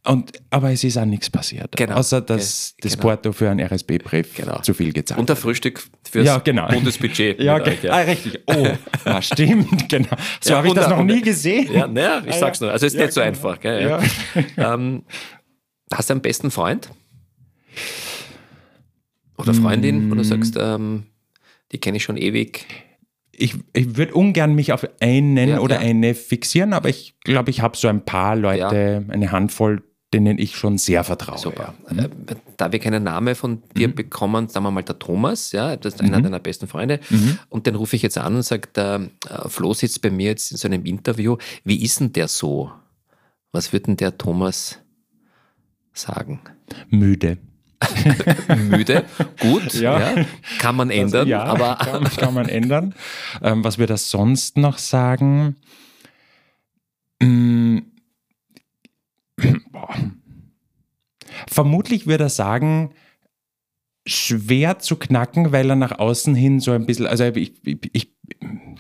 Und, 0.06 0.32
aber 0.49 0.71
es 0.71 0.84
ist 0.84 0.97
auch 0.97 1.06
nichts 1.06 1.30
passiert. 1.30 1.75
Genau. 1.75 1.95
Außer, 1.95 2.21
dass 2.21 2.75
das 2.80 2.93
genau. 2.93 3.01
Porto 3.01 3.32
für 3.34 3.49
einen 3.49 3.60
RSB-Brief 3.65 4.36
Genau. 4.36 4.60
zu 4.62 4.73
viel 4.73 4.93
gezahlt 4.93 5.19
Und 5.19 5.27
der 5.30 5.36
hat. 5.36 5.41
Frühstück 5.43 5.84
fürs 6.10 6.25
Ja, 6.25 6.38
genau. 6.39 6.67
Bundesbudget. 6.69 7.39
Ja, 7.41 7.56
euch, 7.62 7.84
ja. 7.84 7.91
Ah, 7.91 7.97
richtig. 7.99 8.39
Oh, 8.47 8.67
ja, 9.06 9.21
stimmt, 9.21 9.89
genau. 9.89 10.08
So 10.41 10.51
Ja, 10.51 10.58
habe 10.58 10.67
ich 10.69 10.73
das 10.73 10.88
noch 10.89 11.03
nie 11.03 11.21
gesehen. 11.21 11.71
Ja, 11.73 11.88
naja, 11.88 12.21
ich 12.25 12.34
Ah, 12.36 12.39
sag's 12.39 12.60
ja. 12.60 12.65
nur. 12.67 12.73
Also 12.73 12.86
es 12.86 12.93
ist 12.93 12.99
Ja, 12.99 13.06
nicht 13.06 13.13
so 13.13 13.19
genau. 13.21 13.27
einfach. 13.30 13.60
Gell, 13.60 13.82
ja. 14.58 14.73
ähm, 14.73 15.03
hast 15.93 16.10
du 16.10 16.13
einen 16.13 16.21
besten 16.21 16.51
Freund? 16.51 16.89
Oder 19.38 19.53
Freundin, 19.53 20.10
wo 20.10 20.15
du 20.15 20.21
Mm. 20.21 20.23
sagst, 20.23 20.56
ähm, 20.58 21.03
die 21.71 21.80
kenne 21.80 21.97
ich 21.97 22.03
schon 22.03 22.17
ewig. 22.17 22.65
Ich, 23.39 23.56
ich 23.73 23.95
würde 23.97 24.13
ungern 24.15 24.56
mich 24.56 24.73
auf 24.73 24.86
einen 25.00 25.38
Ja, 25.50 25.60
oder 25.60 25.76
ja. 25.76 25.82
eine 25.82 26.15
fixieren, 26.15 26.73
aber 26.73 26.89
ich 26.89 27.15
glaube, 27.23 27.52
ich 27.52 27.62
habe 27.62 27.78
so 27.78 27.88
ein 27.88 28.04
paar 28.04 28.36
Leute, 28.36 29.06
eine 29.10 29.32
Handvoll, 29.32 29.84
denen 30.13 30.39
ich 30.39 30.56
schon 30.56 30.78
sehr 30.78 31.04
vertraue. 31.04 31.38
Super. 31.38 31.73
Ja. 31.95 32.06
Äh, 32.06 32.10
da 32.56 32.71
wir 32.71 32.80
keinen 32.80 33.04
Namen 33.04 33.36
von 33.36 33.52
Mhm. 33.52 33.62
dir 33.76 33.93
bekommen, 33.93 34.47
sagen 34.47 34.65
wir 34.65 34.71
mal 34.71 34.82
der 34.82 34.97
Thomas, 34.97 35.52
ja, 35.52 35.76
das 35.76 35.95
ist 35.95 36.02
einer 36.02 36.21
deiner 36.21 36.39
besten 36.39 36.67
Freunde. 36.67 37.00
Mhm. 37.10 37.38
Und 37.50 37.67
den 37.67 37.76
rufe 37.76 37.95
ich 37.95 38.02
jetzt 38.02 38.17
an 38.17 38.36
und 38.36 38.43
sage, 38.43 38.69
der 38.76 39.10
äh, 39.30 39.50
Flo 39.50 39.73
sitzt 39.73 40.02
bei 40.02 40.10
mir 40.10 40.28
jetzt 40.30 40.52
in 40.52 40.58
so 40.58 40.67
einem 40.67 40.86
Interview. 40.86 41.38
Wie 41.63 41.84
ist 41.84 42.00
denn 42.00 42.13
der 42.13 42.28
so? 42.30 42.71
Was 43.52 43.71
wird 43.73 43.88
denn 43.88 43.97
der 43.97 44.17
Thomas 44.17 44.80
sagen? 45.93 46.39
Müde. 46.89 47.38
Müde, 48.58 49.06
gut, 49.40 49.74
ja. 49.80 50.16
Ja. 50.16 50.26
kann 50.60 50.76
man 50.76 50.90
ändern, 50.90 51.28
ja, 51.28 51.44
aber 51.44 51.76
kann, 51.76 52.04
kann 52.06 52.34
man 52.34 52.50
ändern. 52.58 52.96
Ähm, 53.42 53.63
was 53.63 53.78
wir 53.78 53.88
da 53.88 53.98
sonst 53.98 54.58
noch 54.58 54.78
sagen? 54.78 55.56
Mm. 57.22 57.80
Vermutlich 61.48 62.08
würde 62.08 62.25
er 62.25 62.30
sagen, 62.30 62.94
schwer 64.08 64.80
zu 64.80 64.96
knacken, 64.96 65.52
weil 65.52 65.69
er 65.69 65.75
nach 65.75 66.00
außen 66.00 66.34
hin 66.34 66.60
so 66.60 66.71
ein 66.71 66.86
bisschen, 66.88 67.06
also 67.06 67.25
ich, 67.25 67.54
ich, 67.65 67.78
ich 67.94 68.13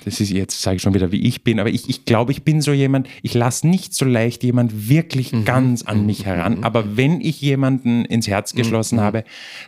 das 0.05 0.19
ist 0.19 0.29
jetzt, 0.31 0.61
sage 0.61 0.77
ich 0.77 0.81
schon 0.81 0.93
wieder, 0.93 1.11
wie 1.11 1.21
ich 1.21 1.43
bin, 1.43 1.59
aber 1.59 1.69
ich, 1.69 1.89
ich 1.89 2.05
glaube, 2.05 2.31
ich 2.31 2.43
bin 2.43 2.61
so 2.61 2.71
jemand, 2.71 3.07
ich 3.21 3.33
lasse 3.33 3.67
nicht 3.67 3.93
so 3.93 4.05
leicht 4.05 4.43
jemand 4.43 4.89
wirklich 4.89 5.33
mhm. 5.33 5.45
ganz 5.45 5.83
an 5.83 6.05
mich 6.05 6.25
heran. 6.25 6.57
Mhm. 6.57 6.63
Aber 6.63 6.97
wenn 6.97 7.21
ich 7.21 7.41
jemanden 7.41 8.05
ins 8.05 8.27
Herz 8.27 8.53
mhm. 8.53 8.57
geschlossen 8.59 8.97
mhm. 8.97 9.01
habe, 9.01 9.23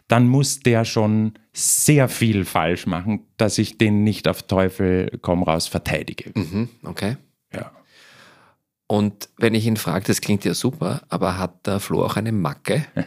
dann 0.08 0.28
muss 0.28 0.60
der 0.60 0.86
schon 0.86 1.34
sehr 1.54 2.08
viel 2.10 2.46
falsch 2.46 2.86
machen, 2.86 3.22
dass 3.38 3.58
ich 3.58 3.78
den 3.78 4.04
nicht 4.04 4.28
auf 4.28 4.44
Teufel 4.44 5.20
komm 5.22 5.44
raus 5.44 5.68
verteidige. 5.68 6.32
Mhm. 6.36 6.70
Okay. 6.84 7.18
Ja. 7.54 7.72
Und 8.88 9.30
wenn 9.38 9.54
ich 9.54 9.66
ihn 9.66 9.78
frage, 9.78 10.06
das 10.06 10.22
klingt 10.22 10.46
ja 10.46 10.54
super, 10.54 11.02
aber 11.10 11.38
hat 11.38 11.68
der 11.68 11.80
Flo 11.80 12.04
auch 12.04 12.16
eine 12.16 12.32
Macke? 12.32 12.86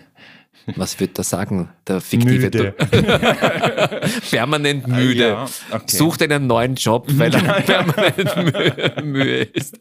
Was 0.76 1.00
wird 1.00 1.18
er 1.18 1.24
sagen, 1.24 1.70
der 1.88 2.00
fiktive 2.00 2.44
müde. 2.44 2.72
Permanent 4.30 4.86
müde. 4.86 5.28
Ja, 5.28 5.46
okay. 5.72 5.96
Sucht 5.96 6.22
einen 6.22 6.46
neuen 6.46 6.76
Job, 6.76 7.06
weil 7.08 7.34
er 7.34 7.62
permanent 7.62 9.04
müde 9.04 9.42
ist. 9.42 9.78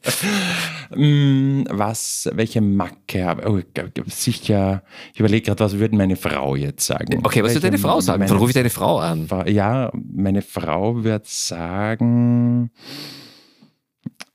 Mm, 0.95 1.63
was, 1.69 2.30
welche 2.34 2.61
Macke 2.61 3.26
habe 3.26 3.47
oh, 3.47 3.59
Sicher, 4.07 4.84
ich 5.13 5.19
überlege 5.19 5.45
gerade, 5.45 5.63
was 5.63 5.78
würde 5.78 5.95
meine 5.95 6.15
Frau 6.15 6.55
jetzt 6.55 6.86
sagen? 6.86 7.19
Okay, 7.24 7.43
was 7.43 7.53
würde 7.53 7.67
deine 7.67 7.78
Frau 7.78 8.01
sagen? 8.01 8.26
Dann 8.26 8.38
rufe 8.38 8.49
ich 8.49 8.55
deine 8.55 8.72
Frau 8.72 8.97
an. 8.97 9.28
Ja, 9.45 9.91
meine 9.93 10.41
Frau 10.41 11.03
wird 11.03 11.28
sagen, 11.28 12.72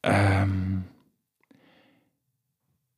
ähm, 0.05 0.84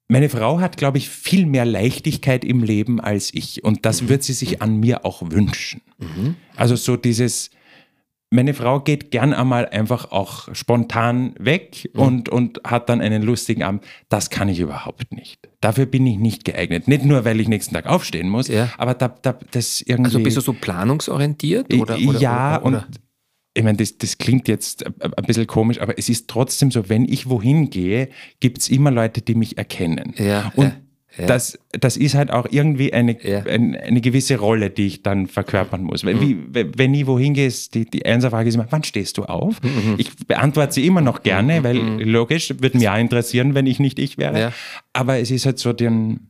meine 0.09 0.31
Frau 0.31 0.61
hat, 0.61 0.77
glaube 0.79 0.99
ich, 0.99 1.09
viel 1.09 1.47
mehr 1.47 1.67
Leichtigkeit 1.67 2.45
im 2.45 2.63
Leben 2.63 2.99
als 3.01 3.33
ich. 3.33 3.63
Und 3.63 3.85
das 3.85 4.03
mhm. 4.03 4.09
wird 4.09 4.23
sie 4.23 4.33
sich 4.33 4.63
an 4.63 4.81
mir 4.81 5.05
auch 5.05 5.23
wünschen. 5.31 5.83
Mhm. 5.99 6.35
Also 6.57 6.77
so 6.77 6.97
dieses, 6.97 7.51
meine 8.31 8.55
Frau 8.55 8.81
geht 8.81 9.11
gern 9.11 9.35
einmal 9.35 9.69
einfach 9.69 10.11
auch 10.11 10.49
spontan 10.55 11.35
weg 11.39 11.91
mhm. 11.93 12.01
und, 12.01 12.29
und 12.31 12.61
hat 12.65 12.89
dann 12.89 13.03
einen 13.03 13.23
lustigen 13.23 13.63
Abend. 13.63 13.85
Das 14.09 14.31
kann 14.31 14.49
ich 14.49 14.61
überhaupt 14.61 15.13
nicht. 15.13 15.49
Dafür 15.61 15.85
bin 15.85 16.07
ich 16.07 16.19
nicht 16.19 16.45
geeignet. 16.45 16.89
Nicht 16.89 17.05
nur, 17.05 17.27
weil 17.27 17.39
ich 17.39 17.49
nächsten 17.49 17.75
Tag 17.75 17.87
aufstehen 17.87 18.31
muss, 18.31 18.49
ja. 18.49 18.71
aber 18.79 18.95
da, 18.95 19.09
da, 19.09 19.39
das 19.51 19.83
irgendwie. 19.83 20.07
Also 20.07 20.23
bist 20.23 20.39
du 20.39 20.41
so 20.41 20.55
planungsorientiert? 20.55 21.73
Oder, 21.75 21.99
oder, 21.99 22.19
ja, 22.19 22.61
oder, 22.61 22.67
oder? 22.67 22.87
und 22.87 23.01
ich 23.59 23.65
meine, 23.65 23.77
das, 23.77 23.99
das 23.99 24.19
klingt 24.19 24.47
jetzt 24.47 24.87
ein 24.87 25.25
bisschen 25.27 25.49
komisch, 25.49 25.81
aber 25.81 25.99
es 25.99 26.09
ist 26.09 26.29
trotzdem 26.29 26.71
so, 26.71 26.89
wenn 26.89 27.05
ich 27.05 27.29
wohin 27.29 27.71
gehe, 27.71 28.09
gibt 28.39 28.59
es 28.59 28.69
immer 28.69 28.93
Leute, 28.93 29.21
die 29.21 29.35
mich 29.35 29.59
erkennen. 29.59 30.15
Ja, 30.17 30.53
und 30.55 30.67
ja. 30.67 31.27
Das, 31.27 31.59
das 31.73 31.97
ist 31.97 32.15
halt 32.15 32.31
auch 32.31 32.47
irgendwie 32.49 32.93
eine, 32.93 33.21
ja. 33.29 33.41
eine, 33.41 33.81
eine, 33.81 34.01
gewisse 34.01 34.39
Rolle, 34.39 34.71
die 34.71 34.87
ich 34.87 35.03
dann 35.03 35.27
verkörpern 35.27 35.83
muss. 35.83 36.05
Mhm. 36.05 36.21
Wie, 36.21 36.39
wenn 36.77 36.95
ich 36.95 37.09
wohin 37.09 37.35
gehe, 37.35 37.49
ist 37.49 37.75
die, 37.75 37.87
die 37.87 38.03
Frage 38.21 38.49
ist 38.49 38.55
immer, 38.55 38.69
wann 38.71 38.85
stehst 38.85 39.19
du 39.19 39.25
auf? 39.25 39.61
Mhm. 39.61 39.97
Ich 39.99 40.15
beantworte 40.29 40.75
sie 40.75 40.87
immer 40.87 41.01
noch 41.01 41.25
gerne, 41.25 41.59
mhm. 41.59 41.65
weil 41.65 41.77
logisch, 42.05 42.55
würde 42.61 42.79
mich 42.79 42.89
auch 42.89 42.99
interessieren, 42.99 43.57
wenn 43.57 43.67
ich 43.67 43.81
nicht 43.81 43.99
ich 43.99 44.17
wäre. 44.17 44.39
Ja. 44.39 44.53
Aber 44.93 45.19
es 45.19 45.33
ist 45.33 45.45
halt 45.45 45.59
so 45.59 45.73
den, 45.73 46.09
Mhm. 46.09 46.21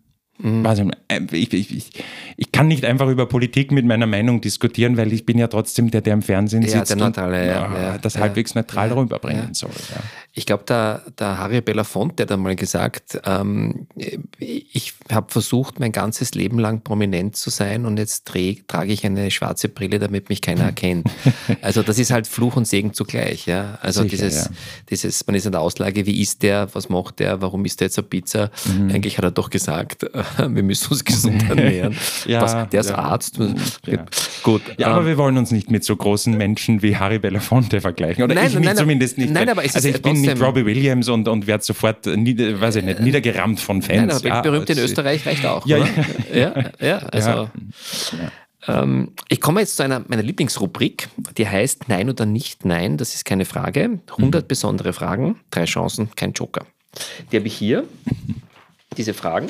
Also, 0.64 0.88
ich, 1.32 1.52
ich, 1.52 1.76
ich, 1.76 1.90
ich, 2.36 2.52
kann 2.52 2.68
nicht 2.68 2.84
einfach 2.84 3.08
über 3.08 3.26
Politik 3.26 3.72
mit 3.72 3.84
meiner 3.84 4.06
Meinung 4.06 4.40
diskutieren, 4.40 4.96
weil 4.96 5.12
ich 5.12 5.26
bin 5.26 5.36
ja 5.36 5.48
trotzdem 5.48 5.90
der, 5.90 6.00
der 6.00 6.14
im 6.14 6.22
Fernsehen 6.22 6.62
ja, 6.62 6.68
sitzt 6.68 6.90
der 6.90 6.96
Neutrale, 6.96 7.40
und 7.40 7.46
ja, 7.46 7.82
ja, 7.82 7.98
das 7.98 8.18
halbwegs 8.18 8.54
neutral 8.54 8.92
rüberbringen 8.92 9.54
soll. 9.54 9.70
Ich 10.32 10.46
glaube, 10.46 10.64
der, 10.64 11.02
der 11.18 11.38
Harry 11.38 11.60
Belafonte 11.60 12.22
hat 12.22 12.32
einmal 12.32 12.54
gesagt, 12.54 13.20
ähm, 13.24 13.88
ich 14.38 14.94
habe 15.10 15.32
versucht, 15.32 15.80
mein 15.80 15.90
ganzes 15.90 16.34
Leben 16.34 16.58
lang 16.58 16.82
prominent 16.82 17.36
zu 17.36 17.50
sein 17.50 17.84
und 17.86 17.98
jetzt 17.98 18.26
trage 18.26 18.92
ich 18.92 19.04
eine 19.04 19.30
schwarze 19.30 19.68
Brille, 19.68 19.98
damit 19.98 20.28
mich 20.28 20.40
keiner 20.40 20.64
erkennt. 20.64 21.08
also 21.62 21.82
das 21.82 21.98
ist 21.98 22.10
halt 22.10 22.26
Fluch 22.26 22.56
und 22.56 22.66
Segen 22.66 22.92
zugleich. 22.92 23.46
Ja? 23.46 23.78
Also 23.80 24.02
Sicher, 24.02 24.10
dieses, 24.10 24.50
dieses, 24.90 25.26
man 25.26 25.34
ist 25.34 25.46
in 25.46 25.52
der 25.52 25.60
Auslage, 25.60 26.06
wie 26.06 26.20
isst 26.20 26.42
der, 26.42 26.68
was 26.72 26.88
macht 26.88 27.18
der, 27.18 27.40
warum 27.40 27.64
isst 27.64 27.80
der 27.80 27.86
jetzt 27.86 27.98
eine 27.98 28.06
Pizza? 28.06 28.50
Mhm. 28.66 28.90
Eigentlich 28.90 29.18
hat 29.18 29.24
er 29.24 29.30
doch 29.30 29.50
gesagt, 29.50 30.06
wir 30.38 30.62
müssen 30.62 30.92
uns 30.92 31.04
gesund 31.04 31.42
ernähren. 31.48 31.96
ja, 32.26 32.42
Was, 32.42 32.68
der 32.70 32.80
ist 32.80 32.90
ja. 32.90 32.98
Arzt. 32.98 33.38
Ja. 33.86 34.04
Gut. 34.42 34.62
Ja, 34.78 34.88
aber 34.88 35.00
ähm, 35.00 35.06
wir 35.06 35.18
wollen 35.18 35.36
uns 35.36 35.50
nicht 35.50 35.70
mit 35.70 35.84
so 35.84 35.96
großen 35.96 36.36
Menschen 36.36 36.82
wie 36.82 36.96
Harry 36.96 37.18
Belafonte 37.18 37.80
vergleichen. 37.80 38.24
Oder 38.24 38.34
nein, 38.34 38.48
ich 38.48 38.58
nein, 38.58 38.76
zumindest 38.76 39.18
nicht. 39.18 39.32
Nein, 39.32 39.48
aber 39.48 39.64
es 39.64 39.74
also 39.74 39.88
ich 39.88 40.02
bin 40.02 40.17
nicht 40.20 40.40
Robbie 40.40 40.64
Williams 40.64 41.08
und, 41.08 41.28
und 41.28 41.46
werde 41.46 41.64
sofort 41.64 42.06
nieder, 42.06 42.60
weiß 42.60 42.76
ich 42.76 42.84
nicht, 42.84 43.00
niedergerammt 43.00 43.60
von 43.60 43.82
Fans. 43.82 43.98
Nein, 43.98 44.10
aber 44.10 44.28
ja, 44.28 44.40
berühmt 44.42 44.70
in 44.70 44.78
Österreich 44.78 45.26
reicht 45.26 45.46
auch. 45.46 45.66
Ja, 45.66 45.86
ja, 46.32 46.70
ja, 46.80 46.98
also. 46.98 47.50
Ähm, 48.66 49.12
ich 49.28 49.40
komme 49.40 49.60
jetzt 49.60 49.76
zu 49.76 49.82
einer 49.82 50.04
meiner 50.08 50.22
Lieblingsrubrik, 50.22 51.08
die 51.36 51.48
heißt 51.48 51.88
Nein 51.88 52.10
oder 52.10 52.26
nicht 52.26 52.64
Nein. 52.64 52.96
Das 52.96 53.14
ist 53.14 53.24
keine 53.24 53.44
Frage. 53.44 54.00
100 54.10 54.42
mhm. 54.42 54.48
besondere 54.48 54.92
Fragen, 54.92 55.40
drei 55.50 55.64
Chancen, 55.64 56.10
kein 56.16 56.32
Joker. 56.32 56.66
Die 57.30 57.36
habe 57.36 57.46
ich 57.46 57.54
hier, 57.54 57.84
diese 58.96 59.14
Fragen. 59.14 59.48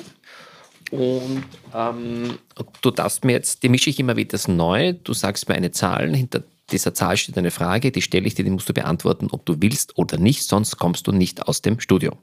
Und 0.90 1.44
ähm, 1.74 2.38
du 2.80 2.90
darfst 2.90 3.24
mir 3.24 3.32
jetzt, 3.32 3.62
die 3.62 3.68
mische 3.68 3.90
ich 3.90 3.98
immer 3.98 4.16
wieder 4.16 4.38
neu. 4.46 4.94
Du 5.04 5.12
sagst 5.12 5.48
mir 5.48 5.54
eine 5.54 5.70
Zahl, 5.70 6.14
hinter 6.14 6.42
dieser 6.70 6.94
Zahl 6.94 7.16
steht 7.16 7.38
eine 7.38 7.50
Frage, 7.50 7.90
die 7.90 8.02
stelle 8.02 8.26
ich 8.26 8.34
dir, 8.34 8.44
die 8.44 8.50
musst 8.50 8.68
du 8.68 8.74
beantworten, 8.74 9.28
ob 9.30 9.46
du 9.46 9.56
willst 9.60 9.96
oder 9.98 10.18
nicht, 10.18 10.42
sonst 10.44 10.76
kommst 10.76 11.06
du 11.06 11.12
nicht 11.12 11.46
aus 11.46 11.62
dem 11.62 11.80
Studio. 11.80 12.16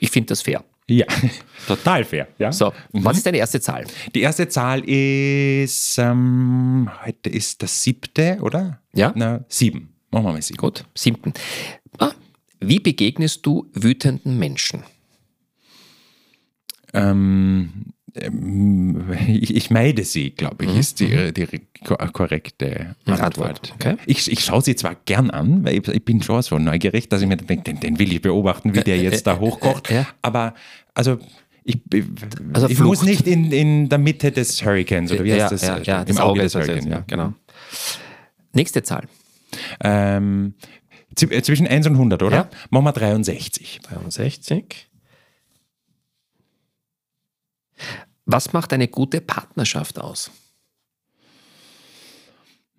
Ich 0.00 0.10
finde 0.10 0.28
das 0.28 0.42
fair. 0.42 0.64
Ja, 0.88 1.06
total 1.66 2.04
fair. 2.04 2.28
Ja. 2.38 2.52
So, 2.52 2.72
mhm. 2.92 3.04
was 3.04 3.16
ist 3.16 3.26
deine 3.26 3.38
erste 3.38 3.60
Zahl? 3.60 3.86
Die 4.14 4.20
erste 4.20 4.48
Zahl 4.48 4.88
ist, 4.88 5.98
ähm, 5.98 6.88
heute 7.04 7.30
ist 7.30 7.62
das 7.62 7.82
siebte, 7.82 8.38
oder? 8.40 8.80
Ja. 8.94 9.12
Na, 9.16 9.44
sieben. 9.48 9.94
Machen 10.10 10.26
wir 10.26 10.32
mal 10.32 10.42
sieben. 10.42 10.58
Gut, 10.58 10.84
siebten. 10.94 11.32
Ah, 11.98 12.12
wie 12.60 12.78
begegnest 12.78 13.44
du 13.44 13.68
wütenden 13.72 14.38
Menschen? 14.38 14.84
Ähm, 16.94 17.72
ähm, 17.76 17.92
ich 19.28 19.70
meide 19.70 20.04
sie, 20.04 20.30
glaube 20.30 20.64
ich, 20.64 20.72
mhm. 20.72 20.78
ist 20.78 21.00
die, 21.00 21.08
mhm. 21.08 21.34
die 21.34 21.46
korrekte 22.12 22.96
Antwort. 23.04 23.72
Okay. 23.74 23.96
Ich, 24.06 24.30
ich 24.30 24.44
schaue 24.44 24.62
sie 24.62 24.76
zwar 24.76 24.96
gern 25.04 25.30
an, 25.30 25.64
weil 25.64 25.78
ich, 25.78 25.88
ich, 25.88 26.04
bin 26.04 26.22
schon 26.22 26.40
so 26.42 26.58
neugierig, 26.58 27.08
dass 27.08 27.20
ich 27.20 27.28
mir 27.28 27.36
denke, 27.36 27.64
den, 27.64 27.80
den 27.80 27.98
will 27.98 28.12
ich 28.12 28.22
beobachten, 28.22 28.74
wie 28.74 28.80
der 28.80 28.98
jetzt 28.98 29.26
da 29.26 29.38
hochkocht. 29.38 29.90
Ja. 29.90 30.06
Aber 30.22 30.54
also 30.94 31.18
ich, 31.64 31.80
also 32.52 32.68
ich 32.68 32.78
muss 32.78 33.02
nicht 33.02 33.26
in, 33.26 33.50
in 33.50 33.88
der 33.88 33.98
Mitte 33.98 34.30
des 34.30 34.64
Hurricanes 34.64 35.10
oder 35.10 35.24
wie 35.24 35.32
heißt 35.32 35.52
das? 35.52 35.62
Ja, 35.62 35.78
ja, 35.78 36.02
Im 36.02 36.18
Auge 36.18 36.42
des 36.42 36.54
Hurricanes. 36.54 36.86
Ja, 36.86 37.04
genau. 37.06 37.34
Nächste 38.52 38.82
Zahl. 38.84 39.08
Ähm, 39.82 40.54
äh, 41.20 41.42
zwischen 41.42 41.66
1 41.66 41.86
und 41.88 41.94
100, 41.94 42.22
oder? 42.22 42.36
Ja. 42.36 42.50
Machen 42.70 42.84
wir 42.84 42.92
63. 42.92 43.80
63. 43.82 44.88
Was 48.26 48.52
macht 48.52 48.72
eine 48.72 48.88
gute 48.88 49.20
Partnerschaft 49.20 49.98
aus? 50.00 50.30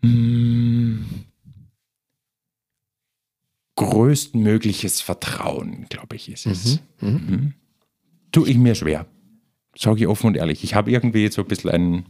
Hm. 0.01 1.05
Größtmögliches 3.75 5.01
Vertrauen, 5.01 5.85
glaube 5.89 6.17
ich, 6.17 6.29
ist 6.29 6.45
es. 6.45 6.79
Mhm. 6.99 7.09
Mhm. 7.09 7.53
Tue 8.31 8.49
ich 8.49 8.57
mir 8.57 8.75
schwer. 8.75 9.05
Sage 9.75 10.01
ich 10.01 10.07
offen 10.07 10.27
und 10.27 10.37
ehrlich. 10.37 10.63
Ich 10.63 10.73
habe 10.75 10.91
irgendwie 10.91 11.29
so 11.29 11.43
ein 11.43 11.47
bisschen 11.47 11.69
einen, 11.69 12.05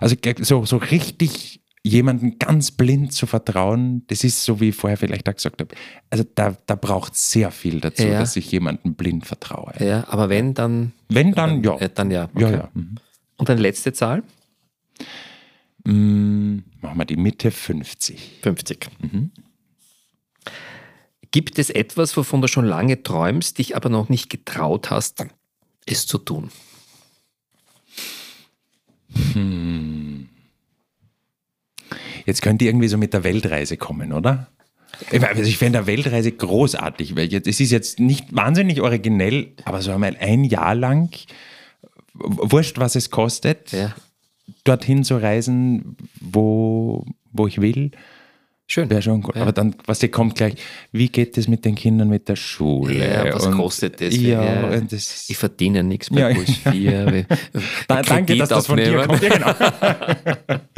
also 0.00 0.14
so, 0.42 0.64
so 0.64 0.76
richtig 0.76 1.62
jemanden 1.86 2.38
ganz 2.38 2.72
blind 2.72 3.12
zu 3.12 3.26
vertrauen, 3.26 4.02
das 4.08 4.24
ist 4.24 4.44
so, 4.44 4.60
wie 4.60 4.70
ich 4.70 4.76
vorher 4.76 4.96
vielleicht 4.96 5.28
auch 5.28 5.34
gesagt 5.34 5.60
habe. 5.60 5.74
Also 6.10 6.24
da, 6.34 6.56
da 6.66 6.74
braucht 6.74 7.14
es 7.14 7.30
sehr 7.30 7.50
viel 7.50 7.80
dazu, 7.80 8.02
ja. 8.02 8.18
dass 8.18 8.36
ich 8.36 8.50
jemanden 8.50 8.94
blind 8.94 9.26
vertraue. 9.26 9.72
Ja, 9.78 10.04
aber 10.08 10.28
wenn, 10.28 10.54
dann. 10.54 10.92
Wenn, 11.08 11.32
dann, 11.32 11.62
ja. 11.62 11.78
Äh, 11.78 11.90
dann 11.94 12.10
ja. 12.10 12.24
Okay. 12.34 12.42
ja, 12.42 12.50
ja. 12.50 12.68
Mhm. 12.74 12.96
Und 13.36 13.50
eine 13.50 13.60
letzte 13.60 13.92
Zahl? 13.92 14.22
Mhm, 15.84 16.64
machen 16.80 16.98
wir 16.98 17.04
die 17.04 17.16
Mitte 17.16 17.50
50. 17.50 18.40
50. 18.42 18.88
Mhm. 18.98 19.30
Gibt 21.30 21.58
es 21.58 21.70
etwas, 21.70 22.16
wovon 22.16 22.40
du 22.40 22.48
schon 22.48 22.64
lange 22.64 23.02
träumst, 23.02 23.58
dich 23.58 23.76
aber 23.76 23.90
noch 23.90 24.08
nicht 24.08 24.30
getraut 24.30 24.90
hast, 24.90 25.24
es 25.84 26.06
zu 26.06 26.18
tun? 26.18 26.50
Hm. 29.34 30.15
Jetzt 32.26 32.42
könnte 32.42 32.64
irgendwie 32.64 32.88
so 32.88 32.98
mit 32.98 33.14
der 33.14 33.24
Weltreise 33.24 33.76
kommen, 33.76 34.12
oder? 34.12 34.48
Also 35.10 35.42
ich 35.42 35.58
fände 35.58 35.78
eine 35.78 35.86
Weltreise 35.86 36.32
großartig, 36.32 37.16
weil 37.16 37.26
jetzt, 37.26 37.46
es 37.46 37.60
ist 37.60 37.70
jetzt 37.70 38.00
nicht 38.00 38.34
wahnsinnig 38.34 38.80
originell, 38.80 39.52
aber 39.64 39.82
so 39.82 39.92
einmal 39.92 40.16
ein 40.18 40.44
Jahr 40.44 40.74
lang, 40.74 41.10
wurscht, 42.14 42.78
was 42.78 42.96
es 42.96 43.10
kostet, 43.10 43.72
ja. 43.72 43.94
dorthin 44.64 45.04
zu 45.04 45.18
reisen, 45.18 45.96
wo, 46.20 47.04
wo 47.32 47.46
ich 47.46 47.60
will. 47.60 47.92
Schön. 48.68 48.90
Wäre 48.90 49.02
schon 49.02 49.22
gut. 49.22 49.36
Ja. 49.36 49.42
Aber 49.42 49.52
dann, 49.52 49.76
was 49.84 50.00
dir 50.00 50.10
kommt 50.10 50.34
gleich, 50.34 50.54
wie 50.90 51.08
geht 51.08 51.38
es 51.38 51.46
mit 51.46 51.64
den 51.64 51.76
Kindern 51.76 52.08
mit 52.08 52.28
der 52.28 52.34
Schule? 52.34 53.08
Ja, 53.08 53.32
was 53.32 53.46
und, 53.46 53.54
kostet 53.54 54.00
das? 54.00 54.16
Ja, 54.16 54.72
ja. 54.72 54.80
das 54.80 55.28
ich 55.28 55.36
verdiene 55.36 55.84
nichts 55.84 56.10
bei 56.10 56.20
ja. 56.20 56.34
Puls 56.34 56.50
4. 56.72 57.26
Danke, 57.86 58.36
dass 58.36 58.48
das 58.48 58.66
von 58.66 58.76
dir 58.78 59.06
kommt. 59.06 59.22
Ja, 59.22 59.28
genau. 59.28 59.54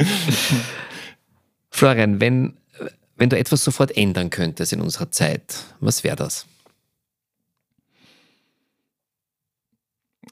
Florian, 1.79 2.19
wenn, 2.19 2.53
Wenn 3.19 3.29
du 3.29 3.37
etwas 3.37 3.63
sofort 3.63 3.95
ändern 3.97 4.29
könntest 4.29 4.71
in 4.71 4.81
unserer 4.81 5.11
Zeit, 5.11 5.63
was 5.81 6.03
wäre 6.03 6.15
das? 6.15 6.45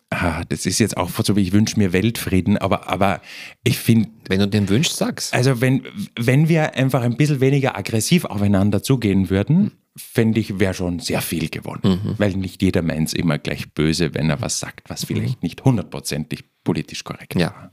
Ah, 0.09 0.43
das 0.47 0.65
ist 0.65 0.79
jetzt 0.79 0.95
auch 0.95 1.09
so, 1.09 1.35
wie 1.35 1.41
ich 1.41 1.51
wünsche 1.51 1.77
mir 1.77 1.91
Weltfrieden, 1.91 2.57
aber, 2.57 2.87
aber 2.87 3.21
ich 3.65 3.77
finde. 3.77 4.09
Wenn 4.29 4.39
du 4.39 4.47
den 4.47 4.69
wünschst, 4.69 4.95
sag's. 4.95 5.33
Also, 5.33 5.59
wenn, 5.59 5.83
wenn 6.17 6.47
wir 6.47 6.75
einfach 6.75 7.01
ein 7.01 7.17
bisschen 7.17 7.41
weniger 7.41 7.77
aggressiv 7.77 8.23
aufeinander 8.23 8.81
zugehen 8.81 9.29
würden, 9.29 9.71
fände 9.97 10.39
ich, 10.39 10.59
wäre 10.59 10.73
schon 10.73 10.99
sehr 10.99 11.21
viel 11.21 11.49
gewonnen. 11.49 11.81
Mhm. 12.03 12.15
Weil 12.17 12.37
nicht 12.37 12.61
jeder 12.61 12.81
meint 12.81 13.09
es 13.09 13.13
immer 13.13 13.37
gleich 13.37 13.73
böse, 13.73 14.13
wenn 14.13 14.29
er 14.29 14.39
was 14.39 14.61
sagt, 14.61 14.89
was 14.89 15.03
vielleicht 15.03 15.41
mhm. 15.41 15.47
nicht 15.47 15.65
hundertprozentig 15.65 16.45
politisch 16.63 17.03
korrekt 17.03 17.35
ja. 17.35 17.47
war. 17.47 17.71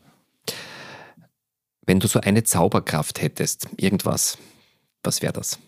Wenn 1.87 2.01
du 2.01 2.09
so 2.09 2.21
eine 2.21 2.45
Zauberkraft 2.45 3.21
hättest, 3.21 3.69
irgendwas, 3.77 4.39
was 5.03 5.23
wäre 5.23 5.33
das? 5.33 5.59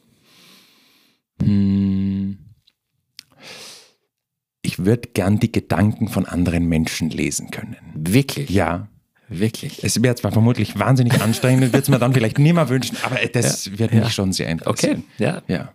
Hm. 1.43 2.39
Ich 4.62 4.85
würde 4.85 5.09
gern 5.12 5.39
die 5.39 5.53
Gedanken 5.53 6.09
von 6.09 6.27
anderen 6.27 6.67
Menschen 6.67 7.11
lesen 7.11 7.51
können. 7.51 7.77
Wirklich? 7.95 8.51
Ja. 8.51 8.89
Wirklich? 9.29 9.83
Es 9.83 10.03
wäre 10.03 10.14
zwar 10.14 10.33
vermutlich 10.33 10.79
wahnsinnig 10.79 11.21
anstrengend 11.21 11.64
und 11.64 11.73
würde 11.73 11.83
es 11.83 11.89
mir 11.89 11.99
dann 11.99 12.12
vielleicht 12.12 12.39
nie 12.39 12.53
mehr 12.53 12.69
wünschen, 12.69 12.97
aber 13.03 13.17
das 13.27 13.67
ja, 13.67 13.79
wird 13.79 13.93
mich 13.93 14.05
ja. 14.05 14.11
schon 14.11 14.33
sehr 14.33 14.49
interessieren. 14.49 15.05
Okay, 15.17 15.25
ja. 15.25 15.43
ja. 15.49 15.73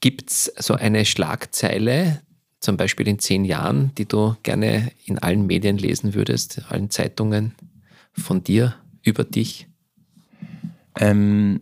Gibt 0.00 0.30
es 0.30 0.52
so 0.58 0.74
eine 0.74 1.04
Schlagzeile, 1.06 2.20
zum 2.60 2.76
Beispiel 2.76 3.08
in 3.08 3.18
zehn 3.18 3.44
Jahren, 3.44 3.92
die 3.96 4.06
du 4.06 4.36
gerne 4.42 4.90
in 5.04 5.18
allen 5.18 5.46
Medien 5.46 5.78
lesen 5.78 6.14
würdest, 6.14 6.62
allen 6.68 6.90
Zeitungen 6.90 7.54
von 8.12 8.44
dir, 8.44 8.74
über 9.06 9.24
dich? 9.24 9.68
Ähm, 10.98 11.60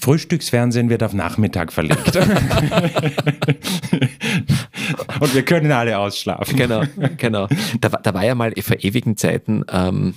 Frühstücksfernsehen 0.00 0.88
wird 0.88 1.02
auf 1.02 1.12
Nachmittag 1.12 1.72
verlegt. 1.72 2.16
Und 5.20 5.34
wir 5.34 5.42
können 5.42 5.70
alle 5.72 5.98
ausschlafen. 5.98 6.56
Genau, 6.56 6.84
genau. 7.18 7.48
Da, 7.80 7.90
da 7.90 8.14
war 8.14 8.24
ja 8.24 8.34
mal 8.34 8.54
vor 8.62 8.78
ewigen 8.80 9.18
Zeiten 9.18 9.62
ähm, 9.70 10.14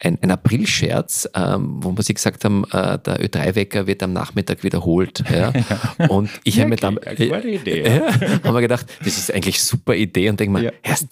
ein, 0.00 0.18
ein 0.22 0.30
April-Scherz, 0.30 1.28
ähm, 1.34 1.82
wo 1.82 1.94
wir 1.94 2.02
sich 2.02 2.14
gesagt 2.14 2.44
haben, 2.44 2.64
äh, 2.72 2.98
der 2.98 3.20
Ö3-Wecker 3.20 3.86
wird 3.86 4.02
am 4.02 4.14
Nachmittag 4.14 4.64
wiederholt. 4.64 5.24
Ja? 5.30 5.52
Und 6.08 6.30
ich 6.44 6.58
habe 6.60 6.70
mir 6.70 6.76
dann 6.76 6.96
äh, 6.98 7.54
Idee, 7.54 7.82
ja. 7.82 7.88
ja, 8.06 8.42
haben 8.44 8.54
wir 8.54 8.60
gedacht, 8.62 8.86
das 9.04 9.18
ist 9.18 9.30
eigentlich 9.32 9.56
eine 9.56 9.64
super 9.64 9.94
Idee 9.94 10.30
und 10.30 10.40
denke 10.40 10.52
mal, 10.52 10.64
ja. 10.64 10.72
erst 10.82 11.08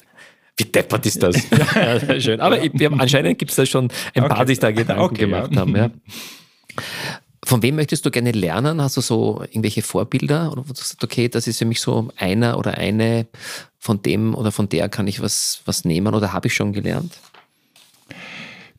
wie 0.57 0.65
deppert 0.65 1.05
ist 1.07 1.23
das? 1.23 1.37
ja, 1.75 2.21
schön. 2.21 2.41
Aber 2.41 2.63
ich, 2.63 2.73
anscheinend 2.99 3.39
gibt 3.39 3.51
es 3.51 3.57
da 3.57 3.67
schon 3.67 3.91
ein 4.15 4.25
okay. 4.25 4.35
paar, 4.35 4.45
die 4.45 4.53
sich 4.53 4.59
da 4.59 4.71
Gedanken 4.71 5.03
okay, 5.03 5.27
gemacht 5.27 5.57
haben. 5.57 5.77
Ja. 5.77 5.91
Von 7.45 7.63
wem 7.63 7.77
möchtest 7.77 8.05
du 8.07 8.11
gerne 8.11 8.33
lernen? 8.33 8.81
Hast 8.81 8.97
du 8.97 9.01
so 9.01 9.43
irgendwelche 9.43 9.83
Vorbilder? 9.83 10.51
Oder 10.51 10.63
wo 10.63 10.73
du 10.73 10.75
sagst, 10.75 11.05
okay, 11.05 11.29
das 11.29 11.47
ist 11.47 11.59
für 11.59 11.65
mich 11.65 11.81
so 11.81 12.09
einer 12.17 12.59
oder 12.59 12.79
eine, 12.79 13.27
von 13.79 14.03
dem 14.03 14.35
oder 14.35 14.51
von 14.51 14.69
der 14.69 14.89
kann 14.89 15.07
ich 15.07 15.21
was, 15.21 15.61
was 15.65 15.85
nehmen 15.85 16.15
oder 16.15 16.33
habe 16.33 16.49
ich 16.49 16.55
schon 16.55 16.73
gelernt? 16.73 17.13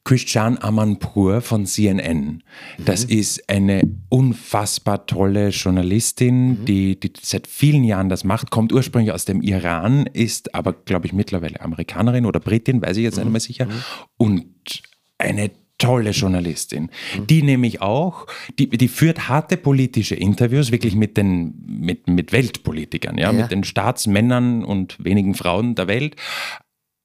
Christian 0.07 0.57
Amanpour 0.57 1.41
von 1.41 1.65
CNN. 1.65 2.41
Das 2.77 3.05
mhm. 3.07 3.19
ist 3.19 3.49
eine 3.49 3.81
unfassbar 4.07 5.05
tolle 5.05 5.49
Journalistin, 5.49 6.61
mhm. 6.61 6.65
die, 6.65 6.97
die 6.97 7.11
seit 7.21 7.45
vielen 7.45 7.83
Jahren 7.83 8.07
das 8.07 8.23
macht, 8.23 8.49
kommt 8.49 8.71
ursprünglich 8.71 9.11
aus 9.11 9.25
dem 9.25 9.41
Iran, 9.41 10.05
ist 10.05 10.55
aber, 10.55 10.71
glaube 10.71 11.07
ich, 11.07 11.13
mittlerweile 11.13 11.59
Amerikanerin 11.59 12.25
oder 12.25 12.39
Britin, 12.39 12.81
weiß 12.81 12.95
ich 12.95 13.03
jetzt 13.03 13.17
mhm. 13.17 13.23
nicht 13.23 13.31
mehr 13.33 13.41
sicher. 13.41 13.65
Mhm. 13.65 13.83
Und 14.15 14.81
eine 15.17 15.51
tolle 15.77 16.11
Journalistin, 16.11 16.83
mhm. 17.17 17.27
die 17.27 17.43
nämlich 17.43 17.81
auch, 17.81 18.27
die, 18.57 18.69
die 18.69 18.87
führt 18.87 19.27
harte 19.27 19.57
politische 19.57 20.15
Interviews, 20.15 20.71
wirklich 20.71 20.95
mit 20.95 21.17
den, 21.17 21.53
mit, 21.65 22.07
mit 22.07 22.31
Weltpolitikern, 22.31 23.17
ja, 23.17 23.33
ja, 23.33 23.41
mit 23.41 23.51
den 23.51 23.65
Staatsmännern 23.65 24.63
und 24.63 25.03
wenigen 25.03 25.33
Frauen 25.33 25.75
der 25.75 25.87
Welt. 25.89 26.15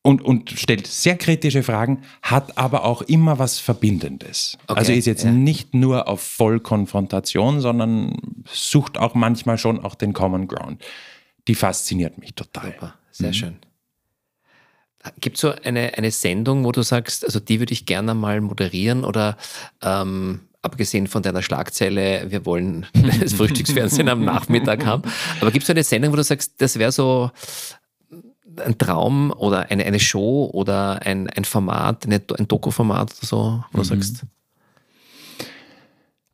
Und, 0.04 0.20
und 0.20 0.50
stellt 0.50 0.88
sehr 0.88 1.16
kritische 1.16 1.62
Fragen, 1.62 2.02
hat 2.22 2.58
aber 2.58 2.84
auch 2.84 3.02
immer 3.02 3.38
was 3.38 3.60
Verbindendes. 3.60 4.58
Okay, 4.66 4.78
also 4.78 4.92
ist 4.92 5.06
jetzt 5.06 5.22
ja. 5.22 5.30
nicht 5.30 5.74
nur 5.74 6.08
auf 6.08 6.20
Vollkonfrontation, 6.20 7.60
sondern 7.60 8.16
sucht 8.52 8.98
auch 8.98 9.14
manchmal 9.14 9.58
schon 9.58 9.78
auch 9.78 9.94
den 9.94 10.12
Common 10.12 10.48
Ground. 10.48 10.82
Die 11.46 11.54
fasziniert 11.54 12.18
mich 12.18 12.34
total. 12.34 12.72
Super, 12.72 12.94
sehr 13.12 13.28
mhm. 13.28 13.34
schön. 13.34 13.56
Gibt 15.20 15.36
es 15.36 15.40
so 15.40 15.52
eine, 15.64 15.96
eine 15.96 16.10
Sendung, 16.10 16.64
wo 16.64 16.72
du 16.72 16.82
sagst, 16.82 17.24
also 17.24 17.38
die 17.38 17.60
würde 17.60 17.72
ich 17.72 17.86
gerne 17.86 18.14
mal 18.14 18.40
moderieren 18.40 19.04
oder 19.04 19.36
ähm, 19.82 20.40
abgesehen 20.62 21.08
von 21.08 21.22
deiner 21.22 21.42
Schlagzeile, 21.42 22.30
wir 22.30 22.46
wollen 22.46 22.86
das 23.20 23.34
Frühstücksfernsehen 23.34 24.08
am 24.08 24.24
Nachmittag 24.24 24.86
haben, 24.86 25.02
aber 25.40 25.50
gibt 25.50 25.64
es 25.64 25.66
so 25.66 25.72
eine 25.72 25.82
Sendung, 25.82 26.12
wo 26.12 26.16
du 26.16 26.24
sagst, 26.24 26.54
das 26.58 26.78
wäre 26.78 26.92
so 26.92 27.32
ein 28.64 28.78
Traum 28.78 29.30
oder 29.30 29.70
eine, 29.70 29.84
eine 29.84 30.00
Show 30.00 30.50
oder 30.52 31.02
ein, 31.02 31.28
ein 31.30 31.44
Format, 31.44 32.06
eine, 32.06 32.20
ein 32.38 32.48
Doku-Format 32.48 33.14
oder 33.18 33.26
so, 33.26 33.64
wo 33.72 33.78
du 33.78 33.78
mhm. 33.78 33.84
sagst? 33.84 34.26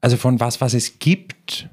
Also 0.00 0.16
von 0.16 0.38
was, 0.40 0.60
was 0.60 0.74
es 0.74 0.98
gibt, 0.98 1.68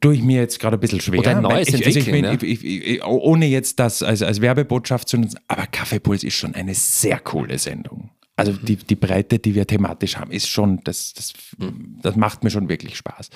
tue 0.00 0.14
ich 0.14 0.22
mir 0.22 0.40
jetzt 0.40 0.58
gerade 0.58 0.76
ein 0.76 0.80
bisschen 0.80 1.00
schwer. 1.00 1.20
Oder 1.20 1.36
ein 1.36 1.42
neues 1.42 1.68
ich, 1.68 1.86
also 1.86 1.98
ich, 1.98 2.06
bin, 2.06 2.24
ja? 2.24 2.32
ich, 2.32 2.64
ich, 2.64 3.04
ohne 3.04 3.46
jetzt 3.46 3.78
das 3.78 4.02
als, 4.02 4.22
als 4.22 4.40
Werbebotschaft 4.40 5.08
zu 5.08 5.18
nutzen, 5.18 5.38
aber 5.48 5.66
Kaffeepuls 5.66 6.24
ist 6.24 6.34
schon 6.34 6.54
eine 6.54 6.74
sehr 6.74 7.18
coole 7.18 7.58
Sendung. 7.58 8.10
Also 8.36 8.52
mhm. 8.52 8.58
die, 8.62 8.76
die 8.76 8.96
Breite, 8.96 9.38
die 9.38 9.54
wir 9.54 9.66
thematisch 9.66 10.16
haben, 10.16 10.30
ist 10.30 10.48
schon, 10.48 10.82
das, 10.84 11.14
das, 11.14 11.32
mhm. 11.58 11.98
das 12.02 12.16
macht 12.16 12.44
mir 12.44 12.50
schon 12.50 12.68
wirklich 12.68 12.96
Spaß. 12.96 13.30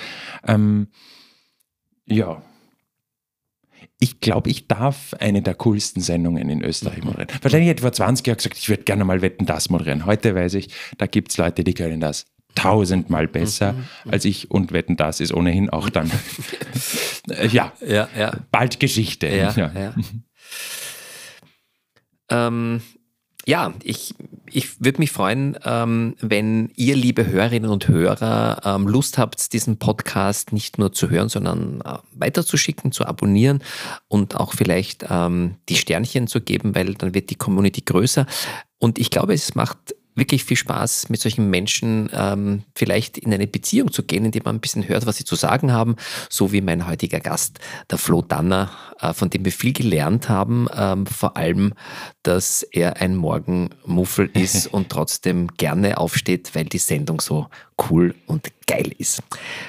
Ähm, 0.46 0.88
ja. 2.06 2.42
Ich 3.98 4.20
glaube, 4.20 4.50
ich 4.50 4.66
darf 4.68 5.14
eine 5.14 5.42
der 5.42 5.54
coolsten 5.54 6.00
Sendungen 6.00 6.48
in 6.48 6.62
Österreich 6.62 6.98
mhm. 6.98 7.06
moderieren. 7.06 7.30
Wahrscheinlich 7.42 7.68
hätte 7.68 7.80
ich 7.80 7.82
vor 7.82 7.92
20 7.92 8.26
Jahren 8.26 8.36
gesagt, 8.36 8.58
ich 8.58 8.68
würde 8.68 8.82
gerne 8.84 9.04
mal 9.04 9.22
Wetten, 9.22 9.46
das 9.46 9.70
moderieren. 9.70 10.06
Heute 10.06 10.34
weiß 10.34 10.54
ich, 10.54 10.68
da 10.98 11.06
gibt 11.06 11.30
es 11.30 11.38
Leute, 11.38 11.64
die 11.64 11.74
können 11.74 12.00
das 12.00 12.26
tausendmal 12.54 13.28
besser 13.28 13.74
mhm. 13.74 13.84
als 14.10 14.24
ich 14.24 14.50
und 14.50 14.72
wetten, 14.72 14.96
das 14.96 15.20
ist 15.20 15.32
ohnehin 15.32 15.70
auch 15.70 15.88
dann 15.88 16.10
ja, 17.52 17.72
ja, 17.86 18.08
ja, 18.16 18.32
bald 18.50 18.80
Geschichte. 18.80 19.28
Ja, 19.28 19.52
ja. 19.52 19.72
ja. 19.72 19.94
ähm, 22.30 22.80
ja, 23.50 23.74
ich, 23.82 24.14
ich 24.46 24.80
würde 24.80 25.00
mich 25.00 25.10
freuen, 25.10 25.58
ähm, 25.64 26.14
wenn 26.20 26.70
ihr, 26.76 26.94
liebe 26.94 27.26
Hörerinnen 27.26 27.68
und 27.68 27.88
Hörer, 27.88 28.60
ähm, 28.64 28.86
Lust 28.86 29.18
habt, 29.18 29.52
diesen 29.52 29.76
Podcast 29.76 30.52
nicht 30.52 30.78
nur 30.78 30.92
zu 30.92 31.10
hören, 31.10 31.28
sondern 31.28 31.80
äh, 31.80 31.98
weiterzuschicken, 32.12 32.92
zu 32.92 33.04
abonnieren 33.04 33.60
und 34.06 34.36
auch 34.36 34.54
vielleicht 34.54 35.04
ähm, 35.10 35.56
die 35.68 35.74
Sternchen 35.74 36.28
zu 36.28 36.40
geben, 36.40 36.76
weil 36.76 36.94
dann 36.94 37.12
wird 37.12 37.30
die 37.30 37.34
Community 37.34 37.80
größer. 37.80 38.24
Und 38.78 39.00
ich 39.00 39.10
glaube, 39.10 39.34
es 39.34 39.56
macht 39.56 39.96
wirklich 40.20 40.44
viel 40.44 40.56
Spaß, 40.56 41.08
mit 41.08 41.20
solchen 41.20 41.50
Menschen 41.50 42.08
ähm, 42.12 42.62
vielleicht 42.76 43.18
in 43.18 43.34
eine 43.34 43.48
Beziehung 43.48 43.90
zu 43.90 44.04
gehen, 44.04 44.24
indem 44.24 44.42
man 44.44 44.56
ein 44.56 44.60
bisschen 44.60 44.86
hört, 44.88 45.06
was 45.06 45.16
sie 45.16 45.24
zu 45.24 45.34
sagen 45.34 45.72
haben, 45.72 45.96
so 46.28 46.52
wie 46.52 46.60
mein 46.60 46.86
heutiger 46.86 47.18
Gast, 47.18 47.58
der 47.90 47.98
Flo 47.98 48.22
Danner, 48.22 48.70
äh, 49.00 49.12
von 49.12 49.30
dem 49.30 49.44
wir 49.44 49.52
viel 49.52 49.72
gelernt 49.72 50.28
haben, 50.28 50.68
ähm, 50.76 51.06
vor 51.06 51.36
allem, 51.36 51.72
dass 52.22 52.62
er 52.62 52.98
ein 52.98 53.16
Morgenmuffel 53.16 54.30
ist 54.34 54.68
und 54.68 54.90
trotzdem 54.90 55.48
gerne 55.56 55.98
aufsteht, 55.98 56.54
weil 56.54 56.66
die 56.66 56.78
Sendung 56.78 57.20
so 57.20 57.48
cool 57.90 58.14
und 58.26 58.52
geil 58.66 58.92
ist. 58.98 59.22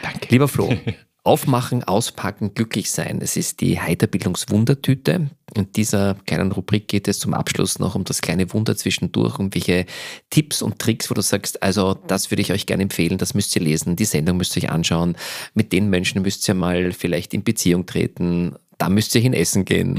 Danke. 0.03 0.27
Lieber 0.29 0.47
Flo, 0.47 0.71
Aufmachen, 1.23 1.83
auspacken, 1.83 2.55
glücklich 2.55 2.89
sein. 2.89 3.19
Es 3.21 3.37
ist 3.37 3.61
die 3.61 3.79
Heiterbildungswundertüte. 3.79 5.29
In 5.53 5.71
dieser 5.73 6.15
kleinen 6.25 6.51
Rubrik 6.51 6.87
geht 6.87 7.07
es 7.07 7.19
zum 7.19 7.35
Abschluss 7.35 7.77
noch 7.77 7.93
um 7.93 8.05
das 8.05 8.21
kleine 8.21 8.51
Wunder 8.53 8.75
zwischendurch, 8.75 9.37
um 9.37 9.53
welche 9.53 9.85
Tipps 10.31 10.63
und 10.63 10.79
Tricks, 10.79 11.11
wo 11.11 11.13
du 11.13 11.21
sagst, 11.21 11.61
also 11.61 11.93
das 12.07 12.31
würde 12.31 12.41
ich 12.41 12.51
euch 12.51 12.65
gerne 12.65 12.81
empfehlen, 12.81 13.19
das 13.19 13.35
müsst 13.35 13.55
ihr 13.55 13.61
lesen, 13.61 13.95
die 13.95 14.05
Sendung 14.05 14.37
müsst 14.37 14.55
ihr 14.57 14.63
euch 14.63 14.71
anschauen, 14.71 15.15
mit 15.53 15.71
den 15.73 15.91
Menschen 15.91 16.23
müsst 16.23 16.47
ihr 16.47 16.55
mal 16.55 16.91
vielleicht 16.91 17.35
in 17.35 17.43
Beziehung 17.43 17.85
treten, 17.85 18.55
da 18.79 18.89
müsst 18.89 19.13
ihr 19.13 19.21
hin 19.21 19.33
essen 19.33 19.63
gehen. 19.63 19.93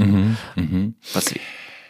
Mhm, 0.55 0.61
mh. 0.61 0.93
Was, 1.13 1.33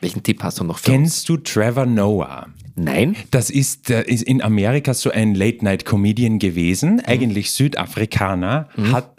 welchen 0.02 0.22
Tipp 0.22 0.44
hast 0.44 0.60
du 0.60 0.64
noch 0.64 0.78
für 0.78 0.92
Kennst 0.92 1.30
uns? 1.30 1.44
du 1.44 1.52
Trevor 1.52 1.88
Noah? 1.88 2.48
Nein. 2.76 3.16
Das 3.32 3.50
ist, 3.50 3.90
ist 3.90 4.24
in 4.24 4.42
Amerika 4.42 4.94
so 4.94 5.10
ein 5.10 5.36
Late-Night-Comedian 5.36 6.40
gewesen, 6.40 6.96
mhm. 6.96 7.02
eigentlich 7.06 7.52
Südafrikaner, 7.52 8.68
mhm. 8.76 8.92
hat 8.92 9.13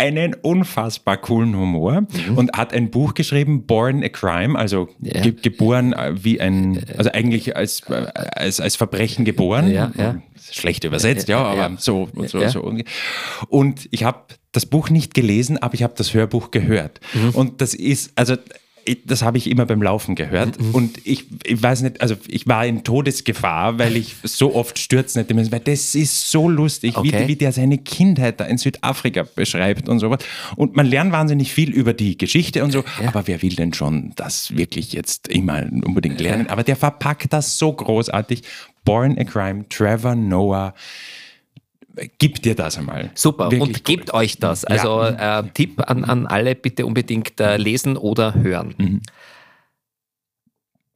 einen 0.00 0.34
unfassbar 0.34 1.18
coolen 1.18 1.54
Humor 1.54 2.00
mhm. 2.00 2.38
und 2.38 2.56
hat 2.56 2.72
ein 2.72 2.90
Buch 2.90 3.12
geschrieben, 3.12 3.66
Born 3.66 4.02
a 4.02 4.08
Crime, 4.08 4.58
also 4.58 4.88
ja. 5.00 5.20
ge 5.20 5.32
geboren 5.32 5.92
äh, 5.92 6.14
wie 6.24 6.40
ein, 6.40 6.82
also 6.96 7.12
eigentlich 7.12 7.54
als, 7.54 7.82
äh, 7.90 8.06
als, 8.14 8.60
als 8.60 8.76
Verbrechen 8.76 9.26
geboren. 9.26 9.70
Ja, 9.70 9.92
ja. 9.96 10.22
Schlecht 10.50 10.84
übersetzt, 10.84 11.28
ja, 11.28 11.42
aber 11.42 11.76
so, 11.78 12.08
so, 12.26 12.48
so. 12.48 12.74
Und 13.48 13.88
ich 13.90 14.02
habe 14.04 14.20
das 14.52 14.64
Buch 14.64 14.88
nicht 14.88 15.12
gelesen, 15.12 15.58
aber 15.58 15.74
ich 15.74 15.82
habe 15.82 15.92
das 15.96 16.14
Hörbuch 16.14 16.50
gehört. 16.50 17.00
Mhm. 17.12 17.30
Und 17.30 17.60
das 17.60 17.74
ist, 17.74 18.12
also 18.16 18.36
das 19.04 19.22
habe 19.22 19.38
ich 19.38 19.48
immer 19.50 19.66
beim 19.66 19.82
Laufen 19.82 20.14
gehört. 20.14 20.60
Mhm. 20.60 20.74
Und 20.74 21.06
ich, 21.06 21.26
ich 21.44 21.62
weiß 21.62 21.82
nicht, 21.82 22.00
also 22.00 22.16
ich 22.28 22.46
war 22.46 22.66
in 22.66 22.84
Todesgefahr, 22.84 23.78
weil 23.78 23.96
ich 23.96 24.16
so 24.22 24.54
oft 24.54 24.78
stürzen 24.78 25.20
hätte 25.20 25.34
müssen, 25.34 25.52
weil 25.52 25.60
das 25.60 25.94
ist 25.94 26.30
so 26.30 26.48
lustig, 26.48 26.96
okay. 26.96 27.22
wie, 27.24 27.28
wie 27.28 27.36
der 27.36 27.52
seine 27.52 27.78
Kindheit 27.78 28.40
da 28.40 28.44
in 28.44 28.58
Südafrika 28.58 29.26
beschreibt 29.34 29.88
und 29.88 29.98
sowas. 29.98 30.20
Und 30.56 30.76
man 30.76 30.86
lernt 30.86 31.12
wahnsinnig 31.12 31.52
viel 31.52 31.70
über 31.70 31.92
die 31.92 32.18
Geschichte 32.18 32.64
und 32.64 32.70
so, 32.70 32.84
ja. 33.00 33.08
aber 33.08 33.26
wer 33.26 33.42
will 33.42 33.54
denn 33.54 33.72
schon 33.72 34.12
das 34.16 34.56
wirklich 34.56 34.92
jetzt 34.92 35.28
immer 35.28 35.64
unbedingt 35.84 36.20
lernen? 36.20 36.48
Aber 36.48 36.62
der 36.62 36.76
verpackt 36.76 37.32
das 37.32 37.58
so 37.58 37.72
großartig. 37.72 38.42
Born 38.84 39.18
a 39.18 39.24
Crime, 39.24 39.68
Trevor 39.68 40.14
Noah 40.14 40.74
Gib 42.18 42.42
dir 42.42 42.54
das 42.54 42.78
einmal. 42.78 43.10
Super, 43.14 43.50
Wirklich 43.50 43.76
und 43.76 43.84
gebt 43.84 44.14
euch 44.14 44.38
das. 44.38 44.64
Also 44.64 45.02
ja. 45.02 45.40
äh, 45.40 45.48
Tipp 45.52 45.82
an, 45.88 46.04
an 46.04 46.26
alle, 46.26 46.54
bitte 46.54 46.86
unbedingt 46.86 47.38
äh, 47.40 47.56
lesen 47.56 47.96
oder 47.96 48.34
hören. 48.34 48.74
Mhm. 48.78 49.02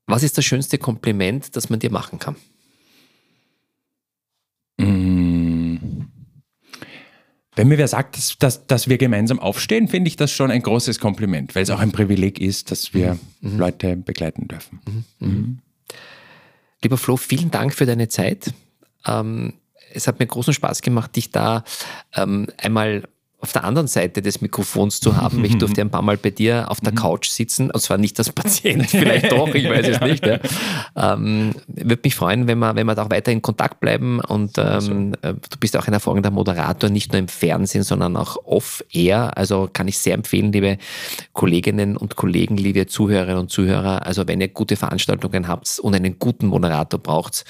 Was 0.07 0.22
ist 0.22 0.38
das 0.38 0.44
schönste 0.44 0.78
Kompliment, 0.78 1.57
das 1.57 1.70
man 1.70 1.78
dir 1.78 1.90
machen 1.90 2.18
kann? 2.18 2.36
Mhm. 4.78 6.09
Wenn 7.57 7.68
mir 7.68 7.78
wer 7.78 7.88
sagt, 7.88 8.16
dass, 8.16 8.36
dass, 8.38 8.66
dass 8.66 8.88
wir 8.88 8.98
gemeinsam 8.98 9.38
aufstehen, 9.38 9.88
finde 9.88 10.09
ich 10.09 10.16
das 10.16 10.32
schon 10.32 10.50
ein 10.50 10.62
großes 10.62 10.98
Kompliment, 10.98 11.55
weil 11.55 11.62
es 11.62 11.70
auch 11.70 11.78
ein 11.78 11.92
Privileg 11.92 12.40
ist, 12.40 12.70
dass 12.70 12.94
wir 12.94 13.18
mhm. 13.40 13.52
mhm. 13.52 13.59
Leute 13.59 13.96
begleiten 13.96 14.48
dürfen. 14.48 14.80
Mhm. 14.86 15.28
mhm. 15.28 15.59
Lieber 16.82 16.98
Flo, 16.98 17.16
vielen 17.16 17.50
Dank 17.50 17.72
für 17.72 17.86
deine 17.86 18.09
Zeit. 18.09 18.52
Ähm, 19.07 19.55
es 19.95 20.07
hat 20.07 20.18
mir 20.18 20.26
großen 20.26 20.53
Spaß 20.53 20.82
gemacht, 20.82 21.16
dich 21.16 21.30
da 21.30 21.64
ähm, 22.14 22.49
einmal 22.59 23.05
auf 23.45 23.53
der 23.53 23.64
anderen 23.64 23.88
Seite 23.88 24.22
des 24.22 24.40
Mikrofons 24.40 25.01
zu 25.01 25.18
haben. 25.18 25.45
Ich 25.45 25.59
durfte 25.59 25.82
ein 25.82 25.90
paar 25.90 26.01
Mal 26.01 26.16
bei 26.16 26.30
dir 26.30 26.70
auf 26.70 26.80
der 26.80 26.92
mhm. 26.92 26.97
Couch 26.97 27.28
sitzen, 27.28 27.70
und 27.70 27.78
zwar 27.80 27.99
nicht 27.99 28.18
als 28.18 28.32
Patient, 28.32 28.86
vielleicht 28.90 29.30
doch, 29.30 29.55
ich 29.55 29.68
weiß 29.68 29.86
es 29.86 30.01
nicht. 30.01 30.26
Ja. 30.26 30.38
Ähm, 30.97 31.53
Würde 31.66 32.01
mich 32.03 32.14
freuen, 32.14 32.49
wenn 32.49 32.59
wir, 32.59 32.74
wenn 32.74 32.86
wir 32.86 32.95
da 32.95 33.05
auch 33.05 33.11
weiter 33.11 33.32
in 33.32 33.42
Kontakt 33.42 33.80
bleiben 33.80 34.20
und 34.20 34.57
ähm, 34.57 35.14
äh, 35.20 35.34
du 35.34 35.59
bist 35.61 35.76
auch 35.76 35.86
ein 35.86 35.92
hervorragender 35.92 36.30
Moderator, 36.30 36.88
nicht 36.88 37.12
nur 37.12 37.18
im 37.18 37.28
Fernsehen, 37.28 37.82
sondern 37.82 38.16
auch 38.16 38.38
off-air. 38.47 39.36
Also 39.36 39.68
kann 39.70 39.88
ich 39.88 39.99
sehr 39.99 40.14
empfehlen, 40.14 40.51
liebe 40.51 40.78
Kolleginnen 41.34 41.99
und 41.99 42.16
Kollegen, 42.16 42.57
liebe 42.57 42.86
Zuhörerinnen 42.86 43.40
und 43.40 43.51
Zuhörer. 43.51 44.07
Also 44.07 44.26
wenn 44.26 44.40
ihr 44.40 44.49
gute 44.49 44.76
Veranstaltungen 44.76 45.49
habt 45.49 45.78
und 45.80 45.95
einen 45.95 46.18
guten 46.18 46.47
Moderator 46.47 46.99
braucht, 46.99 47.45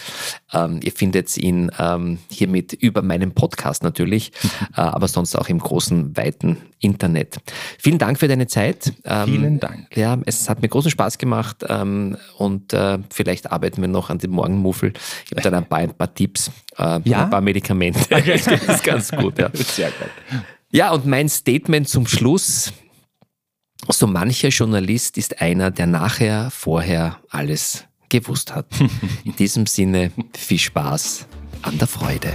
ähm, 0.53 0.80
ihr 0.82 0.92
findet 0.92 1.36
ihn 1.36 1.70
ähm, 1.78 2.18
hiermit 2.30 2.72
über 2.72 3.03
meinen 3.03 3.32
Podcast 3.32 3.84
natürlich, 3.84 4.32
äh, 4.76 4.80
aber 4.80 5.07
sonst 5.07 5.36
auch 5.36 5.49
im 5.49 5.59
großen 5.59 5.84
großen, 5.85 6.16
weiten 6.16 6.59
Internet. 6.80 7.37
Vielen 7.78 7.99
Dank 7.99 8.18
für 8.18 8.28
deine 8.28 8.47
Zeit. 8.47 8.93
Ähm, 9.05 9.24
Vielen 9.26 9.61
Dank. 9.61 9.97
Ja, 9.97 10.18
es 10.26 10.49
hat 10.49 10.62
mir 10.62 10.68
großen 10.68 10.91
Spaß 10.91 11.18
gemacht 11.18 11.64
ähm, 11.68 12.16
und 12.39 12.72
äh, 12.72 12.99
vielleicht 13.11 13.51
arbeiten 13.51 13.80
wir 13.80 13.89
noch 13.89 14.11
an 14.11 14.18
dem 14.18 14.32
Morgenmuffel. 14.32 14.93
Ich 15.24 15.32
habe 15.32 15.43
dann 15.43 15.55
ein 15.55 15.66
paar, 15.66 15.80
ein 15.80 15.95
paar 15.95 16.12
Tipps, 16.12 16.51
äh, 16.78 17.01
ja? 17.05 17.24
ein 17.24 17.30
paar 17.30 17.41
Medikamente. 17.41 18.01
Okay. 18.11 18.41
das 18.45 18.62
ist 18.62 18.85
ganz 18.85 19.11
gut. 19.11 19.39
Ja. 19.39 19.51
Sehr 19.55 19.89
gut. 19.89 20.43
Ja, 20.70 20.93
und 20.93 21.07
mein 21.07 21.28
Statement 21.28 21.89
zum 21.89 22.07
Schluss. 22.07 22.72
So 23.89 24.07
mancher 24.07 24.49
Journalist 24.49 25.18
ist 25.18 25.43
einer, 25.43 25.70
der 25.70 25.87
nachher, 25.87 26.51
vorher 26.51 27.18
alles 27.28 27.85
gewusst 28.09 28.55
hat. 28.55 28.66
In 29.24 29.37
diesem 29.37 29.66
Sinne, 29.66 30.11
viel 30.35 30.59
Spaß 30.59 31.26
an 31.62 31.76
der 31.76 31.87
Freude. 31.87 32.35